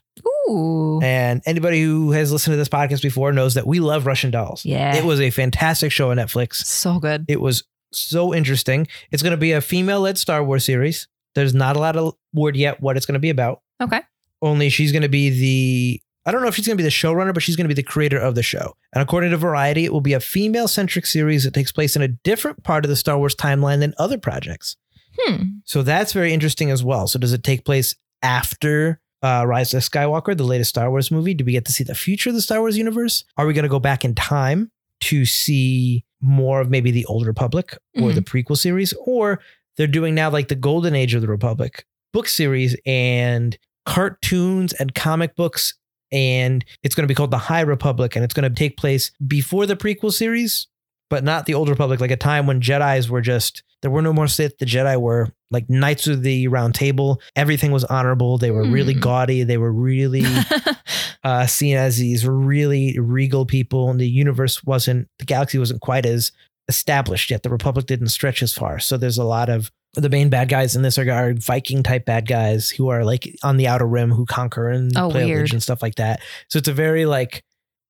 Ooh. 0.50 1.00
And 1.02 1.42
anybody 1.46 1.82
who 1.82 2.12
has 2.12 2.32
listened 2.32 2.54
to 2.54 2.58
this 2.58 2.70
podcast 2.70 3.02
before 3.02 3.32
knows 3.32 3.54
that 3.54 3.68
we 3.68 3.80
love 3.80 4.06
Russian 4.06 4.32
Dolls. 4.32 4.66
Yeah. 4.66 4.96
It 4.96 5.06
was 5.06 5.20
a 5.20 5.30
fantastic 5.30 5.92
show 5.92 6.12
on 6.12 6.18
Netflix. 6.18 6.56
so 6.56 7.00
good. 7.00 7.26
It 7.28 7.42
was 7.42 7.64
so 7.92 8.34
interesting. 8.34 8.88
It's 9.12 9.24
going 9.24 9.32
to 9.32 9.38
be 9.38 9.52
a 9.52 9.62
female 9.62 10.02
led 10.02 10.18
Star 10.18 10.44
Wars 10.44 10.66
series. 10.66 11.08
There's 11.36 11.54
not 11.54 11.76
a 11.76 11.80
lot 11.80 11.96
of 11.96 12.16
word 12.34 12.56
yet 12.56 12.82
what 12.82 12.98
it's 12.98 13.06
going 13.06 13.14
to 13.14 13.20
be 13.20 13.30
about. 13.30 13.62
Okay. 13.82 14.02
Only 14.42 14.70
she's 14.70 14.92
going 14.92 15.04
to 15.04 15.10
be 15.10 15.30
the, 15.30 16.02
I 16.26 16.32
don't 16.32 16.42
know 16.42 16.48
if 16.48 16.56
she's 16.56 16.68
going 16.68 16.78
to 16.78 16.82
be 16.82 16.86
the 16.86 16.90
showrunner, 16.90 17.34
but 17.34 17.44
she's 17.44 17.56
going 17.56 17.66
to 17.66 17.74
be 17.74 17.80
the 17.82 17.84
creator 17.84 18.18
of 18.20 18.36
the 18.36 18.44
show. 18.44 18.76
And 18.94 19.02
according 19.02 19.32
to 19.32 19.38
Variety, 19.38 19.86
it 19.86 19.94
will 19.94 20.02
be 20.02 20.14
a 20.14 20.20
female 20.20 20.68
centric 20.68 21.06
series 21.06 21.44
that 21.44 21.54
takes 21.54 21.72
place 21.72 21.96
in 21.96 22.02
a 22.02 22.08
different 22.10 22.64
part 22.64 22.84
of 22.86 22.90
the 22.90 22.96
Star 22.96 23.18
Wars 23.18 23.36
timeline 23.36 23.80
than 23.80 23.94
other 23.98 24.18
projects. 24.18 24.76
Hmm. 25.20 25.44
So 25.66 25.84
that's 25.84 26.14
very 26.14 26.34
interesting 26.34 26.72
as 26.72 26.84
well. 26.84 27.08
So 27.08 27.20
does 27.20 27.34
it 27.34 27.44
take 27.44 27.66
place 27.66 27.96
after 28.22 29.00
uh, 29.24 29.46
Rise 29.48 29.74
of 29.74 29.84
Skywalker, 29.84 30.36
the 30.36 30.44
latest 30.44 30.72
Star 30.72 30.90
Wars 30.90 31.12
movie? 31.12 31.34
Do 31.34 31.46
we 31.46 31.52
get 31.52 31.66
to 31.66 31.72
see 31.72 31.84
the 31.84 31.96
future 31.96 32.30
of 32.30 32.36
the 32.36 32.42
Star 32.42 32.60
Wars 32.60 32.78
universe? 32.78 33.24
Are 33.38 33.46
we 33.46 33.54
going 33.54 33.64
to 33.64 33.70
go 33.70 33.80
back 33.80 34.04
in 34.04 34.16
time 34.16 34.72
to 35.02 35.26
see 35.26 36.04
more 36.22 36.62
of 36.62 36.70
maybe 36.70 36.92
the 36.92 37.06
Old 37.06 37.26
Republic 37.26 37.78
or 38.00 38.12
the 38.12 38.22
prequel 38.22 38.58
series? 38.58 38.94
Or 39.06 39.40
they're 39.78 39.88
doing 39.88 40.16
now 40.16 40.30
like 40.30 40.48
the 40.48 40.56
Golden 40.56 40.96
Age 40.96 41.14
of 41.14 41.22
the 41.22 41.28
Republic 41.28 41.86
book 42.14 42.28
series 42.28 42.76
and 42.86 43.58
cartoons 43.86 44.74
and 44.74 44.94
comic 44.94 45.36
books. 45.36 45.76
And 46.12 46.66
it's 46.84 46.94
going 46.94 47.04
to 47.04 47.08
be 47.08 47.16
called 47.16 47.32
the 47.32 47.38
High 47.38 47.62
Republic, 47.62 48.16
and 48.16 48.26
it's 48.26 48.34
going 48.34 48.50
to 48.50 48.56
take 48.56 48.76
place 48.76 49.12
before 49.26 49.66
the 49.66 49.78
prequel 49.78 50.12
series, 50.12 50.68
but 51.10 51.24
not 51.24 51.46
the 51.46 51.54
Old 51.54 51.70
Republic, 51.70 52.02
like 52.02 52.12
a 52.12 52.18
time 52.18 52.48
when 52.48 52.60
Jedi's 52.60 53.10
were 53.10 53.22
just 53.22 53.64
there 53.82 53.92
were 53.92 54.02
no 54.02 54.14
more 54.14 54.28
Sith. 54.28 54.58
The 54.58 54.66
Jedi 54.66 55.00
were 55.00 55.30
like 55.50 55.70
knights 55.70 56.08
of 56.08 56.24
the 56.24 56.48
Round 56.48 56.74
Table. 56.76 57.20
Everything 57.36 57.72
was 57.72 57.84
honorable. 57.86 58.38
They 58.38 58.52
were 58.52 58.64
really 58.64 58.94
Hmm. 58.94 59.00
gaudy. 59.00 59.44
They 59.44 59.58
were 59.58 59.72
really 59.74 60.24
uh, 61.24 61.46
seen 61.48 61.76
as 61.78 61.98
these 61.98 62.26
really 62.28 62.98
regal 63.00 63.46
people, 63.46 63.90
and 63.90 64.00
the 64.00 64.08
universe 64.08 64.64
wasn't, 64.64 65.08
the 65.20 65.26
galaxy 65.26 65.58
wasn't 65.58 65.82
quite 65.82 66.06
as 66.06 66.32
established 66.68 67.30
yet. 67.32 67.44
The 67.44 67.50
Republic 67.50 67.86
didn't 67.86 68.10
stretch 68.10 68.42
as 68.44 68.54
far. 68.54 68.80
So 68.80 68.98
there's 68.98 69.18
a 69.18 69.24
lot 69.24 69.50
of 69.50 69.72
the 69.96 70.10
main 70.10 70.30
bad 70.30 70.48
guys 70.48 70.76
in 70.76 70.84
this 70.84 70.98
are, 70.98 71.10
are 71.12 71.34
Viking 71.34 71.84
type 71.84 72.06
bad 72.06 72.26
guys 72.28 72.70
who 72.70 72.88
are 72.88 73.04
like 73.04 73.36
on 73.44 73.58
the 73.58 73.68
outer 73.68 73.86
rim 73.88 74.10
who 74.12 74.26
conquer 74.26 74.70
and 74.70 74.96
Oh, 74.98 75.10
play 75.10 75.26
weird. 75.26 75.52
and 75.52 75.62
stuff 75.62 75.82
like 75.82 75.96
that. 75.96 76.22
So 76.50 76.60
it's 76.60 76.70
a 76.70 76.74
very 76.74 77.06
like 77.06 77.44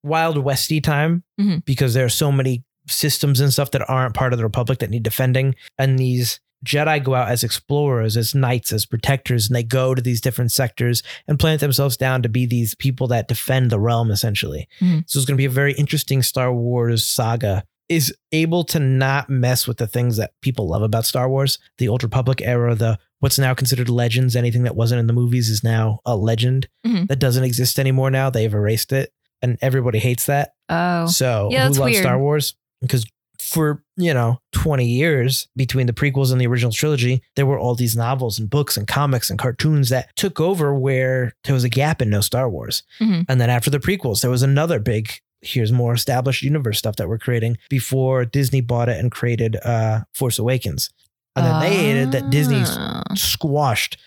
wild 0.04 0.38
westy 0.40 0.82
time 0.82 1.24
Mhm. 1.40 1.64
because 1.64 1.94
there 1.94 2.06
are 2.06 2.10
so 2.10 2.32
many 2.32 2.64
systems 2.88 3.40
and 3.40 3.52
stuff 3.54 3.72
that 3.72 3.88
aren't 3.90 4.16
part 4.16 4.34
of 4.34 4.38
the 4.38 4.44
Republic 4.46 4.80
that 4.80 4.90
need 4.90 5.04
defending, 5.04 5.56
and 5.78 5.98
these 6.00 6.40
Jedi 6.66 7.04
go 7.04 7.16
out 7.16 7.30
as 7.30 7.44
explorers, 7.44 8.16
as 8.16 8.36
knights, 8.36 8.72
as 8.72 8.86
protectors, 8.86 9.48
and 9.48 9.56
they 9.56 9.64
go 9.64 9.96
to 9.96 10.02
these 10.02 10.22
different 10.22 10.52
sectors 10.52 11.02
and 11.28 11.40
plant 11.40 11.60
themselves 11.60 11.98
down 11.98 12.22
to 12.22 12.30
be 12.30 12.46
these 12.46 12.76
people 12.76 13.08
that 13.08 13.28
defend 13.28 13.72
the 13.72 13.80
realm, 13.80 14.12
essentially. 14.12 14.68
Mhm. 14.80 15.04
So 15.08 15.18
it's 15.18 15.26
going 15.26 15.36
to 15.38 15.42
be 15.42 15.46
a 15.46 15.50
very 15.50 15.74
interesting 15.74 16.22
Star 16.22 16.54
Wars 16.54 17.04
saga. 17.04 17.64
Is 17.90 18.16
able 18.32 18.64
to 18.66 18.80
not 18.80 19.28
mess 19.30 19.68
with 19.68 19.78
the 19.78 19.88
things 19.88 20.16
that 20.18 20.32
people 20.42 20.68
love 20.70 20.82
about 20.84 21.06
Star 21.06 21.28
Wars, 21.28 21.58
the 21.80 21.88
Old 21.90 22.04
Republic 22.04 22.42
era, 22.44 22.74
the 22.76 22.98
what's 23.20 23.40
now 23.40 23.54
considered 23.56 23.90
legends. 23.90 24.36
Anything 24.36 24.64
that 24.64 24.76
wasn't 24.76 25.00
in 25.00 25.08
the 25.08 25.14
movies 25.14 25.50
is 25.50 25.64
now 25.64 26.00
a 26.06 26.16
legend 26.16 26.68
Mhm. 26.86 27.08
that 27.08 27.20
doesn't 27.20 27.44
exist 27.44 27.80
anymore. 27.80 28.10
Now 28.12 28.30
they've 28.30 28.54
erased 28.54 28.94
it, 28.94 29.12
and 29.42 29.58
everybody 29.62 29.98
hates 30.00 30.26
that. 30.28 30.54
oh. 30.70 31.08
So 31.08 31.50
Yeah, 31.52 31.64
who 31.64 31.74
loves 31.74 31.80
weird. 31.80 32.04
Star 32.04 32.18
Wars? 32.20 32.54
Because 32.82 33.06
for 33.40 33.84
you 33.98 34.14
know 34.14 34.40
20 34.54 34.86
years 34.86 35.48
between 35.56 35.88
the 35.88 35.94
prequels 35.94 36.32
and 36.32 36.40
the 36.40 36.48
original 36.48 36.72
trilogy, 36.72 37.22
there 37.36 37.46
were 37.46 37.58
all 37.60 37.76
these 37.76 37.96
novels 37.98 38.38
and 38.40 38.50
books 38.50 38.78
and 38.78 38.88
comics 38.88 39.30
and 39.30 39.40
cartoons 39.40 39.90
that 39.90 40.16
took 40.16 40.40
over 40.40 40.74
where 40.76 41.34
there 41.44 41.54
was 41.56 41.64
a 41.64 41.70
gap 41.70 42.02
in 42.02 42.10
no 42.10 42.22
Star 42.22 42.50
Wars. 42.50 42.84
Mhm. 43.00 43.26
And 43.28 43.42
then 43.42 43.50
after 43.50 43.70
the 43.70 43.80
prequels, 43.80 44.22
there 44.22 44.32
was 44.32 44.44
another 44.44 44.80
big 44.80 45.12
here's 45.44 45.72
more 45.72 45.94
established 45.96 46.44
universe 46.44 46.78
stuff 46.78 46.98
that 46.98 47.10
we're 47.10 47.18
creating 47.18 47.58
before 47.68 48.26
Disney 48.26 48.62
bought 48.62 48.90
it 48.90 49.00
and 49.00 49.12
created 49.12 49.56
uh 49.66 50.02
Force 50.14 50.38
Awakens. 50.38 50.92
And 51.36 51.46
then 51.46 51.60
they 51.62 51.76
hated 51.76 52.12
that 52.12 52.30
Disney 52.30 52.62
Ah. 52.66 53.02
squashed 53.16 53.98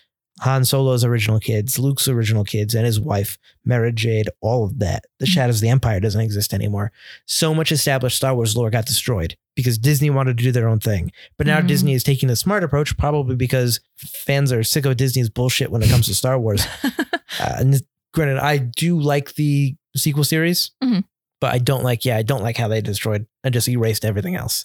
Han 0.40 0.64
Solo's 0.64 1.04
original 1.04 1.38
kids, 1.38 1.78
Luke's 1.78 2.08
original 2.08 2.44
kids, 2.44 2.74
and 2.74 2.84
his 2.84 2.98
wife, 3.00 3.38
Mara 3.64 3.92
Jade, 3.92 4.28
all 4.40 4.64
of 4.64 4.78
that. 4.80 5.04
The 5.20 5.26
Mhm. 5.26 5.30
Shadows 5.30 5.56
of 5.56 5.60
the 5.62 5.68
Empire 5.68 6.00
doesn't 6.00 6.20
exist 6.20 6.52
anymore. 6.52 6.90
So 7.26 7.54
much 7.54 7.70
established 7.70 8.16
Star 8.16 8.34
Wars 8.34 8.56
lore 8.56 8.68
got 8.70 8.84
destroyed 8.86 9.36
because 9.54 9.78
Disney 9.78 10.10
wanted 10.10 10.36
to 10.38 10.42
do 10.44 10.50
their 10.50 10.68
own 10.68 10.80
thing. 10.80 11.12
But 11.38 11.46
now 11.46 11.60
Mhm. 11.60 11.68
Disney 11.68 11.92
is 11.94 12.02
taking 12.02 12.28
the 12.28 12.34
smart 12.36 12.64
approach, 12.64 12.96
probably 12.96 13.36
because 13.36 13.78
fans 13.96 14.50
are 14.52 14.64
sick 14.64 14.84
of 14.84 14.96
Disney's 14.96 15.30
bullshit 15.30 15.70
when 15.70 15.82
it 15.82 15.88
comes 15.88 16.06
to 16.06 16.14
Star 16.14 16.38
Wars. 16.38 16.66
Uh, 17.40 17.56
and 17.58 17.82
granted, 18.12 18.38
I 18.38 18.58
do 18.58 19.00
like 19.00 19.34
the 19.34 19.74
sequel 19.96 20.22
series, 20.22 20.70
Mhm. 20.82 21.02
But 21.44 21.52
I 21.52 21.58
don't 21.58 21.84
like, 21.84 22.06
yeah, 22.06 22.16
I 22.16 22.22
don't 22.22 22.42
like 22.42 22.56
how 22.56 22.68
they 22.68 22.80
destroyed 22.80 23.26
and 23.42 23.52
just 23.52 23.68
erased 23.68 24.02
everything 24.06 24.34
else. 24.34 24.64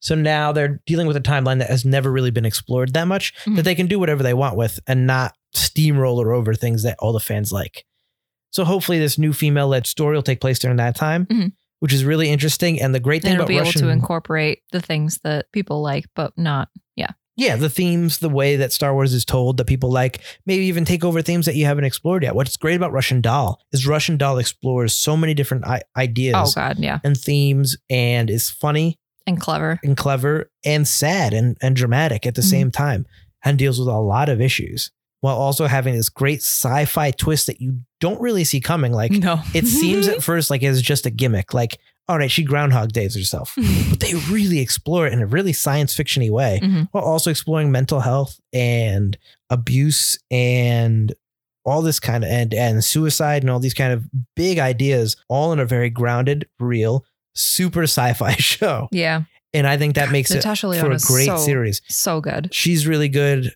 So 0.00 0.14
now 0.14 0.52
they're 0.52 0.82
dealing 0.84 1.06
with 1.06 1.16
a 1.16 1.20
timeline 1.22 1.60
that 1.60 1.70
has 1.70 1.86
never 1.86 2.12
really 2.12 2.30
been 2.30 2.44
explored 2.44 2.92
that 2.92 3.06
much 3.08 3.32
Mhm. 3.46 3.56
that 3.56 3.62
they 3.62 3.74
can 3.74 3.86
do 3.86 3.98
whatever 3.98 4.22
they 4.22 4.34
want 4.34 4.54
with 4.54 4.80
and 4.86 5.06
not 5.06 5.34
steamroller 5.54 6.32
over 6.32 6.52
things 6.54 6.82
that 6.82 6.96
all 6.98 7.14
the 7.14 7.20
fans 7.20 7.52
like. 7.52 7.86
So 8.50 8.66
hopefully 8.66 8.98
this 8.98 9.16
new 9.16 9.32
female 9.32 9.68
led 9.68 9.86
story 9.86 10.14
will 10.14 10.22
take 10.22 10.42
place 10.42 10.58
during 10.58 10.76
that 10.76 10.94
time, 10.94 11.24
Mhm. 11.24 11.52
which 11.78 11.94
is 11.94 12.04
really 12.04 12.28
interesting. 12.28 12.78
And 12.82 12.94
the 12.94 13.00
great 13.00 13.22
thing 13.22 13.30
And 13.32 13.40
about 13.40 13.48
be 13.48 13.56
able 13.56 13.72
to 13.72 13.88
incorporate 13.88 14.58
the 14.72 14.82
things 14.82 15.20
that 15.24 15.50
people 15.52 15.80
like, 15.80 16.04
but 16.14 16.36
not. 16.36 16.68
yeah, 16.96 17.12
the 17.56 17.70
themes, 17.70 18.18
the 18.18 18.28
way 18.28 18.56
that 18.56 18.72
Star 18.72 18.92
Wars 18.94 19.14
is 19.14 19.24
told 19.24 19.56
that 19.56 19.66
people 19.66 19.90
like, 19.90 20.20
maybe 20.46 20.64
even 20.66 20.84
take 20.84 21.04
over 21.04 21.22
themes 21.22 21.46
that 21.46 21.54
you 21.56 21.64
haven't 21.64 21.84
explored 21.84 22.22
yet. 22.22 22.34
What's 22.34 22.56
great 22.56 22.76
about 22.76 22.92
Russian 22.92 23.20
Doll 23.20 23.60
is 23.72 23.86
Russian 23.86 24.16
Doll 24.16 24.38
explores 24.38 24.92
so 24.94 25.16
many 25.16 25.34
different 25.34 25.66
I- 25.66 25.82
ideas 25.96 26.34
Oh 26.36 26.52
God, 26.54 26.78
yeah, 26.78 26.98
and 27.04 27.16
themes 27.16 27.76
and 27.88 28.28
is 28.30 28.50
funny 28.50 28.98
and 29.26 29.40
clever. 29.40 29.78
and 29.84 29.96
clever 29.96 30.50
and 30.64 30.86
sad 30.88 31.32
and, 31.32 31.56
and 31.62 31.74
dramatic 31.76 32.26
at 32.26 32.34
the 32.34 32.42
Mhm. 32.42 32.50
same 32.50 32.70
time 32.70 33.06
and 33.44 33.58
deals 33.58 33.78
with 33.78 33.88
a 33.88 33.98
lot 33.98 34.28
of 34.28 34.40
issues 34.40 34.90
while 35.22 35.36
also 35.36 35.66
having 35.66 35.94
this 35.94 36.08
great 36.08 36.40
sci-fi 36.40 37.10
twist 37.10 37.46
that 37.46 37.60
you 37.60 37.80
don't 38.00 38.20
really 38.20 38.44
see 38.44 38.60
coming 38.60 38.92
like 38.92 39.12
No, 39.12 39.40
it 39.54 39.66
seems 39.66 40.08
at 40.08 40.22
first 40.22 40.50
like 40.50 40.62
it's 40.62 40.80
just 40.80 41.04
a 41.06 41.10
gimmick 41.10 41.52
like 41.54 41.78
all 42.10 42.18
right 42.18 42.30
she 42.30 42.42
groundhog 42.42 42.90
days 42.92 43.14
herself 43.14 43.54
but 43.90 44.00
they 44.00 44.14
really 44.30 44.58
explore 44.58 45.06
it 45.06 45.12
in 45.12 45.20
a 45.22 45.26
really 45.26 45.52
science 45.52 45.96
fictiony 45.96 46.28
way 46.30 46.58
Mhm. 46.62 46.88
while 46.92 47.04
also 47.04 47.30
exploring 47.30 47.70
mental 47.70 48.00
health 48.00 48.40
and 48.52 49.16
abuse 49.48 50.18
and 50.30 51.14
all 51.64 51.82
this 51.82 52.00
kind 52.00 52.24
of 52.24 52.30
and 52.30 52.52
and 52.54 52.82
suicide 52.84 53.42
and 53.42 53.50
all 53.50 53.60
these 53.60 53.74
kind 53.74 53.92
of 53.92 54.04
big 54.34 54.58
ideas 54.58 55.16
all 55.28 55.52
in 55.52 55.58
a 55.60 55.64
very 55.64 55.90
grounded 55.90 56.48
real 56.58 57.04
super 57.34 57.84
sci-fi 57.84 58.32
show 58.38 58.88
yeah. 58.90 59.22
and 59.54 59.66
I 59.66 59.76
think 59.76 59.94
that 59.94 60.10
makes 60.10 60.30
it 60.30 60.42
for 60.42 60.90
a 60.90 60.98
great 60.98 61.26
so, 61.26 61.36
series. 61.36 61.80
So 61.88 62.20
good. 62.20 62.52
She's 62.52 62.86
really 62.86 63.08
good, 63.08 63.54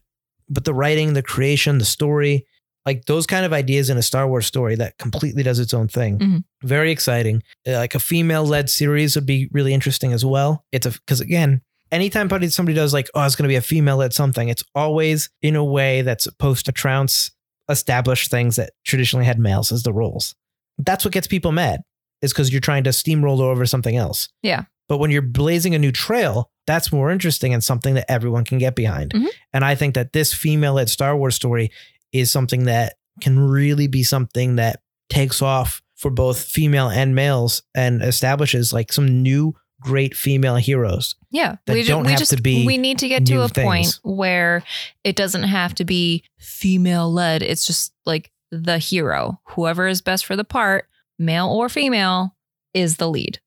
but 0.49 0.65
the 0.65 0.75
writing, 0.75 1.15
the 1.15 1.23
creation, 1.23 1.79
the 1.79 1.85
story, 1.85 2.47
like 2.87 3.05
those 3.07 3.27
kind 3.27 3.45
of 3.47 3.53
ideas 3.53 3.89
in 3.91 3.97
a 3.97 4.03
Star 4.03 4.27
Wars 4.29 4.47
story 4.47 4.75
that 4.77 4.99
completely 4.99 5.43
does 5.43 5.59
its 5.59 5.73
own 5.75 5.89
thing. 5.89 6.19
Mhm. 6.19 6.45
Very 6.63 6.91
exciting. 6.91 7.43
Uh, 7.67 7.73
Like 7.73 7.95
a 7.95 8.01
female 8.01 8.45
led 8.45 8.69
series 8.71 9.15
would 9.15 9.27
be 9.27 9.49
really 9.53 9.73
interesting 9.75 10.13
as 10.13 10.25
well. 10.25 10.65
It's 10.73 10.87
a 10.87 10.91
because 10.91 11.21
again, 11.21 11.63
anytime 11.93 12.29
somebody 12.29 12.49
somebody 12.49 12.75
does 12.75 12.93
like, 12.93 13.09
oh, 13.15 13.25
it's 13.25 13.37
going 13.37 13.45
to 13.45 13.53
be 13.53 13.57
a 13.57 13.61
female 13.63 13.97
led 13.99 14.13
something, 14.13 14.49
it's 14.49 14.65
always 14.75 15.31
in 15.43 15.57
a 15.57 15.65
way 15.65 16.03
that's 16.03 16.25
supposed 16.25 16.67
to 16.67 16.73
trounce 16.73 17.31
established 17.71 18.31
things 18.31 18.57
that 18.57 18.73
traditionally 18.85 19.25
had 19.25 19.39
males 19.39 19.73
as 19.73 19.83
the 19.83 19.93
roles. 19.93 20.35
That's 20.79 21.05
what 21.05 21.15
gets 21.15 21.27
people 21.27 21.53
mad 21.53 21.81
is 22.21 22.33
because 22.33 22.53
you're 22.53 22.61
trying 22.61 22.85
to 22.85 22.91
steamroll 22.91 23.41
over 23.41 23.65
something 23.67 23.97
else. 23.97 24.29
Yeah. 24.43 24.65
But 24.89 24.99
when 24.99 25.11
you're 25.11 25.23
blazing 25.23 25.75
a 25.75 25.79
new 25.79 25.93
trail, 25.93 26.51
that's 26.67 26.93
more 26.93 27.11
interesting 27.11 27.55
and 27.55 27.65
something 27.65 27.95
that 27.95 28.11
everyone 28.11 28.45
can 28.45 28.59
get 28.59 28.75
behind. 28.75 29.13
Mhm. 29.13 29.29
And 29.53 29.65
I 29.65 29.75
think 29.75 29.95
that 29.95 30.13
this 30.13 30.35
female 30.35 30.75
led 30.75 30.91
Star 30.91 31.17
Wars 31.17 31.35
story 31.35 31.71
is 32.15 32.31
something 32.31 32.65
that 32.65 32.95
can 33.21 33.39
really 33.39 33.87
be 33.89 34.03
something 34.03 34.57
that 34.57 34.81
takes 35.11 35.43
off 35.43 35.83
for 35.97 36.11
both 36.11 36.43
female 36.43 36.89
and 36.89 37.15
males 37.15 37.63
and 37.75 38.03
establishes 38.03 38.73
like 38.73 38.93
some 38.93 39.23
new 39.23 39.53
great 39.81 40.17
female 40.17 40.57
heroes. 40.57 41.15
Yeah, 41.31 41.57
we, 41.69 41.83
ju- 41.83 41.89
don't 41.89 42.05
we 42.05 42.11
have 42.13 42.19
just 42.19 42.31
to 42.37 42.41
be 42.43 42.65
we 42.67 42.79
need 42.79 42.99
to 43.01 43.09
get 43.09 43.27
to 43.27 43.43
a 43.43 43.49
point 43.49 43.99
where 44.03 44.63
it 45.05 45.15
doesn't 45.17 45.43
have 45.43 45.75
to 45.77 45.85
be 45.85 46.25
female 46.39 47.13
led. 47.13 47.43
It's 47.43 47.67
just 47.67 47.93
like 48.07 48.31
the 48.51 48.79
hero, 48.79 49.41
whoever 49.49 49.87
is 49.87 50.01
best 50.01 50.25
for 50.25 50.37
the 50.37 50.45
part, 50.45 50.87
male 51.19 51.49
or 51.49 51.69
female, 51.69 52.35
is 52.73 52.97
the 52.97 53.09
lead, 53.09 53.41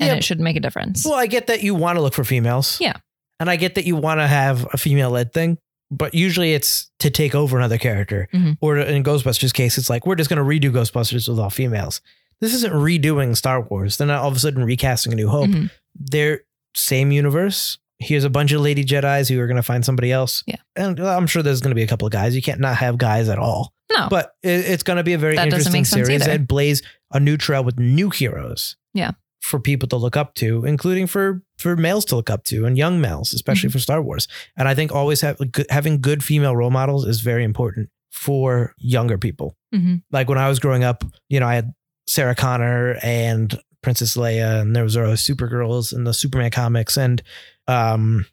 and 0.00 0.08
Yeah. 0.08 0.14
it 0.16 0.24
shouldn't 0.24 0.44
make 0.44 0.56
a 0.56 0.60
difference. 0.60 1.04
Well, 1.04 1.14
I 1.14 1.26
get 1.26 1.46
that 1.46 1.62
you 1.62 1.74
want 1.74 1.96
to 1.96 2.02
look 2.02 2.14
for 2.14 2.24
females. 2.24 2.78
Yeah. 2.80 2.94
And 3.40 3.50
I 3.50 3.56
get 3.56 3.74
that 3.76 3.84
you 3.86 3.96
want 3.96 4.20
to 4.20 4.26
have 4.26 4.66
a 4.72 4.78
female 4.78 5.10
led 5.10 5.32
thing, 5.32 5.58
but 5.90 6.14
usually 6.14 6.54
it's 6.54 6.90
to 7.00 7.10
take 7.10 7.34
over 7.34 7.56
another 7.56 7.78
character. 7.78 8.28
Mhm. 8.32 8.58
Or 8.60 8.78
in 8.78 9.02
Ghostbusters 9.04 9.52
case, 9.52 9.78
it's 9.78 9.90
like 9.90 10.06
we're 10.06 10.14
just 10.16 10.30
going 10.30 10.38
to 10.38 10.44
redo 10.68 10.72
Ghostbusters 10.72 11.28
with 11.28 11.38
all 11.38 11.50
females. 11.50 12.00
This 12.40 12.52
isn't 12.54 12.72
redoing 12.72 13.36
Star 13.36 13.60
Wars. 13.62 13.96
They're 13.96 14.06
not 14.06 14.20
all 14.22 14.28
of 14.28 14.36
a 14.36 14.40
sudden 14.40 14.64
recasting 14.64 15.12
A 15.12 15.16
New 15.16 15.28
Hope. 15.28 15.48
Mhm. 15.50 15.70
They're 15.94 16.40
same 16.74 17.12
universe. 17.12 17.78
Here's 18.00 18.24
a 18.24 18.30
bunch 18.30 18.50
of 18.52 18.60
lady 18.60 18.84
Jedi's 18.84 19.28
who 19.28 19.38
are 19.40 19.46
going 19.46 19.56
to 19.56 19.62
find 19.62 19.84
somebody 19.84 20.10
else. 20.10 20.42
Yeah. 20.46 20.56
And 20.74 20.98
I'm 20.98 21.28
sure 21.28 21.42
there's 21.42 21.60
going 21.60 21.70
to 21.70 21.76
be 21.76 21.84
a 21.84 21.86
couple 21.86 22.06
of 22.06 22.12
guys. 22.12 22.34
You 22.34 22.42
can't 22.42 22.60
not 22.60 22.76
have 22.76 22.98
guys 22.98 23.28
at 23.28 23.38
all. 23.38 23.72
No. 23.96 24.08
But 24.10 24.34
it, 24.42 24.48
it's 24.66 24.82
going 24.82 24.96
to 24.96 25.04
be 25.04 25.12
a 25.12 25.18
very 25.18 25.36
That 25.36 25.46
interesting 25.46 25.84
series 25.84 26.08
either. 26.22 26.24
that 26.38 26.48
blaze 26.48 26.82
a 27.12 27.20
new 27.20 27.36
trail 27.36 27.62
with 27.62 27.78
new 27.78 28.10
heroes. 28.10 28.76
Yeah. 28.94 29.12
For 29.50 29.60
people 29.60 29.86
to 29.88 29.96
look 29.96 30.16
up 30.16 30.34
to, 30.36 30.64
including 30.64 31.06
for 31.06 31.42
for 31.58 31.76
males 31.76 32.04
to 32.06 32.16
look 32.16 32.30
up 32.30 32.44
to 32.44 32.64
and 32.66 32.78
young 32.78 33.00
males, 33.00 33.34
especially 33.34 33.68
Mm-hmm. 33.68 33.72
for 33.78 33.78
Star 33.88 34.00
Wars. 34.02 34.26
And 34.56 34.66
I 34.68 34.74
think 34.74 34.90
always 34.92 35.20
have, 35.20 35.36
having 35.70 36.00
good 36.00 36.24
female 36.24 36.56
role 36.56 36.70
models 36.70 37.06
is 37.06 37.20
very 37.20 37.44
important 37.44 37.90
for 38.10 38.72
younger 38.78 39.18
people. 39.18 39.54
Mhm. 39.74 40.02
Like 40.10 40.28
when 40.30 40.38
I 40.38 40.48
was 40.48 40.58
growing 40.60 40.82
up, 40.82 41.04
you 41.28 41.40
know, 41.40 41.46
I 41.46 41.56
had 41.56 41.72
Sarah 42.06 42.34
Connor 42.34 42.96
and 43.02 43.54
Princess 43.82 44.16
Leia, 44.16 44.60
and 44.62 44.74
there 44.74 44.82
was 44.82 44.96
uh, 44.96 45.00
Supergirls 45.14 45.92
in 45.94 46.04
the 46.04 46.14
Superman 46.14 46.50
comics, 46.50 46.96
and 46.96 47.22
um, 47.68 48.24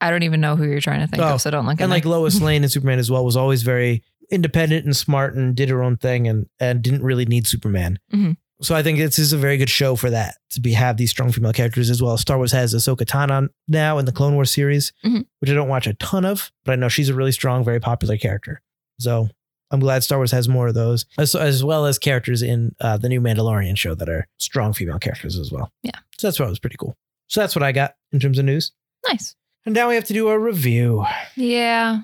I 0.00 0.10
don't 0.10 0.22
even 0.22 0.40
know 0.40 0.56
who 0.56 0.64
you're 0.64 0.80
trying 0.80 1.00
to 1.00 1.06
think 1.06 1.22
Oh, 1.22 1.34
of, 1.34 1.40
so 1.42 1.50
don't 1.50 1.66
look 1.66 1.74
at 1.80 1.82
and 1.82 1.90
me. 1.90 1.96
like 1.96 2.04
Lois 2.06 2.40
Lane 2.40 2.62
and 2.62 2.72
Superman 2.72 2.98
as 2.98 3.10
well 3.10 3.24
was 3.24 3.36
always 3.36 3.62
very 3.62 4.02
independent 4.30 4.84
and 4.84 4.96
smart 4.96 5.34
and 5.34 5.54
did 5.54 5.68
her 5.68 5.82
own 5.82 5.96
thing 5.96 6.26
and 6.28 6.46
and 6.60 6.82
didn't 6.82 7.02
really 7.02 7.26
need 7.26 7.46
Superman. 7.46 7.98
Mhm. 8.12 8.36
So 8.62 8.74
I 8.74 8.82
think 8.82 8.98
this 8.98 9.18
is 9.18 9.32
a 9.34 9.36
very 9.38 9.58
good 9.58 9.68
show 9.68 9.96
for 9.96 10.08
that 10.10 10.36
to 10.50 10.60
be 10.60 10.72
have 10.72 10.96
these 10.96 11.10
strong 11.10 11.30
female 11.30 11.52
characters 11.52 11.90
as 11.90 12.00
well. 12.02 12.16
Star 12.16 12.38
Wars 12.38 12.52
has 12.52 12.72
Ahsoka 12.74 13.04
Tano 13.04 13.48
now 13.68 13.98
in 13.98 14.06
the 14.06 14.12
Clone 14.12 14.34
Wars 14.34 14.50
series, 14.50 14.92
Mhm. 15.04 15.26
which 15.40 15.50
I 15.50 15.54
don't 15.54 15.68
watch 15.68 15.86
a 15.86 15.92
ton 15.94 16.24
of, 16.24 16.50
but 16.64 16.72
I 16.72 16.76
know 16.76 16.88
she's 16.88 17.10
a 17.10 17.14
really 17.14 17.32
strong, 17.32 17.64
very 17.64 17.80
popular 17.80 18.16
character. 18.16 18.62
So 18.98 19.28
I'm 19.70 19.80
glad 19.80 20.04
Star 20.04 20.18
Wars 20.18 20.30
has 20.30 20.48
more 20.48 20.68
of 20.68 20.74
those, 20.74 21.04
as, 21.18 21.34
as 21.34 21.62
well 21.64 21.84
as 21.86 21.98
characters 21.98 22.40
in 22.40 22.74
uh, 22.80 22.96
the 22.96 23.08
new 23.10 23.20
Mandalorian 23.20 23.76
show 23.76 23.94
that 23.94 24.08
are 24.08 24.26
strong 24.38 24.72
female 24.72 24.98
characters 24.98 25.38
as 25.38 25.52
well. 25.52 25.70
Yeah. 25.82 25.90
So 26.18 26.28
that's 26.28 26.40
what 26.40 26.48
was 26.48 26.58
pretty 26.58 26.76
cool. 26.78 26.96
So 27.28 27.40
that's 27.40 27.54
what 27.56 27.62
I 27.62 27.72
got 27.72 27.94
in 28.12 28.20
terms 28.20 28.38
of 28.38 28.44
news. 28.46 28.72
nice. 29.06 29.34
And 29.66 29.74
now 29.74 29.88
we 29.88 29.96
have 29.96 30.04
to 30.04 30.14
do 30.14 30.28
a 30.28 30.38
review. 30.38 31.04
Yeah. 31.36 32.02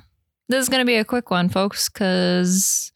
This 0.48 0.61
is 0.64 0.68
going 0.68 0.80
to 0.80 0.84
be 0.84 0.96
a 0.96 1.05
quick 1.05 1.30
one, 1.30 1.48
folks, 1.48 1.88
because 1.88 2.90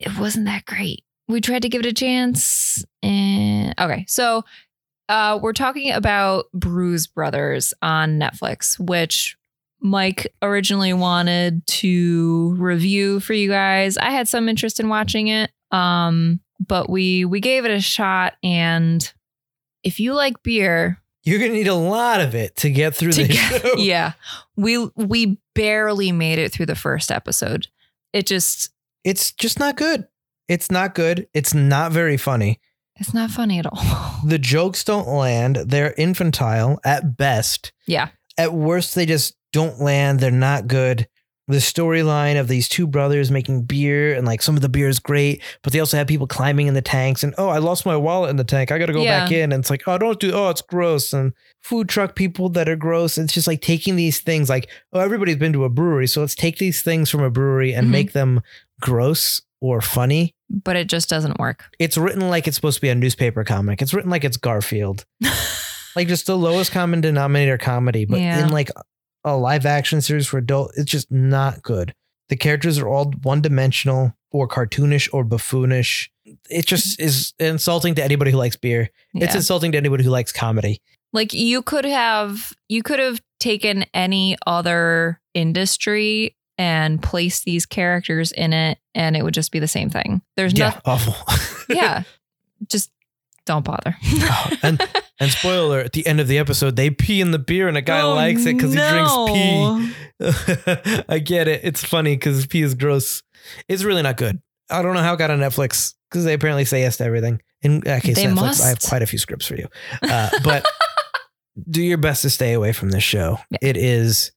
it 0.00 0.16
wasn't 0.18 0.46
that 0.46 0.64
great. 0.64 1.04
We 1.28 1.40
tried 1.40 1.62
to 1.62 1.68
give 1.68 1.80
it 1.80 1.86
a 1.86 1.92
chance. 1.92 2.84
And 3.02 3.74
okay. 3.78 4.04
So 4.08 4.44
uh, 5.08 5.38
we're 5.42 5.52
talking 5.52 5.92
about 5.92 6.46
Brew 6.52 6.96
Brothers 7.14 7.74
on 7.82 8.18
Netflix, 8.18 8.78
which 8.78 9.36
Mike 9.80 10.32
originally 10.42 10.92
wanted 10.92 11.66
to 11.66 12.54
review 12.58 13.20
for 13.20 13.32
you 13.34 13.48
guys. 13.48 13.96
I 13.96 14.10
had 14.10 14.26
some 14.28 14.48
interest 14.48 14.80
in 14.80 14.88
watching 14.88 15.28
it. 15.28 15.50
Um, 15.70 16.40
but 16.66 16.90
we 16.90 17.24
we 17.24 17.40
gave 17.40 17.64
it 17.64 17.70
a 17.70 17.80
shot 17.80 18.34
and 18.42 19.12
if 19.84 20.00
you 20.00 20.12
like 20.14 20.42
beer, 20.42 21.00
You're 21.24 21.38
gonna 21.38 21.52
need 21.52 21.68
a 21.68 21.74
lot 21.74 22.20
of 22.20 22.34
it 22.34 22.56
to 22.56 22.70
get 22.70 22.94
through 22.96 23.12
to 23.12 23.22
the 23.22 23.28
get- 23.32 23.62
show. 23.62 23.74
yeah 23.76 24.12
we 24.56 24.88
we 24.96 25.38
barely 25.54 26.10
made 26.10 26.38
it 26.40 26.50
through 26.52 26.66
the 26.66 26.74
first 26.74 27.12
episode 27.12 27.68
it 28.12 28.26
just 28.26 28.70
It's 29.04 29.30
just 29.32 29.60
not 29.60 29.76
good. 29.76 30.08
It's 30.48 30.70
not 30.70 30.94
good. 30.94 31.28
It's 31.34 31.52
not 31.54 31.92
very 31.92 32.16
funny. 32.16 32.60
it's 32.96 33.14
not 33.14 33.30
funny 33.30 33.58
at 33.58 33.66
all 33.66 34.20
The 34.26 34.38
jokes 34.38 34.82
don't 34.84 35.08
land. 35.08 35.56
They're 35.66 35.94
infantile 35.96 36.80
at 36.84 37.16
best. 37.16 37.72
yeah 37.86 38.08
At 38.36 38.52
worst, 38.54 38.94
they 38.94 39.06
just 39.06 39.34
don't 39.52 39.80
land. 39.80 40.20
They're 40.20 40.30
not 40.30 40.66
good. 40.66 41.08
The 41.50 41.56
storyline 41.58 42.38
of 42.38 42.46
these 42.48 42.68
two 42.68 42.86
brothers 42.86 43.30
making 43.30 43.62
beer 43.62 44.12
and 44.14 44.26
like 44.26 44.42
some 44.42 44.54
of 44.56 44.60
the 44.60 44.68
beer 44.68 44.86
is 44.88 44.98
great, 44.98 45.40
but 45.62 45.72
they 45.72 45.80
also 45.80 45.96
have 45.96 46.06
people 46.06 46.26
climbing 46.26 46.66
in 46.66 46.74
the 46.74 46.82
tanks 46.82 47.22
and 47.24 47.34
oh, 47.38 47.48
I 47.48 47.56
lost 47.56 47.86
my 47.86 47.96
wallet 47.96 48.28
in 48.28 48.36
the 48.36 48.44
tank. 48.44 48.70
I 48.70 48.78
got 48.78 48.86
to 48.86 48.92
go 48.92 49.02
Yeah. 49.02 49.20
back 49.20 49.32
in. 49.32 49.50
And 49.52 49.62
it's 49.62 49.70
like, 49.70 49.84
oh, 49.88 49.96
don't 49.96 50.20
do, 50.20 50.30
oh, 50.32 50.50
it's 50.50 50.60
gross. 50.60 51.14
And 51.14 51.32
food 51.62 51.88
truck 51.88 52.14
people 52.16 52.50
that 52.50 52.68
are 52.68 52.76
gross. 52.76 53.16
It's 53.16 53.32
just 53.32 53.46
like 53.46 53.62
taking 53.62 53.96
these 53.96 54.20
things 54.20 54.50
like, 54.50 54.68
oh, 54.92 55.00
everybody's 55.00 55.36
been 55.36 55.54
to 55.54 55.64
a 55.64 55.70
brewery. 55.70 56.06
So 56.06 56.20
let's 56.20 56.34
take 56.34 56.58
these 56.58 56.82
things 56.82 57.08
from 57.08 57.22
a 57.22 57.30
brewery 57.30 57.72
and 57.72 57.86
Mhm. 57.86 57.90
make 57.92 58.12
them 58.12 58.42
gross 58.82 59.40
or 59.60 59.80
funny. 59.80 60.34
but 60.48 60.76
it 60.76 60.88
just 60.88 61.08
doesn't 61.08 61.38
work 61.38 61.64
It's 61.78 61.96
written 61.98 62.28
like 62.30 62.46
it's 62.46 62.56
supposed 62.56 62.76
to 62.76 62.80
be 62.82 62.88
a 62.88 62.94
newspaper 62.94 63.44
comic. 63.44 63.82
It's 63.82 63.92
written 63.92 64.10
like 64.10 64.24
it's 64.24 64.36
Garfield. 64.36 65.04
like 65.96 66.08
just 66.08 66.26
the 66.26 66.36
lowest 66.38 66.72
common 66.72 67.00
denominator 67.00 67.58
comedy, 67.58 68.04
but 68.04 68.20
Yeah. 68.20 68.44
in 68.44 68.50
like 68.50 68.70
a 69.24 69.36
live 69.36 69.66
action 69.66 70.00
series 70.00 70.26
for 70.26 70.38
adult, 70.38 70.72
it's 70.76 70.90
just 70.90 71.10
not 71.10 71.62
good. 71.62 71.94
The 72.28 72.36
characters 72.36 72.78
are 72.78 72.88
all 72.88 73.10
one 73.22 73.40
dimensional 73.40 74.14
or 74.30 74.46
cartoonish 74.46 75.08
or 75.12 75.24
buffoonish. 75.24 76.08
It 76.50 76.66
just 76.66 77.00
is 77.08 77.32
insulting 77.38 77.94
to 77.96 78.04
anybody 78.04 78.30
who 78.30 78.36
likes 78.36 78.56
beer. 78.56 78.90
It's 79.14 79.34
insulting 79.34 79.72
to 79.72 79.78
anybody 79.78 80.04
who 80.04 80.10
likes 80.10 80.30
comedy. 80.32 80.80
like 81.12 81.32
you 81.32 81.62
could 81.62 81.84
have 81.86 82.52
you 82.68 82.82
could 82.82 82.98
have 83.00 83.20
taken 83.40 83.84
any 83.94 84.36
other 84.46 85.20
industry 85.34 86.36
and 86.58 87.00
place 87.02 87.42
these 87.44 87.64
characters 87.66 88.32
in 88.32 88.52
it 88.52 88.78
and 88.94 89.16
it 89.16 89.22
would 89.22 89.34
just 89.34 89.52
be 89.52 89.58
the 89.60 89.68
same 89.68 89.88
thing 89.90 90.20
there's 90.36 90.52
Yeah, 90.52 90.66
nothing 90.66 90.82
awful. 90.84 91.14
yeah 91.74 92.02
just 92.68 92.90
don't 93.46 93.64
bother 93.64 93.96
Oh, 94.04 94.50
and 94.62 94.82
and 95.20 95.30
spoiler 95.30 95.78
at 95.80 95.92
the 95.92 96.06
end 96.06 96.20
of 96.20 96.28
the 96.28 96.38
episode, 96.38 96.76
they 96.76 96.90
pee 96.90 97.20
in 97.20 97.30
the 97.32 97.38
beer 97.40 97.66
and 97.66 97.76
a 97.76 97.82
guy 97.82 98.02
Oh, 98.02 98.14
likes 98.14 98.44
it 98.46 98.56
because 98.56 98.72
he 98.72 98.78
drinks 98.78 99.12
pee. 99.26 101.02
I 101.08 101.18
get 101.18 101.48
it. 101.48 101.62
It's 101.64 101.82
funny 101.84 102.14
because 102.14 102.46
pee 102.46 102.62
is 102.62 102.74
gross. 102.74 103.22
It's 103.68 103.82
really 103.82 104.02
not 104.02 104.16
good. 104.16 104.40
I 104.70 104.80
don't 104.82 104.94
know 104.94 105.00
how 105.02 105.14
it 105.14 105.16
got 105.16 105.30
on 105.32 105.40
Netflix 105.40 105.94
because 106.08 106.24
they 106.24 106.34
apparently 106.34 106.64
say 106.66 106.82
yes 106.82 106.98
to 106.98 107.04
everything. 107.04 107.40
In 107.62 107.80
that 107.80 108.02
case, 108.02 108.14
They 108.16 108.26
Netflix, 108.26 108.62
I 108.64 108.68
have 108.68 108.80
quite 108.80 109.02
a 109.02 109.06
few 109.06 109.18
scripts 109.18 109.46
for 109.46 109.56
you. 109.56 109.66
Uh, 110.02 110.30
but 110.44 110.64
do 111.68 111.82
your 111.82 111.98
best 111.98 112.22
to 112.22 112.30
stay 112.30 112.52
away 112.52 112.72
from 112.72 112.90
this 112.90 113.02
show. 113.02 113.38
Yeah. 113.50 113.58
It 113.62 113.76
is 113.76 114.30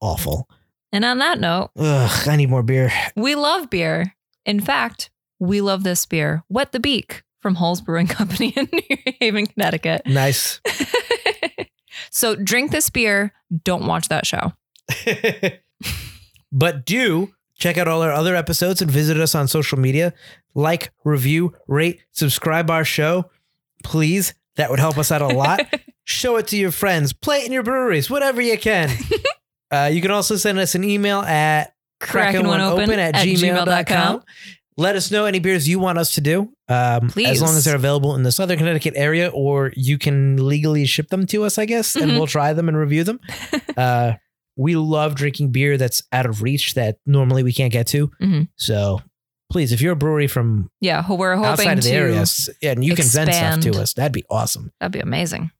awful. 0.00 0.48
And 0.92 1.04
on 1.04 1.18
that 1.18 1.40
note 1.40 1.70
Ugh, 1.76 2.28
I 2.28 2.36
need 2.36 2.50
more 2.50 2.62
beer. 2.62 2.92
We 3.16 3.34
love 3.34 3.70
beer. 3.70 4.14
In 4.44 4.60
fact, 4.60 5.10
we 5.38 5.60
love 5.60 5.82
this 5.84 6.06
beer, 6.06 6.44
Wet 6.48 6.72
the 6.72 6.80
Beak 6.80 7.22
from 7.40 7.56
Hull's 7.56 7.80
Brewing 7.80 8.06
Company 8.08 8.52
in 8.56 8.68
New 8.72 8.96
Haven, 9.20 9.46
Connecticut. 9.46 10.02
Nice. 10.06 10.60
so 12.10 12.36
drink 12.36 12.70
this 12.70 12.88
beer. 12.90 13.32
Don't 13.64 13.86
watch 13.86 14.08
that 14.08 14.26
show. 14.26 14.52
but 16.52 16.86
do 16.86 17.34
check 17.58 17.78
out 17.78 17.88
all 17.88 18.02
our 18.02 18.12
other 18.12 18.34
episodes 18.34 18.82
and 18.82 18.90
visit 18.90 19.18
us 19.18 19.34
on 19.34 19.48
social 19.48 19.78
media. 19.78 20.14
Like, 20.54 20.92
review, 21.04 21.54
rate, 21.66 22.00
subscribe 22.12 22.70
our 22.70 22.84
show. 22.84 23.30
Please. 23.84 24.34
That 24.56 24.68
would 24.68 24.80
help 24.80 24.98
us 24.98 25.10
out 25.10 25.22
a 25.22 25.28
lot. 25.28 25.60
Show 26.04 26.36
it 26.36 26.48
to 26.48 26.58
your 26.58 26.72
friends. 26.72 27.14
Play 27.14 27.38
it 27.38 27.46
in 27.46 27.52
your 27.52 27.62
breweries, 27.62 28.10
whatever 28.10 28.42
you 28.42 28.58
can. 28.58 28.90
Uh, 29.72 29.88
you 29.92 30.02
can 30.02 30.10
also 30.10 30.36
send 30.36 30.58
us 30.58 30.74
an 30.74 30.84
email 30.84 31.20
at 31.20 31.74
Kraken 32.00 32.46
went 32.46 32.62
open 32.62 32.98
at, 32.98 33.14
gmail.com. 33.14 34.22
Let 34.78 34.96
us 34.96 35.10
know 35.10 35.26
any 35.26 35.38
beers 35.38 35.68
you 35.68 35.78
want 35.78 35.98
us 35.98 36.14
to 36.14 36.20
do. 36.20 36.50
Um, 36.68 37.10
as 37.26 37.42
long 37.42 37.56
as 37.56 37.64
they're 37.64 37.76
available 37.76 38.14
in 38.14 38.22
the 38.22 38.32
Southern 38.32 38.58
Connecticut 38.58 38.94
area, 38.96 39.28
or 39.28 39.70
you 39.76 39.98
can 39.98 40.46
legally 40.48 40.86
ship 40.86 41.08
them 41.08 41.26
to 41.26 41.44
us, 41.44 41.58
I 41.58 41.66
guess, 41.66 41.94
and 41.94 42.10
Mhm. 42.10 42.16
we'll 42.16 42.26
try 42.26 42.52
them 42.54 42.68
and 42.68 42.76
review 42.76 43.04
them. 43.04 43.20
uh, 43.76 44.12
we 44.56 44.74
love 44.76 45.14
drinking 45.14 45.52
beer 45.52 45.76
that's 45.76 46.02
out 46.12 46.26
of 46.26 46.42
reach 46.42 46.74
that 46.74 46.96
normally 47.06 47.42
we 47.42 47.52
can't 47.52 47.72
get 47.72 47.86
to. 47.88 48.10
Mhm. 48.20 48.48
So 48.56 49.00
please, 49.50 49.72
if 49.72 49.82
you're 49.82 49.92
a 49.92 49.96
brewery 49.96 50.26
from 50.26 50.70
Yeah, 50.80 51.04
we're 51.10 51.36
hoping 51.36 51.50
outside 51.50 51.78
of 51.78 51.84
the 51.84 51.92
area, 51.92 52.24
yeah, 52.62 52.70
and 52.72 52.82
you 52.84 52.94
can 52.96 53.04
send 53.04 53.32
stuff 53.32 53.60
to 53.60 53.80
us, 53.80 53.92
that'd 53.92 54.12
be 54.12 54.24
awesome. 54.30 54.72
That'd 54.80 54.92
be 54.92 55.00
amazing. 55.00 55.50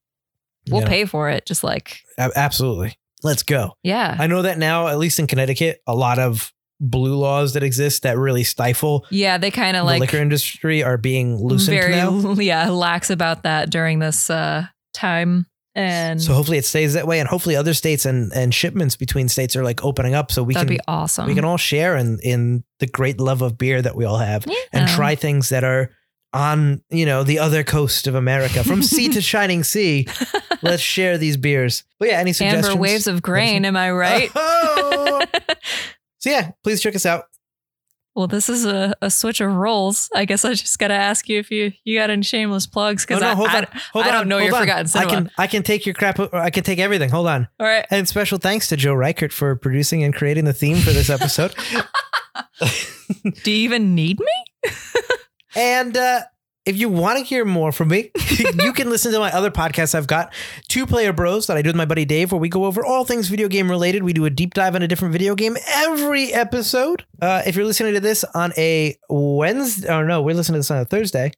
We'll 0.70 0.82
know, 0.82 0.86
pay 0.86 1.04
for 1.04 1.28
it. 1.28 1.44
Just 1.44 1.62
like, 1.62 2.00
absolutely. 2.18 2.96
Let's 3.22 3.42
go. 3.42 3.72
yeah. 3.82 4.16
I 4.18 4.26
know 4.26 4.42
that 4.42 4.58
now, 4.58 4.88
at 4.88 4.98
least 4.98 5.18
in 5.18 5.26
Connecticut, 5.26 5.80
a 5.86 5.94
lot 5.94 6.18
of 6.18 6.52
blue 6.82 7.14
laws 7.14 7.52
that 7.52 7.62
exist 7.62 8.02
that 8.02 8.18
really 8.18 8.42
stifle 8.42 9.06
yeah, 9.08 9.38
they 9.38 9.52
kind 9.52 9.76
of 9.76 9.82
the 9.82 9.92
like 9.92 10.00
liquor 10.00 10.16
industry 10.16 10.82
are 10.82 10.98
being 10.98 11.36
loosened 11.36 11.78
very, 11.78 11.92
now. 11.92 12.32
yeah, 12.38 12.68
lax 12.70 13.08
about 13.08 13.44
that 13.44 13.70
during 13.70 14.00
this 14.00 14.28
uh, 14.28 14.66
time. 14.92 15.46
And 15.74 16.20
So 16.20 16.34
hopefully 16.34 16.58
it 16.58 16.66
stays 16.66 16.92
that 16.94 17.06
way, 17.06 17.18
and 17.18 17.26
hopefully 17.26 17.56
other 17.56 17.72
states 17.72 18.04
and, 18.04 18.30
and 18.34 18.52
shipments 18.52 18.96
between 18.96 19.28
states 19.28 19.56
are 19.56 19.64
like 19.64 19.82
opening 19.82 20.14
up, 20.14 20.30
so 20.30 20.42
we 20.42 20.52
can 20.52 20.66
be 20.66 20.80
awesome. 20.86 21.26
we 21.26 21.34
can 21.34 21.46
all 21.46 21.56
share 21.56 21.96
in 21.96 22.18
in 22.22 22.64
the 22.78 22.86
great 22.86 23.18
love 23.18 23.40
of 23.40 23.56
beer 23.56 23.80
that 23.80 23.96
we 23.96 24.04
all 24.04 24.18
have, 24.18 24.44
and 24.72 24.88
try 24.88 25.14
things 25.14 25.48
that 25.48 25.64
are 25.64 25.90
on 26.34 26.82
you 26.90 27.06
know 27.06 27.22
the 27.22 27.38
other 27.38 27.64
coast 27.64 28.06
of 28.06 28.14
America, 28.14 28.62
from 28.64 28.82
sea 28.82 29.08
to 29.08 29.22
shining 29.22 29.64
sea. 29.64 30.06
Let's 30.62 30.82
share 30.82 31.18
these 31.18 31.36
beers. 31.36 31.84
But 31.98 32.08
yeah, 32.08 32.18
any 32.18 32.32
suggestions? 32.32 32.68
Amber 32.68 32.80
waves 32.80 33.06
of 33.06 33.22
grain. 33.22 33.64
Am 33.64 33.76
I 33.76 33.90
right? 33.90 34.30
Oh! 34.74 35.24
so 36.18 36.30
yeah, 36.30 36.52
please 36.62 36.80
check 36.80 36.94
us 36.94 37.06
out. 37.06 37.24
Well, 38.14 38.26
this 38.26 38.48
is 38.50 38.66
a, 38.66 38.94
a 39.00 39.10
switch 39.10 39.40
of 39.40 39.50
roles. 39.54 40.10
I 40.14 40.26
guess 40.26 40.44
I 40.44 40.52
just 40.52 40.78
got 40.78 40.88
to 40.88 40.94
ask 40.94 41.28
you 41.30 41.38
if 41.38 41.50
you 41.50 41.72
you 41.84 41.98
got 41.98 42.10
any 42.10 42.22
shameless 42.22 42.66
plugs 42.66 43.06
because 43.06 43.22
Oh, 43.22 43.26
no, 43.26 43.32
I, 43.32 43.34
hold 43.34 43.48
I, 43.48 43.58
on. 43.58 43.66
Hold 43.92 44.04
I 44.04 44.08
don't 44.10 44.20
on, 44.22 44.28
know 44.28 44.38
your 44.38 44.54
on. 44.54 44.60
Forgotten 44.60 44.86
Cinema. 44.88 45.10
I 45.10 45.14
can 45.14 45.30
I 45.38 45.46
can 45.46 45.62
take 45.62 45.86
your 45.86 45.94
crap. 45.94 46.20
I 46.34 46.50
can 46.50 46.62
take 46.62 46.78
everything. 46.78 47.08
Hold 47.08 47.28
on. 47.28 47.48
All 47.58 47.66
right. 47.66 47.86
And 47.90 48.06
special 48.06 48.36
thanks 48.38 48.68
to 48.68 48.76
Joe 48.76 48.92
Reichert 48.92 49.32
for 49.32 49.56
producing 49.56 50.04
and 50.04 50.14
creating 50.14 50.44
the 50.44 50.52
theme 50.52 50.76
for 50.78 50.90
this 50.90 51.08
episode. 51.08 51.54
Do 53.42 53.50
you 53.50 53.64
even 53.64 53.94
need 53.94 54.20
me? 54.20 54.70
and 55.56 55.96
uh, 55.96 56.20
if 56.64 56.76
you 56.76 56.88
want 56.88 57.18
to 57.18 57.24
hear 57.24 57.44
more 57.44 57.72
from 57.72 57.88
me, 57.88 58.10
you 58.60 58.72
can 58.72 58.88
listen 58.88 59.12
to 59.12 59.18
my 59.18 59.30
other 59.32 59.50
podcasts 59.50 59.94
I've 59.94 60.06
got, 60.06 60.32
Two 60.68 60.86
Player 60.86 61.12
Bros, 61.12 61.46
that 61.48 61.56
I 61.56 61.62
do 61.62 61.68
with 61.70 61.76
my 61.76 61.84
buddy 61.84 62.04
Dave, 62.04 62.30
where 62.32 62.40
we 62.40 62.48
go 62.48 62.64
over 62.66 62.84
all 62.84 63.04
things 63.04 63.28
video 63.28 63.48
game 63.48 63.68
related. 63.68 64.02
We 64.04 64.12
do 64.12 64.24
a 64.24 64.30
deep 64.30 64.54
dive 64.54 64.74
on 64.76 64.82
a 64.82 64.88
different 64.88 65.12
video 65.12 65.34
game 65.34 65.56
every 65.68 66.32
episode. 66.32 67.04
Uh, 67.20 67.42
if 67.46 67.56
you're 67.56 67.64
listening 67.66 67.94
to 67.94 68.00
this 68.00 68.24
on 68.34 68.52
a 68.56 68.96
Wednesday, 69.08 69.88
oh 69.88 70.02
no, 70.02 70.22
we're 70.22 70.34
listening 70.36 70.54
to 70.56 70.58
this 70.60 70.70
on 70.70 70.78
a 70.78 70.84
Thursday. 70.84 71.32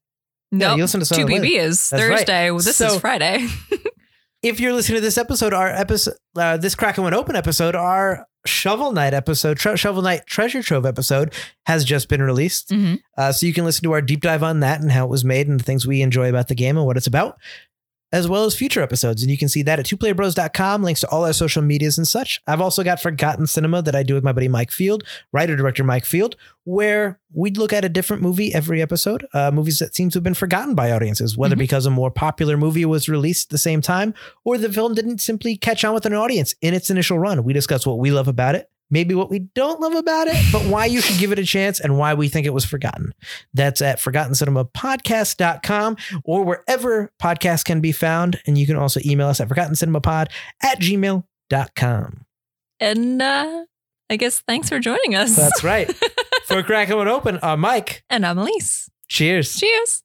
Yeah, 0.52 0.58
No. 0.68 0.74
you 0.76 0.82
listen 0.82 1.00
to 1.00 1.06
some 1.06 1.16
Two 1.18 1.24
on 1.24 1.32
a 1.32 1.34
BB 1.42 1.56
is 1.58 1.88
That's. 1.90 2.02
Thursday. 2.02 2.50
Well, 2.50 2.60
This 2.60 2.76
So- 2.76 2.86
is 2.94 3.00
Friday. 3.00 3.48
if 4.42 4.60
you're 4.60 4.72
listening 4.74 4.96
to 4.98 5.00
this 5.02 5.16
episode, 5.18 5.52
our 5.54 5.68
episode, 5.68 6.14
uh, 6.36 6.58
this 6.58 6.74
Kraken 6.74 7.02
Went 7.02 7.16
Open 7.16 7.34
episode, 7.34 7.74
our 7.74 8.26
Shovel 8.46 8.92
Knight 8.92 9.14
episode, 9.14 9.56
Tre- 9.56 9.76
Shovel 9.76 10.02
Knight 10.02 10.26
Treasure 10.26 10.62
Trove 10.62 10.84
episode 10.86 11.32
has 11.66 11.84
just 11.84 12.08
been 12.08 12.20
released. 12.22 12.70
Mhm. 12.70 13.00
Uh, 13.16 13.32
so 13.32 13.46
you 13.46 13.52
can 13.54 13.64
listen 13.64 13.82
to 13.84 13.92
our 13.92 14.02
deep 14.02 14.20
dive 14.20 14.42
on 14.42 14.60
that 14.60 14.80
and 14.80 14.92
how 14.92 15.04
it 15.04 15.10
was 15.10 15.24
made 15.24 15.48
and 15.48 15.58
the 15.58 15.64
things 15.64 15.86
we 15.86 16.02
enjoy 16.02 16.28
about 16.28 16.48
the 16.48 16.54
game 16.54 16.76
and 16.76 16.84
what 16.86 16.96
it's 16.96 17.06
about, 17.06 17.38
as 18.14 18.28
well 18.28 18.44
as 18.44 18.54
future 18.54 18.80
episodes. 18.80 19.22
And 19.22 19.30
you 19.30 19.36
can 19.36 19.48
see 19.48 19.62
that 19.62 19.78
at 19.80 19.86
twoplayerbros.com, 19.86 20.82
links 20.82 21.00
to 21.00 21.08
all 21.08 21.24
our 21.24 21.32
social 21.32 21.62
medias 21.62 21.98
and 21.98 22.06
such. 22.06 22.40
I've 22.46 22.60
also 22.60 22.84
got 22.84 23.02
Forgotten 23.02 23.46
Cinema 23.46 23.82
that 23.82 23.96
I 23.96 24.02
do 24.04 24.14
with 24.14 24.22
my 24.22 24.32
buddy 24.32 24.46
Mike 24.48 24.70
Field, 24.70 25.02
writer 25.32 25.56
director 25.56 25.82
Mike 25.82 26.04
Field, 26.04 26.36
where 26.62 27.18
we'd 27.34 27.56
look 27.58 27.72
at 27.72 27.84
a 27.84 27.88
different 27.88 28.22
movie 28.22 28.54
every 28.54 28.80
episode, 28.80 29.26
uh, 29.34 29.50
movies 29.50 29.80
that 29.80 29.94
seem 29.94 30.10
to 30.10 30.16
have 30.16 30.22
been 30.22 30.32
forgotten 30.34 30.74
by 30.74 30.92
audiences, 30.92 31.36
whether 31.36 31.56
Mhm. 31.56 31.58
because 31.58 31.86
a 31.86 31.90
more 31.90 32.10
popular 32.10 32.56
movie 32.56 32.84
was 32.84 33.08
released 33.08 33.48
at 33.48 33.50
the 33.50 33.58
same 33.58 33.80
time 33.80 34.14
or 34.44 34.56
the 34.58 34.72
film 34.72 34.94
didn't 34.94 35.20
simply 35.20 35.56
catch 35.56 35.84
on 35.84 35.92
with 35.92 36.06
an 36.06 36.14
audience 36.14 36.54
in 36.62 36.72
its 36.72 36.90
initial 36.90 37.18
run. 37.18 37.42
We 37.42 37.52
discuss 37.52 37.84
what 37.84 37.98
we 37.98 38.12
love 38.12 38.28
about 38.28 38.54
it, 38.54 38.70
maybe 38.90 39.14
what 39.14 39.30
we 39.30 39.40
don't 39.40 39.80
love 39.80 39.94
about 39.94 40.28
it, 40.28 40.36
but 40.52 40.62
why 40.66 40.86
you 40.86 41.00
should 41.00 41.18
give 41.18 41.32
it 41.32 41.38
a 41.38 41.44
chance 41.44 41.80
and 41.80 41.98
why 41.98 42.14
we 42.14 42.28
think 42.28 42.46
it 42.46 42.54
was 42.54 42.64
forgotten. 42.64 43.12
That's 43.52 43.82
at 43.82 43.98
forgottencinemapodcast.com 43.98 45.96
or 46.24 46.44
wherever 46.44 47.10
podcasts 47.20 47.64
can 47.64 47.80
be 47.80 47.92
found. 47.92 48.40
And 48.46 48.56
you 48.58 48.66
can 48.66 48.76
also 48.76 49.00
email 49.04 49.28
us 49.28 49.40
at 49.40 49.48
forgottencinemapod 49.48 50.28
at 50.62 50.80
gmail.com. 50.80 52.24
and 52.80 53.22
uh, 53.22 53.64
I 54.10 54.16
guess 54.16 54.40
thanks 54.40 54.68
for 54.68 54.78
joining 54.78 55.14
us. 55.14 55.34
That's 55.36 55.64
right. 55.64 55.90
For 56.44 56.62
Kraken 56.62 56.98
Went 56.98 57.08
Open, 57.08 57.38
uh, 57.42 57.56
Mike, 57.56 58.04
and 58.10 58.24
I'm 58.26 58.36
Elise. 58.38 58.90
cheers. 59.08 59.56
Cheers. 59.58 60.02